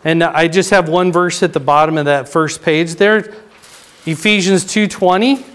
And 0.04 0.24
I 0.24 0.48
just 0.48 0.70
have 0.72 0.90
one 0.90 1.12
verse 1.12 1.44
at 1.44 1.54
the 1.54 1.60
bottom 1.60 1.98
of 1.98 2.06
that 2.06 2.28
first 2.28 2.62
page 2.62 2.96
there. 2.96 3.34
Ephesians 4.06 4.66
2:20 4.66 5.46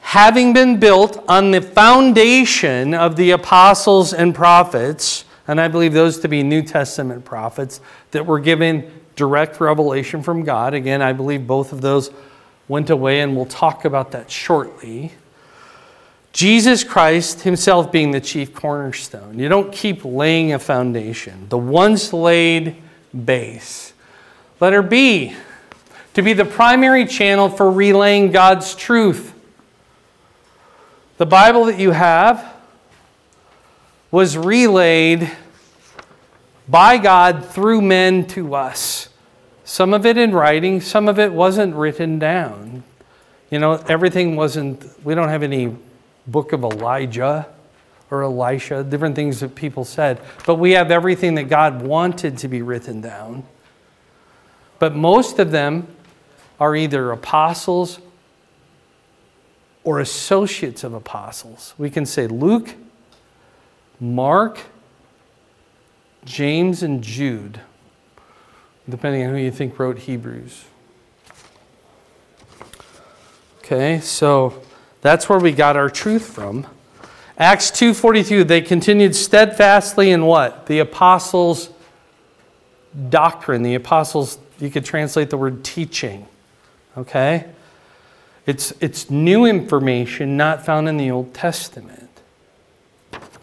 having 0.00 0.52
been 0.52 0.78
built 0.78 1.24
on 1.28 1.50
the 1.50 1.60
foundation 1.60 2.94
of 2.94 3.16
the 3.16 3.32
apostles 3.32 4.12
and 4.12 4.34
prophets 4.34 5.24
and 5.48 5.60
I 5.60 5.68
believe 5.68 5.92
those 5.92 6.18
to 6.20 6.28
be 6.28 6.42
New 6.42 6.62
Testament 6.62 7.24
prophets 7.24 7.80
that 8.10 8.26
were 8.26 8.40
given 8.40 8.90
direct 9.14 9.60
revelation 9.60 10.22
from 10.22 10.42
God. 10.42 10.74
Again, 10.74 11.02
I 11.02 11.12
believe 11.12 11.46
both 11.46 11.72
of 11.72 11.80
those 11.80 12.10
went 12.68 12.90
away 12.90 13.20
and 13.20 13.36
we'll 13.36 13.46
talk 13.46 13.84
about 13.84 14.10
that 14.12 14.30
shortly. 14.30 15.12
Jesus 16.32 16.84
Christ 16.84 17.42
himself 17.42 17.90
being 17.90 18.10
the 18.10 18.20
chief 18.20 18.52
cornerstone. 18.52 19.38
You 19.38 19.48
don't 19.48 19.72
keep 19.72 20.04
laying 20.04 20.52
a 20.52 20.58
foundation. 20.58 21.46
The 21.48 21.58
once 21.58 22.12
laid 22.12 22.76
base. 23.24 23.92
Letter 24.60 24.82
B, 24.82 25.34
to 26.14 26.22
be 26.22 26.32
the 26.32 26.44
primary 26.44 27.06
channel 27.06 27.48
for 27.48 27.70
relaying 27.70 28.32
God's 28.32 28.74
truth. 28.74 29.34
The 31.18 31.26
Bible 31.26 31.66
that 31.66 31.78
you 31.78 31.90
have 31.92 32.54
was 34.10 34.36
relayed 34.36 35.30
by 36.68 36.98
God 36.98 37.44
through 37.44 37.82
men 37.82 38.26
to 38.28 38.54
us. 38.54 39.08
Some 39.64 39.92
of 39.92 40.06
it 40.06 40.16
in 40.16 40.32
writing, 40.32 40.80
some 40.80 41.08
of 41.08 41.18
it 41.18 41.32
wasn't 41.32 41.74
written 41.74 42.18
down. 42.18 42.82
You 43.50 43.58
know, 43.58 43.74
everything 43.88 44.36
wasn't, 44.36 44.84
we 45.04 45.14
don't 45.14 45.28
have 45.28 45.42
any 45.42 45.74
book 46.26 46.52
of 46.52 46.64
Elijah 46.64 47.46
or 48.10 48.22
Elisha, 48.22 48.84
different 48.84 49.16
things 49.16 49.40
that 49.40 49.54
people 49.54 49.84
said. 49.84 50.20
But 50.46 50.56
we 50.56 50.72
have 50.72 50.90
everything 50.90 51.34
that 51.34 51.44
God 51.44 51.82
wanted 51.82 52.38
to 52.38 52.48
be 52.48 52.62
written 52.62 53.00
down. 53.00 53.44
But 54.78 54.94
most 54.94 55.38
of 55.38 55.50
them 55.50 55.88
are 56.60 56.76
either 56.76 57.10
apostles 57.10 57.98
or 59.84 60.00
associates 60.00 60.84
of 60.84 60.94
apostles. 60.94 61.74
We 61.78 61.90
can 61.90 62.06
say 62.06 62.26
Luke, 62.26 62.74
Mark, 64.00 64.60
James, 66.24 66.82
and 66.82 67.02
Jude, 67.02 67.60
depending 68.88 69.24
on 69.24 69.30
who 69.34 69.40
you 69.40 69.50
think 69.50 69.78
wrote 69.78 69.98
Hebrews. 69.98 70.64
Okay, 73.58 74.00
so 74.00 74.62
that's 75.00 75.28
where 75.28 75.38
we 75.38 75.52
got 75.52 75.76
our 75.76 75.88
truth 75.88 76.26
from. 76.26 76.66
Acts 77.38 77.70
2:42 77.70 78.46
they 78.46 78.62
continued 78.62 79.14
steadfastly 79.14 80.10
in 80.10 80.24
what? 80.24 80.66
The 80.66 80.78
apostles 80.78 81.70
doctrine. 83.10 83.62
The 83.62 83.74
apostles 83.74 84.38
you 84.58 84.70
could 84.70 84.84
translate 84.84 85.30
the 85.30 85.36
word 85.36 85.62
teaching. 85.62 86.26
Okay? 86.96 87.46
It's 88.46 88.72
it's 88.80 89.10
new 89.10 89.44
information 89.44 90.36
not 90.36 90.64
found 90.64 90.88
in 90.88 90.96
the 90.96 91.10
Old 91.10 91.34
Testament. 91.34 92.10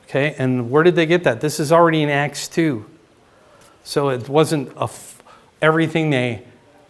Okay? 0.08 0.36
And 0.38 0.72
where 0.72 0.84
did 0.84 0.96
they 0.96 1.06
get 1.06 1.24
that? 1.26 1.42
This 1.42 1.60
is 1.60 1.72
already 1.72 2.02
in 2.02 2.10
Acts 2.10 2.48
2. 2.48 2.86
So 3.84 4.10
it 4.10 4.30
wasn't 4.30 4.72
a 4.78 4.84
f- 4.84 5.22
everything 5.62 6.10
they 6.10 6.44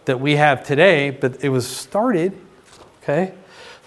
that 0.06 0.20
we 0.20 0.36
have 0.36 0.64
today, 0.66 1.10
but 1.10 1.44
it 1.44 1.50
was 1.50 1.68
started. 1.68 2.38
Okay? 3.02 3.34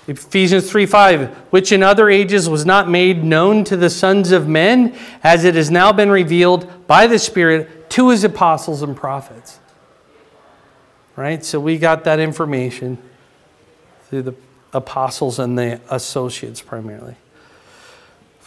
Ephesians 0.09 0.71
3 0.71 0.87
5, 0.87 1.37
which 1.51 1.73
in 1.73 1.83
other 1.83 2.09
ages 2.09 2.49
was 2.49 2.65
not 2.65 2.89
made 2.89 3.25
known 3.25 3.65
to 3.65 3.77
the 3.77 3.91
sons 3.91 4.31
of 4.31 4.47
men, 4.47 4.97
as 5.23 5.45
it 5.45 5.55
has 5.57 5.71
now 5.71 5.93
been 5.93 6.11
revealed 6.11 6.87
by 6.87 7.07
the 7.07 7.19
Spirit 7.19 7.91
to 7.91 8.11
his 8.11 8.23
apostles 8.23 8.83
and 8.83 8.97
prophets. 8.97 9.59
Right? 11.17 11.45
So 11.45 11.59
we 11.59 11.79
got 11.79 12.05
that 12.05 12.21
information 12.21 12.99
through 14.05 14.23
the 14.23 14.35
apostles 14.73 15.39
and 15.39 15.59
the 15.59 15.81
associates 15.91 16.61
primarily. 16.61 17.17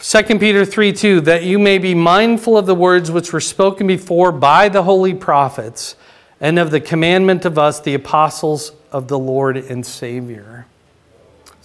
2 0.02 0.24
Peter 0.40 0.64
3 0.64 0.94
2, 0.94 1.22
that 1.22 1.44
you 1.44 1.60
may 1.60 1.78
be 1.78 1.94
mindful 1.94 2.58
of 2.58 2.66
the 2.66 2.76
words 2.76 3.12
which 3.12 3.34
were 3.34 3.42
spoken 3.42 3.86
before 3.86 4.32
by 4.32 4.70
the 4.70 4.84
holy 4.84 5.14
prophets, 5.14 5.98
and 6.40 6.58
of 6.58 6.72
the 6.72 6.80
commandment 6.80 7.44
of 7.44 7.58
us, 7.58 7.82
the 7.82 7.96
apostles 7.96 8.72
of 8.94 9.10
the 9.10 9.20
Lord 9.20 9.58
and 9.58 9.86
Savior. 9.86 10.68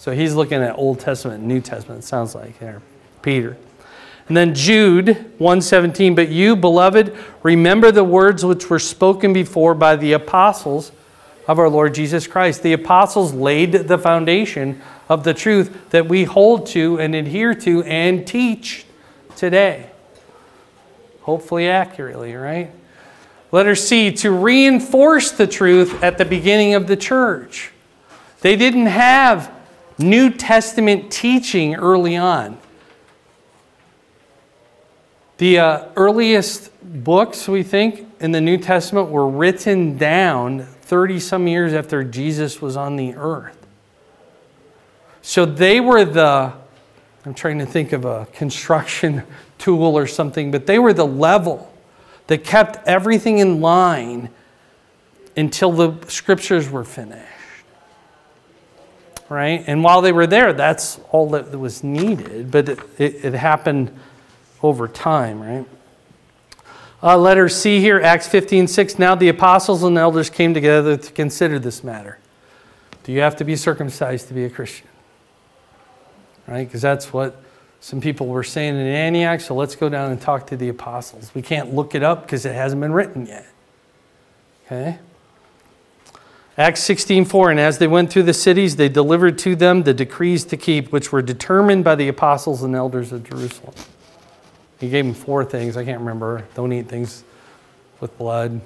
So 0.05 0.11
he's 0.11 0.35
looking 0.35 0.61
at 0.61 0.77
Old 0.77 0.99
Testament 0.99 1.39
and 1.39 1.47
New 1.47 1.59
Testament, 1.59 2.03
it 2.03 2.05
sounds 2.05 2.35
like 2.35 2.59
there, 2.59 2.83
Peter. 3.23 3.57
And 4.27 4.37
then 4.37 4.53
Jude 4.53 5.07
117, 5.39 6.13
but 6.13 6.29
you, 6.29 6.55
beloved, 6.55 7.17
remember 7.41 7.91
the 7.91 8.03
words 8.03 8.45
which 8.45 8.69
were 8.69 8.77
spoken 8.77 9.33
before 9.33 9.73
by 9.73 9.95
the 9.95 10.13
apostles 10.13 10.91
of 11.47 11.57
our 11.57 11.71
Lord 11.71 11.95
Jesus 11.95 12.27
Christ. 12.27 12.61
The 12.61 12.73
apostles 12.73 13.33
laid 13.33 13.71
the 13.71 13.97
foundation 13.97 14.79
of 15.09 15.23
the 15.23 15.33
truth 15.33 15.89
that 15.89 16.07
we 16.07 16.25
hold 16.25 16.67
to 16.67 16.99
and 16.99 17.15
adhere 17.15 17.55
to 17.55 17.81
and 17.85 18.27
teach 18.27 18.85
today. 19.35 19.89
Hopefully, 21.21 21.67
accurately, 21.67 22.35
right? 22.35 22.69
Letter 23.51 23.73
C, 23.73 24.11
to 24.11 24.29
reinforce 24.29 25.31
the 25.31 25.47
truth 25.47 26.03
at 26.03 26.19
the 26.19 26.25
beginning 26.25 26.75
of 26.75 26.85
the 26.85 26.95
church. 26.95 27.71
They 28.41 28.55
didn't 28.55 28.85
have 28.85 29.54
New 29.97 30.29
Testament 30.29 31.11
teaching 31.11 31.75
early 31.75 32.17
on. 32.17 32.57
The 35.37 35.59
uh, 35.59 35.85
earliest 35.95 36.71
books, 37.03 37.47
we 37.47 37.63
think, 37.63 38.07
in 38.19 38.31
the 38.31 38.41
New 38.41 38.57
Testament 38.57 39.09
were 39.09 39.27
written 39.27 39.97
down 39.97 40.65
30 40.81 41.19
some 41.19 41.47
years 41.47 41.73
after 41.73 42.03
Jesus 42.03 42.61
was 42.61 42.77
on 42.77 42.95
the 42.95 43.15
earth. 43.15 43.65
So 45.21 45.45
they 45.45 45.79
were 45.79 46.05
the, 46.05 46.53
I'm 47.25 47.33
trying 47.33 47.59
to 47.59 47.65
think 47.65 47.91
of 47.91 48.05
a 48.05 48.27
construction 48.27 49.23
tool 49.57 49.97
or 49.97 50.07
something, 50.07 50.51
but 50.51 50.67
they 50.67 50.79
were 50.79 50.93
the 50.93 51.07
level 51.07 51.73
that 52.27 52.43
kept 52.43 52.87
everything 52.87 53.39
in 53.39 53.61
line 53.61 54.29
until 55.35 55.71
the 55.71 56.07
scriptures 56.07 56.69
were 56.69 56.83
finished. 56.83 57.34
Right? 59.27 59.63
And 59.65 59.83
while 59.83 60.01
they 60.01 60.11
were 60.11 60.27
there, 60.27 60.53
that's 60.53 60.99
all 61.11 61.29
that 61.31 61.57
was 61.57 61.83
needed, 61.83 62.51
but 62.51 62.69
it, 62.69 62.79
it, 62.97 63.25
it 63.25 63.33
happened 63.33 63.97
over 64.61 64.87
time, 64.87 65.41
right? 65.41 65.65
Uh, 67.01 67.17
letter 67.17 67.49
C 67.49 67.79
here, 67.79 67.99
Acts 68.01 68.27
15 68.27 68.67
6. 68.67 68.99
Now 68.99 69.15
the 69.15 69.29
apostles 69.29 69.83
and 69.83 69.97
elders 69.97 70.29
came 70.29 70.53
together 70.53 70.97
to 70.97 71.11
consider 71.11 71.59
this 71.59 71.83
matter. 71.83 72.19
Do 73.03 73.11
you 73.11 73.21
have 73.21 73.35
to 73.37 73.43
be 73.43 73.55
circumcised 73.55 74.27
to 74.29 74.33
be 74.33 74.45
a 74.45 74.49
Christian? 74.49 74.87
Right? 76.47 76.67
Because 76.67 76.81
that's 76.81 77.13
what 77.13 77.41
some 77.79 78.01
people 78.01 78.25
were 78.27 78.43
saying 78.43 78.75
in 78.75 78.87
Antioch, 78.87 79.41
so 79.41 79.53
let's 79.53 79.75
go 79.75 79.89
down 79.89 80.11
and 80.11 80.19
talk 80.19 80.47
to 80.47 80.57
the 80.57 80.69
apostles. 80.69 81.29
We 81.35 81.43
can't 81.43 81.75
look 81.75 81.93
it 81.93 82.01
up 82.01 82.23
because 82.23 82.45
it 82.45 82.55
hasn't 82.55 82.81
been 82.81 82.93
written 82.93 83.27
yet. 83.27 83.45
Okay? 84.65 84.97
Acts 86.57 86.79
16:4 86.81 87.51
and 87.51 87.59
as 87.59 87.79
they 87.79 87.87
went 87.87 88.09
through 88.09 88.23
the 88.23 88.33
cities 88.33 88.77
they 88.77 88.87
delivered 88.87 89.37
to 89.39 89.57
them 89.57 89.83
the 89.83 89.93
decrees 89.93 90.45
to 90.45 90.55
keep 90.55 90.91
which 90.91 91.11
were 91.11 91.21
determined 91.21 91.83
by 91.83 91.95
the 91.95 92.07
apostles 92.07 92.63
and 92.63 92.73
elders 92.73 93.11
of 93.11 93.27
Jerusalem. 93.27 93.73
He 94.79 94.89
gave 94.89 95.05
them 95.05 95.13
four 95.13 95.43
things, 95.43 95.75
I 95.75 95.83
can't 95.83 95.99
remember. 95.99 96.45
Don't 96.55 96.71
eat 96.71 96.87
things 96.87 97.25
with 97.99 98.17
blood, 98.17 98.61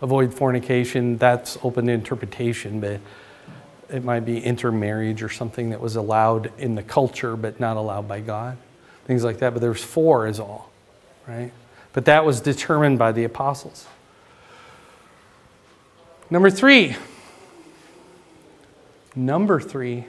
avoid 0.00 0.32
fornication, 0.32 1.18
that's 1.18 1.58
open 1.62 1.86
to 1.86 1.92
interpretation, 1.92 2.80
but 2.80 3.00
it 3.90 4.02
might 4.02 4.20
be 4.20 4.42
intermarriage 4.42 5.22
or 5.22 5.28
something 5.28 5.70
that 5.70 5.80
was 5.80 5.96
allowed 5.96 6.50
in 6.58 6.74
the 6.74 6.82
culture 6.82 7.36
but 7.36 7.60
not 7.60 7.76
allowed 7.76 8.08
by 8.08 8.20
God. 8.20 8.56
Things 9.04 9.24
like 9.24 9.38
that, 9.38 9.52
but 9.52 9.60
there's 9.60 9.84
four 9.84 10.26
is 10.26 10.40
all, 10.40 10.70
right? 11.28 11.52
But 11.92 12.06
that 12.06 12.24
was 12.24 12.40
determined 12.40 12.98
by 12.98 13.12
the 13.12 13.24
apostles. 13.24 13.86
Number 16.30 16.50
3, 16.50 16.96
Number 19.18 19.58
three, 19.58 20.04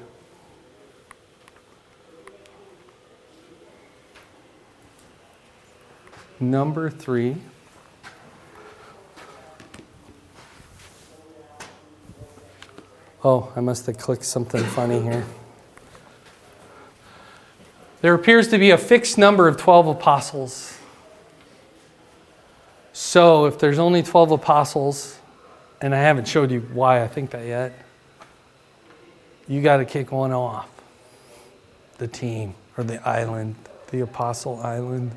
number 6.41 6.89
three, 6.89 7.37
Oh, 13.23 13.51
I 13.55 13.61
must 13.61 13.85
have 13.87 13.97
clicked 13.97 14.23
something 14.23 14.63
funny 14.63 15.01
here. 15.01 15.25
There 18.01 18.13
appears 18.13 18.49
to 18.49 18.57
be 18.57 18.69
a 18.69 18.77
fixed 18.77 19.17
number 19.17 19.47
of 19.47 19.57
12 19.57 19.87
apostles. 19.87 20.77
So, 22.93 23.45
if 23.45 23.57
there's 23.57 23.79
only 23.79 24.03
12 24.03 24.31
apostles, 24.31 25.17
and 25.81 25.95
I 25.95 25.99
haven't 25.99 26.27
showed 26.27 26.51
you 26.51 26.61
why 26.73 27.03
I 27.03 27.07
think 27.07 27.31
that 27.31 27.45
yet, 27.45 27.73
you 29.47 29.61
got 29.61 29.77
to 29.77 29.85
kick 29.85 30.11
one 30.11 30.31
off 30.31 30.69
the 31.97 32.07
team 32.07 32.53
or 32.77 32.83
the 32.83 33.05
island, 33.07 33.55
the 33.91 34.01
apostle 34.01 34.59
island. 34.61 35.11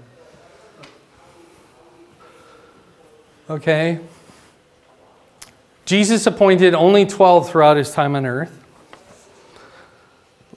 Okay? 3.48 3.98
Jesus 5.84 6.26
appointed 6.26 6.74
only 6.74 7.04
12 7.04 7.50
throughout 7.50 7.76
his 7.76 7.90
time 7.90 8.14
on 8.14 8.24
earth. 8.24 8.56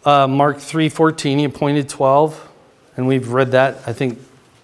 Uh, 0.05 0.27
Mark 0.27 0.57
3:14 0.57 1.39
he 1.39 1.45
appointed 1.45 1.87
12 1.87 2.49
and 2.97 3.07
we've 3.07 3.29
read 3.29 3.51
that 3.51 3.77
I 3.87 3.93
think 3.93 4.19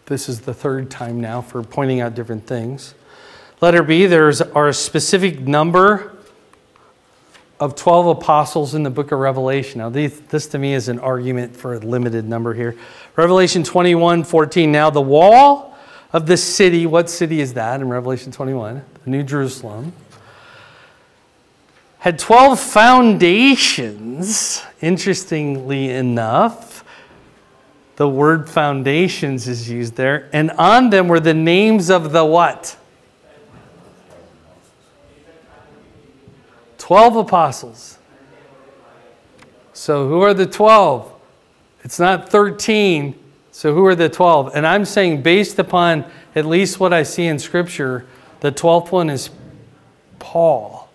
this 0.08 0.28
is 0.28 0.42
the 0.42 0.54
third 0.54 0.92
time 0.92 1.22
now 1.22 1.42
for 1.42 1.64
pointing 1.64 2.02
out 2.02 2.14
different 2.14 2.46
things. 2.46 2.94
Letter 3.62 3.82
B 3.82 4.06
there's 4.06 4.42
are 4.42 4.68
a 4.68 4.74
specific 4.74 5.40
number 5.40 6.19
of 7.60 7.76
12 7.76 8.18
apostles 8.18 8.74
in 8.74 8.84
the 8.84 8.90
book 8.90 9.12
of 9.12 9.20
Revelation. 9.20 9.80
Now, 9.80 9.90
these, 9.90 10.20
this 10.22 10.48
to 10.48 10.58
me 10.58 10.74
is 10.74 10.88
an 10.88 11.00
argument 11.00 11.56
for 11.56 11.74
a 11.74 11.80
limited 11.80 12.26
number 12.26 12.54
here. 12.54 12.76
Revelation 13.16 13.64
21 13.64 14.24
14. 14.24 14.72
Now, 14.72 14.90
the 14.90 15.02
wall 15.02 15.78
of 16.14 16.26
the 16.26 16.38
city, 16.38 16.86
what 16.86 17.10
city 17.10 17.42
is 17.42 17.54
that 17.54 17.82
in 17.82 17.90
Revelation 17.90 18.32
21? 18.32 18.84
The 19.04 19.10
New 19.10 19.24
Jerusalem. 19.24 19.94
Had 22.00 22.18
12 22.18 22.60
foundations, 22.60 24.64
interestingly 24.80 25.90
enough. 25.90 26.86
The 27.98 28.08
word 28.08 28.50
foundations 28.50 29.50
is 29.50 29.70
used 29.70 29.96
there. 29.96 30.30
And 30.32 30.52
on 30.52 30.92
them 30.92 31.10
were 31.10 31.20
the 31.20 31.34
names 31.34 31.90
of 31.90 32.14
the 32.14 32.24
what? 32.24 32.78
12 36.90 37.18
apostles. 37.18 38.00
So 39.74 40.08
who 40.08 40.22
are 40.22 40.34
the 40.34 40.48
12? 40.48 41.14
It's 41.84 42.00
not 42.00 42.30
13. 42.30 43.14
So 43.52 43.76
who 43.76 43.86
are 43.86 43.94
the 43.94 44.10
12? 44.10 44.56
And 44.56 44.66
I'm 44.66 44.86
saying, 44.86 45.22
based 45.22 45.60
upon 45.60 46.04
at 46.34 46.48
least 46.48 46.80
what 46.80 46.92
I 46.92 47.04
see 47.04 47.28
in 47.28 47.38
Scripture, 47.38 48.08
the 48.40 48.52
12th 48.52 48.92
one 48.92 49.12
is 49.12 49.30
Paul, 50.18 50.90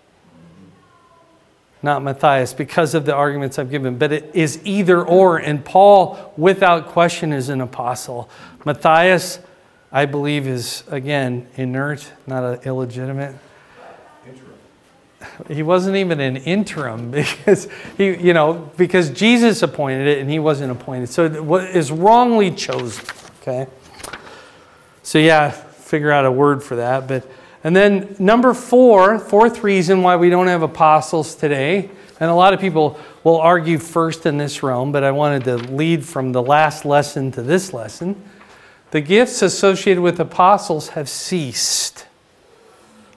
not 1.81 2.03
Matthias, 2.03 2.53
because 2.53 2.93
of 2.93 3.05
the 3.05 3.15
arguments 3.15 3.57
I've 3.57 3.71
given. 3.71 3.97
But 3.97 4.11
it 4.11 4.31
is 4.33 4.59
either 4.65 5.01
or. 5.01 5.37
And 5.37 5.63
Paul, 5.63 6.33
without 6.35 6.87
question, 6.87 7.31
is 7.31 7.47
an 7.47 7.61
apostle. 7.61 8.29
Matthias, 8.65 9.39
I 9.93 10.07
believe, 10.07 10.45
is, 10.45 10.83
again, 10.89 11.47
inert, 11.55 12.11
not 12.27 12.65
illegitimate 12.65 13.35
he 15.49 15.63
wasn't 15.63 15.95
even 15.97 16.19
an 16.19 16.37
interim 16.37 17.11
because 17.45 17.67
he, 17.97 18.15
you 18.15 18.33
know, 18.33 18.71
because 18.77 19.09
Jesus 19.09 19.61
appointed 19.63 20.07
it 20.07 20.19
and 20.19 20.29
he 20.29 20.39
wasn't 20.39 20.71
appointed. 20.71 21.09
So 21.09 21.25
it 21.25 21.75
is 21.75 21.91
wrongly 21.91 22.51
chosen. 22.51 23.05
Okay. 23.41 23.67
So 25.03 25.19
yeah, 25.19 25.51
figure 25.51 26.11
out 26.11 26.25
a 26.25 26.31
word 26.31 26.63
for 26.63 26.77
that. 26.77 27.07
But 27.07 27.29
and 27.63 27.75
then 27.75 28.15
number 28.19 28.53
four, 28.53 29.17
fourth 29.17 29.63
reason 29.63 30.03
why 30.03 30.17
we 30.17 30.29
don't 30.29 30.45
have 30.45 30.61
apostles 30.61 31.33
today, 31.33 31.89
and 32.19 32.29
a 32.29 32.33
lot 32.33 32.53
of 32.53 32.59
people 32.59 32.99
will 33.23 33.37
argue 33.37 33.79
first 33.79 34.27
in 34.27 34.37
this 34.37 34.61
realm, 34.61 34.91
but 34.91 35.03
I 35.03 35.09
wanted 35.09 35.45
to 35.45 35.57
lead 35.57 36.05
from 36.05 36.31
the 36.31 36.43
last 36.43 36.85
lesson 36.85 37.31
to 37.31 37.41
this 37.41 37.73
lesson. 37.73 38.21
The 38.91 39.01
gifts 39.01 39.41
associated 39.41 40.01
with 40.01 40.19
apostles 40.19 40.89
have 40.89 41.09
ceased. 41.09 42.05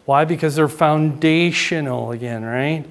Why? 0.09 0.25
Because 0.25 0.55
they're 0.55 0.69
foundational 0.69 2.13
again, 2.13 2.43
right? 2.43 2.87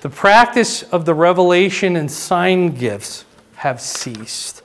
The 0.00 0.08
practice 0.08 0.82
of 0.84 1.04
the 1.04 1.12
revelation 1.12 1.94
and 1.94 2.10
sign 2.10 2.70
gifts 2.70 3.26
have 3.56 3.82
ceased. 3.82 4.62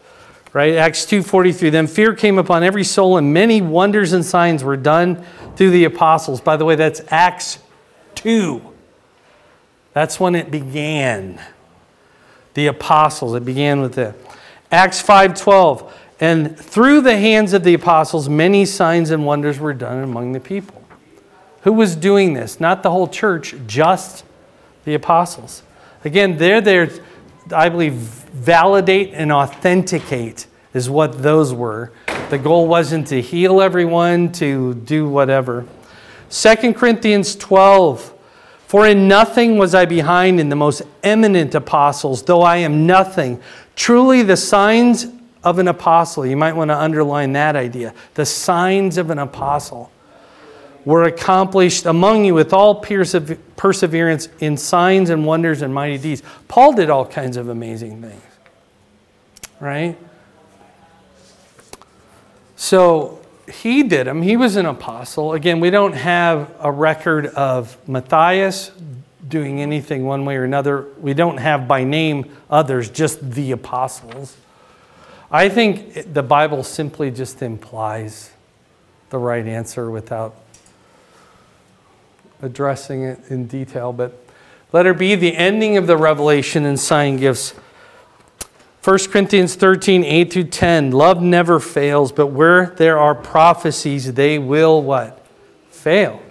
Right? 0.54 0.76
Acts 0.76 1.06
2:43 1.06 1.70
Then 1.70 1.86
fear 1.86 2.14
came 2.14 2.38
upon 2.38 2.64
every 2.64 2.86
soul 2.86 3.18
and 3.18 3.34
many 3.34 3.62
wonders 3.62 4.14
and 4.14 4.26
signs 4.26 4.64
were 4.64 4.78
done 4.78 5.26
through 5.58 5.72
the 5.72 5.84
apostles. 5.84 6.40
By 6.40 6.56
the 6.56 6.64
way, 6.64 6.76
that's 6.76 7.02
Acts 7.10 7.60
2. 8.16 8.62
That's 9.92 10.22
when 10.22 10.36
it 10.36 10.50
began. 10.50 11.42
The 12.54 12.68
apostles, 12.68 13.36
it 13.36 13.44
began 13.44 13.82
with 13.82 13.98
it. 13.98 14.16
Acts 14.72 15.02
5:12 15.02 15.92
And 16.22 16.58
through 16.58 17.02
the 17.02 17.18
hands 17.18 17.52
of 17.52 17.66
the 17.66 17.74
apostles 17.74 18.30
many 18.30 18.64
signs 18.64 19.12
and 19.12 19.26
wonders 19.26 19.60
were 19.60 19.74
done 19.74 20.02
among 20.02 20.32
the 20.32 20.40
people. 20.40 20.77
Who 21.68 21.74
was 21.74 21.98
doing 21.98 22.34
this? 22.34 22.62
Not 22.62 22.82
the 22.82 22.92
whole 22.92 23.10
church, 23.10 23.54
just 23.68 24.24
the 24.86 24.94
apostles. 24.94 25.64
Again, 26.06 26.38
they're 26.38 26.62
there, 26.62 26.90
I 27.54 27.68
believe, 27.68 27.92
validate 27.92 29.14
and 29.14 29.34
authenticate 29.34 30.48
is 30.74 30.90
what 30.90 31.22
those 31.22 31.54
were. 31.54 31.92
The 32.30 32.38
goal 32.38 32.70
wasn't 32.70 33.08
to 33.08 33.22
heal 33.22 33.60
everyone, 33.60 34.32
to 34.32 34.76
do 34.76 35.10
whatever. 35.10 35.66
2 36.30 36.74
Corinthians 36.74 37.36
12. 37.36 38.14
For 38.68 38.88
in 38.88 39.10
nothing 39.10 39.58
was 39.58 39.76
I 39.76 39.84
behind 39.84 40.40
in 40.40 40.48
the 40.48 40.56
most 40.56 40.84
eminent 41.04 41.54
apostles, 41.54 42.24
though 42.24 42.44
I 42.44 42.56
am 42.60 42.88
nothing. 42.88 43.42
Truly, 43.76 44.22
the 44.22 44.38
signs 44.38 45.08
of 45.44 45.60
an 45.60 45.68
apostle, 45.68 46.26
you 46.26 46.38
might 46.38 46.56
want 46.56 46.70
to 46.72 46.78
underline 46.78 47.34
that 47.34 47.58
idea. 47.58 47.94
The 48.14 48.26
signs 48.26 48.98
of 48.98 49.10
an 49.10 49.20
apostle 49.20 49.92
were 50.88 51.04
accomplished 51.04 51.86
among 51.86 52.24
you 52.24 52.34
with 52.34 52.54
all 52.54 52.76
perseverance 52.76 54.30
in 54.40 54.56
signs 54.56 55.10
and 55.10 55.26
wonders 55.26 55.62
and 55.62 55.74
mighty 55.74 55.98
deeds. 55.98 56.24
Paul 56.48 56.72
did 56.72 56.90
all 56.90 57.06
kinds 57.06 57.36
of 57.36 57.50
amazing 57.50 58.02
things, 58.02 58.22
right? 59.60 59.98
So 62.56 63.20
he 63.52 63.84
did 63.84 64.08
them. 64.08 64.22
He 64.22 64.38
was 64.38 64.56
an 64.56 64.66
apostle. 64.66 65.34
Again, 65.34 65.60
we 65.60 65.72
don't 65.72 65.92
have 65.92 66.56
a 66.62 66.72
record 66.72 67.26
of 67.26 67.78
Matthias 67.86 68.72
doing 69.28 69.62
anything 69.62 70.06
one 70.06 70.24
way 70.24 70.38
or 70.38 70.46
another. 70.46 70.86
We 71.02 71.14
don't 71.14 71.40
have 71.40 71.68
by 71.68 71.84
name 71.84 72.34
others, 72.50 72.90
just 72.90 73.32
the 73.32 73.52
apostles. 73.52 74.38
I 75.30 75.50
think 75.50 76.14
the 76.14 76.24
Bible 76.24 76.64
simply 76.64 77.12
just 77.12 77.42
implies 77.42 78.32
the 79.10 79.18
right 79.18 79.46
answer 79.46 79.92
without 79.92 80.34
addressing 82.42 83.04
it 83.04 83.20
in 83.30 83.48
detail. 83.48 83.94
But 83.94 84.14
letter 84.72 84.94
B, 84.94 85.16
the 85.16 85.36
ending 85.36 85.78
of 85.78 85.88
the 85.88 85.98
revelation 85.98 86.66
and 86.66 86.80
sign 86.80 87.18
gifts. 87.18 87.54
1 88.84 89.00
Corinthians 89.12 89.56
13, 89.56 90.04
8 90.06 90.32
through 90.32 90.44
10. 90.46 90.92
Love 90.92 91.22
never 91.22 91.60
fails, 91.60 92.12
but 92.12 92.28
where 92.28 92.68
there 92.78 92.98
are 92.98 93.14
prophecies, 93.14 94.14
they 94.14 94.40
will 94.40 94.82
what? 94.82 95.26
Fail. 95.70 96.22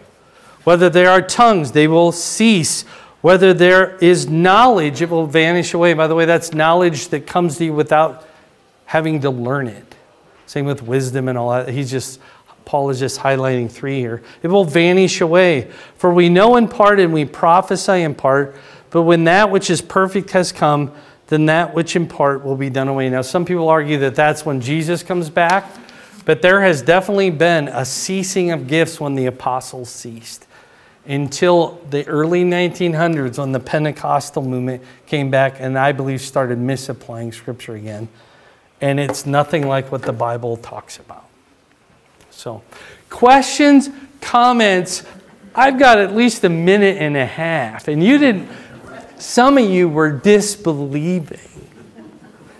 Whether 0.64 0.88
there 0.88 1.10
are 1.10 1.20
tongues, 1.20 1.72
they 1.72 1.86
will 1.86 2.12
cease. 2.12 2.82
Whether 3.20 3.52
there 3.52 3.96
is 3.96 4.28
knowledge, 4.28 5.02
it 5.02 5.10
will 5.10 5.26
vanish 5.26 5.74
away. 5.74 5.92
By 5.92 6.06
the 6.06 6.14
way, 6.14 6.24
that's 6.24 6.54
knowledge 6.54 7.08
that 7.08 7.26
comes 7.26 7.58
to 7.58 7.66
you 7.66 7.74
without 7.74 8.26
having 8.86 9.20
to 9.20 9.30
learn 9.30 9.66
it. 9.66 9.94
Same 10.46 10.64
with 10.64 10.82
wisdom 10.82 11.28
and 11.28 11.36
all 11.36 11.50
that. 11.50 11.68
He's 11.68 11.90
just, 11.90 12.20
Paul 12.66 12.90
is 12.90 12.98
just 12.98 13.20
highlighting 13.20 13.70
three 13.70 14.00
here. 14.00 14.22
It 14.42 14.48
will 14.48 14.64
vanish 14.64 15.22
away. 15.22 15.70
For 15.94 16.12
we 16.12 16.28
know 16.28 16.56
in 16.56 16.68
part 16.68 17.00
and 17.00 17.14
we 17.14 17.24
prophesy 17.24 18.02
in 18.02 18.14
part, 18.14 18.56
but 18.90 19.02
when 19.02 19.24
that 19.24 19.50
which 19.50 19.70
is 19.70 19.80
perfect 19.80 20.32
has 20.32 20.52
come, 20.52 20.92
then 21.28 21.46
that 21.46 21.74
which 21.74 21.96
in 21.96 22.06
part 22.06 22.44
will 22.44 22.56
be 22.56 22.68
done 22.68 22.88
away. 22.88 23.08
Now, 23.08 23.22
some 23.22 23.44
people 23.44 23.68
argue 23.68 23.98
that 24.00 24.16
that's 24.16 24.44
when 24.44 24.60
Jesus 24.60 25.02
comes 25.02 25.30
back, 25.30 25.64
but 26.24 26.42
there 26.42 26.60
has 26.60 26.82
definitely 26.82 27.30
been 27.30 27.68
a 27.68 27.84
ceasing 27.84 28.50
of 28.50 28.66
gifts 28.66 29.00
when 29.00 29.14
the 29.14 29.26
apostles 29.26 29.88
ceased 29.88 30.46
until 31.06 31.80
the 31.90 32.04
early 32.08 32.42
1900s 32.42 33.38
when 33.38 33.52
the 33.52 33.60
Pentecostal 33.60 34.42
movement 34.42 34.82
came 35.06 35.30
back 35.30 35.60
and 35.60 35.78
I 35.78 35.92
believe 35.92 36.20
started 36.20 36.58
misapplying 36.58 37.30
Scripture 37.30 37.76
again. 37.76 38.08
And 38.80 38.98
it's 38.98 39.24
nothing 39.24 39.68
like 39.68 39.92
what 39.92 40.02
the 40.02 40.12
Bible 40.12 40.56
talks 40.56 40.98
about. 40.98 41.25
So, 42.36 42.62
questions, 43.08 43.88
comments. 44.20 45.04
I've 45.54 45.78
got 45.78 45.98
at 45.98 46.14
least 46.14 46.44
a 46.44 46.50
minute 46.50 46.98
and 46.98 47.16
a 47.16 47.24
half, 47.24 47.88
and 47.88 48.04
you 48.04 48.18
didn't. 48.18 48.50
Some 49.16 49.56
of 49.56 49.64
you 49.64 49.88
were 49.88 50.12
disbelieving, 50.12 51.40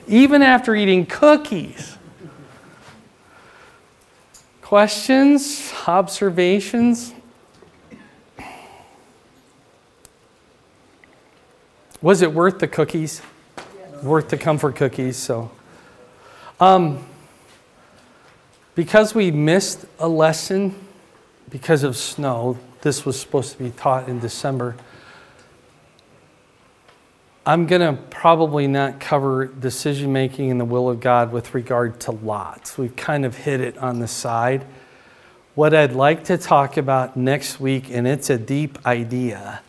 even 0.08 0.40
after 0.40 0.74
eating 0.74 1.04
cookies. 1.04 1.98
Questions, 4.62 5.70
observations? 5.86 7.12
Was 12.00 12.22
it 12.22 12.32
worth 12.32 12.60
the 12.60 12.66
cookies? 12.66 13.20
Worth 14.02 14.30
the 14.30 14.38
comfort 14.38 14.74
cookies, 14.76 15.18
so. 15.18 15.50
Um, 16.58 17.04
because 18.76 19.14
we 19.14 19.32
missed 19.32 19.86
a 19.98 20.06
lesson 20.06 20.76
because 21.50 21.82
of 21.82 21.96
snow, 21.96 22.58
this 22.82 23.04
was 23.04 23.18
supposed 23.18 23.52
to 23.52 23.58
be 23.58 23.70
taught 23.70 24.08
in 24.08 24.20
December. 24.20 24.76
I'm 27.44 27.66
going 27.66 27.80
to 27.80 28.00
probably 28.10 28.66
not 28.66 29.00
cover 29.00 29.46
decision 29.46 30.12
making 30.12 30.50
in 30.50 30.58
the 30.58 30.64
will 30.64 30.90
of 30.90 31.00
God 31.00 31.32
with 31.32 31.54
regard 31.54 32.00
to 32.00 32.10
lots. 32.10 32.76
We've 32.76 32.94
kind 32.94 33.24
of 33.24 33.36
hit 33.36 33.60
it 33.60 33.78
on 33.78 34.00
the 34.00 34.08
side. 34.08 34.66
What 35.54 35.72
I'd 35.72 35.92
like 35.92 36.24
to 36.24 36.36
talk 36.36 36.76
about 36.76 37.16
next 37.16 37.58
week, 37.58 37.90
and 37.90 38.06
it's 38.06 38.28
a 38.28 38.36
deep 38.36 38.84
idea, 38.84 39.60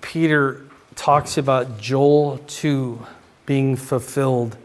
Peter 0.00 0.62
talks 0.94 1.36
about 1.36 1.78
Joel 1.78 2.38
2 2.46 3.06
being 3.44 3.76
fulfilled, 3.76 4.56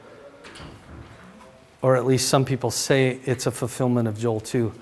or 1.82 1.95
at 1.95 2.05
least 2.05 2.30
some 2.30 2.45
people 2.45 2.71
say 2.71 3.19
it's 3.25 3.45
a 3.45 3.51
fulfillment 3.51 4.07
of 4.07 4.17
Joel 4.17 4.39
2. 4.39 4.73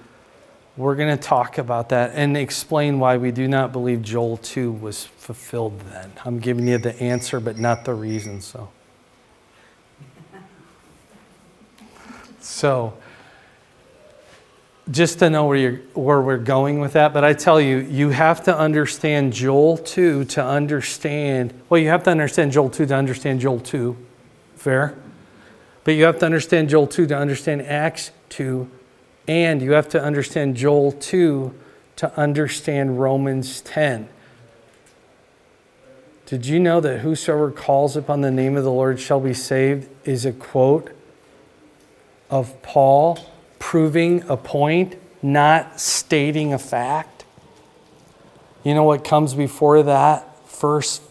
We're 0.78 0.96
going 0.96 1.16
to 1.16 1.22
talk 1.22 1.58
about 1.58 1.90
that 1.90 2.12
and 2.16 2.36
explain 2.36 3.00
why 3.00 3.18
we 3.18 3.32
do 3.32 3.48
not 3.48 3.72
believe 3.72 4.02
Joel 4.02 4.38
2 4.38 4.72
was 4.72 5.06
fulfilled 5.06 5.80
then. 5.92 6.12
I'm 6.26 6.40
giving 6.40 6.68
you 6.68 6.78
the 6.78 7.00
answer, 7.02 7.40
but 7.40 7.58
not 7.58 7.86
the 7.86 7.94
reason, 7.94 8.42
so. 8.42 8.70
So, 12.42 12.94
just 14.92 15.20
to 15.20 15.30
know 15.30 15.46
where, 15.46 15.58
you're, 15.58 15.78
where 15.94 16.22
we're 16.22 16.38
going 16.38 16.80
with 16.80 16.94
that, 16.94 17.14
but 17.14 17.24
I 17.24 17.34
tell 17.34 17.60
you, 17.60 17.78
you 17.78 18.10
have 18.10 18.44
to 18.44 18.56
understand 18.56 19.34
Joel 19.34 19.78
2 19.78 20.26
to 20.26 20.44
understand, 20.44 21.54
well, 21.70 21.80
you 21.80 21.90
have 21.90 22.04
to 22.04 22.12
understand 22.12 22.52
Joel 22.52 22.70
2 22.70 22.86
to 22.88 22.96
understand 22.96 23.40
Joel 23.40 23.62
2. 23.62 23.98
Fair? 24.58 24.96
But 25.86 25.92
you 25.92 26.04
have 26.04 26.20
to 26.20 26.26
understand 26.26 26.68
Joel 26.68 26.88
2 26.88 27.08
to 27.08 27.18
understand 27.18 27.62
Acts 27.62 28.12
2 28.30 28.70
and 29.28 29.62
you 29.62 29.72
have 29.72 29.88
to 29.90 30.02
understand 30.02 30.56
Joel 30.56 30.92
2 30.92 31.54
to 31.98 32.20
understand 32.20 33.00
Romans 33.00 33.62
10. 33.62 34.10
Did 36.26 36.46
you 36.48 36.60
know 36.60 36.82
that 36.82 37.00
whosoever 37.00 37.52
calls 37.52 37.96
upon 37.96 38.22
the 38.22 38.32
name 38.32 38.58
of 38.58 38.64
the 38.64 38.72
Lord 38.72 39.00
shall 39.00 39.20
be 39.20 39.34
saved 39.34 39.88
is 40.06 40.26
a 40.26 40.32
quote 40.32 40.92
of 42.30 42.62
Paul 42.64 43.20
proving 43.60 44.24
a 44.28 44.36
point, 44.36 44.96
not 45.22 45.80
stating 45.80 46.52
a 46.52 46.60
fact? 46.60 47.26
You 48.64 48.74
know 48.74 48.84
what 48.84 49.04
comes 49.04 49.36
before 49.36 49.84
that 49.84 50.50
first 50.50 51.04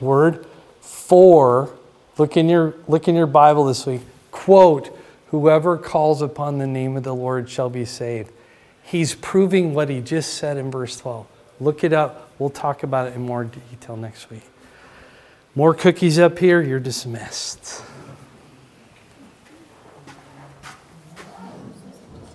word? 0.00 0.46
For, 0.80 1.76
look 2.20 2.36
in 2.36 2.50
your, 2.50 2.74
look 2.86 3.08
in 3.08 3.14
your 3.14 3.26
Bible 3.26 3.64
this 3.64 3.86
week, 3.86 4.02
quote, 4.30 4.94
Whoever 5.28 5.78
calls 5.78 6.20
upon 6.20 6.58
the 6.58 6.66
name 6.66 6.96
of 6.96 7.02
the 7.02 7.14
Lord 7.14 7.48
shall 7.48 7.70
be 7.70 7.86
saved. 7.86 8.30
He's 8.82 9.14
proving 9.14 9.72
what 9.72 9.88
he 9.88 10.00
just 10.00 10.34
said 10.34 10.58
in 10.58 10.70
verse 10.70 10.96
12. 10.98 11.26
Look 11.60 11.82
it 11.82 11.94
up. 11.94 12.30
We'll 12.38 12.50
talk 12.50 12.82
about 12.82 13.08
it 13.08 13.14
in 13.14 13.22
more 13.22 13.44
detail 13.44 13.96
next 13.96 14.28
week. 14.28 14.42
More 15.54 15.72
cookies 15.72 16.18
up 16.18 16.38
here. 16.38 16.60
You're 16.60 16.80
dismissed. 16.80 17.82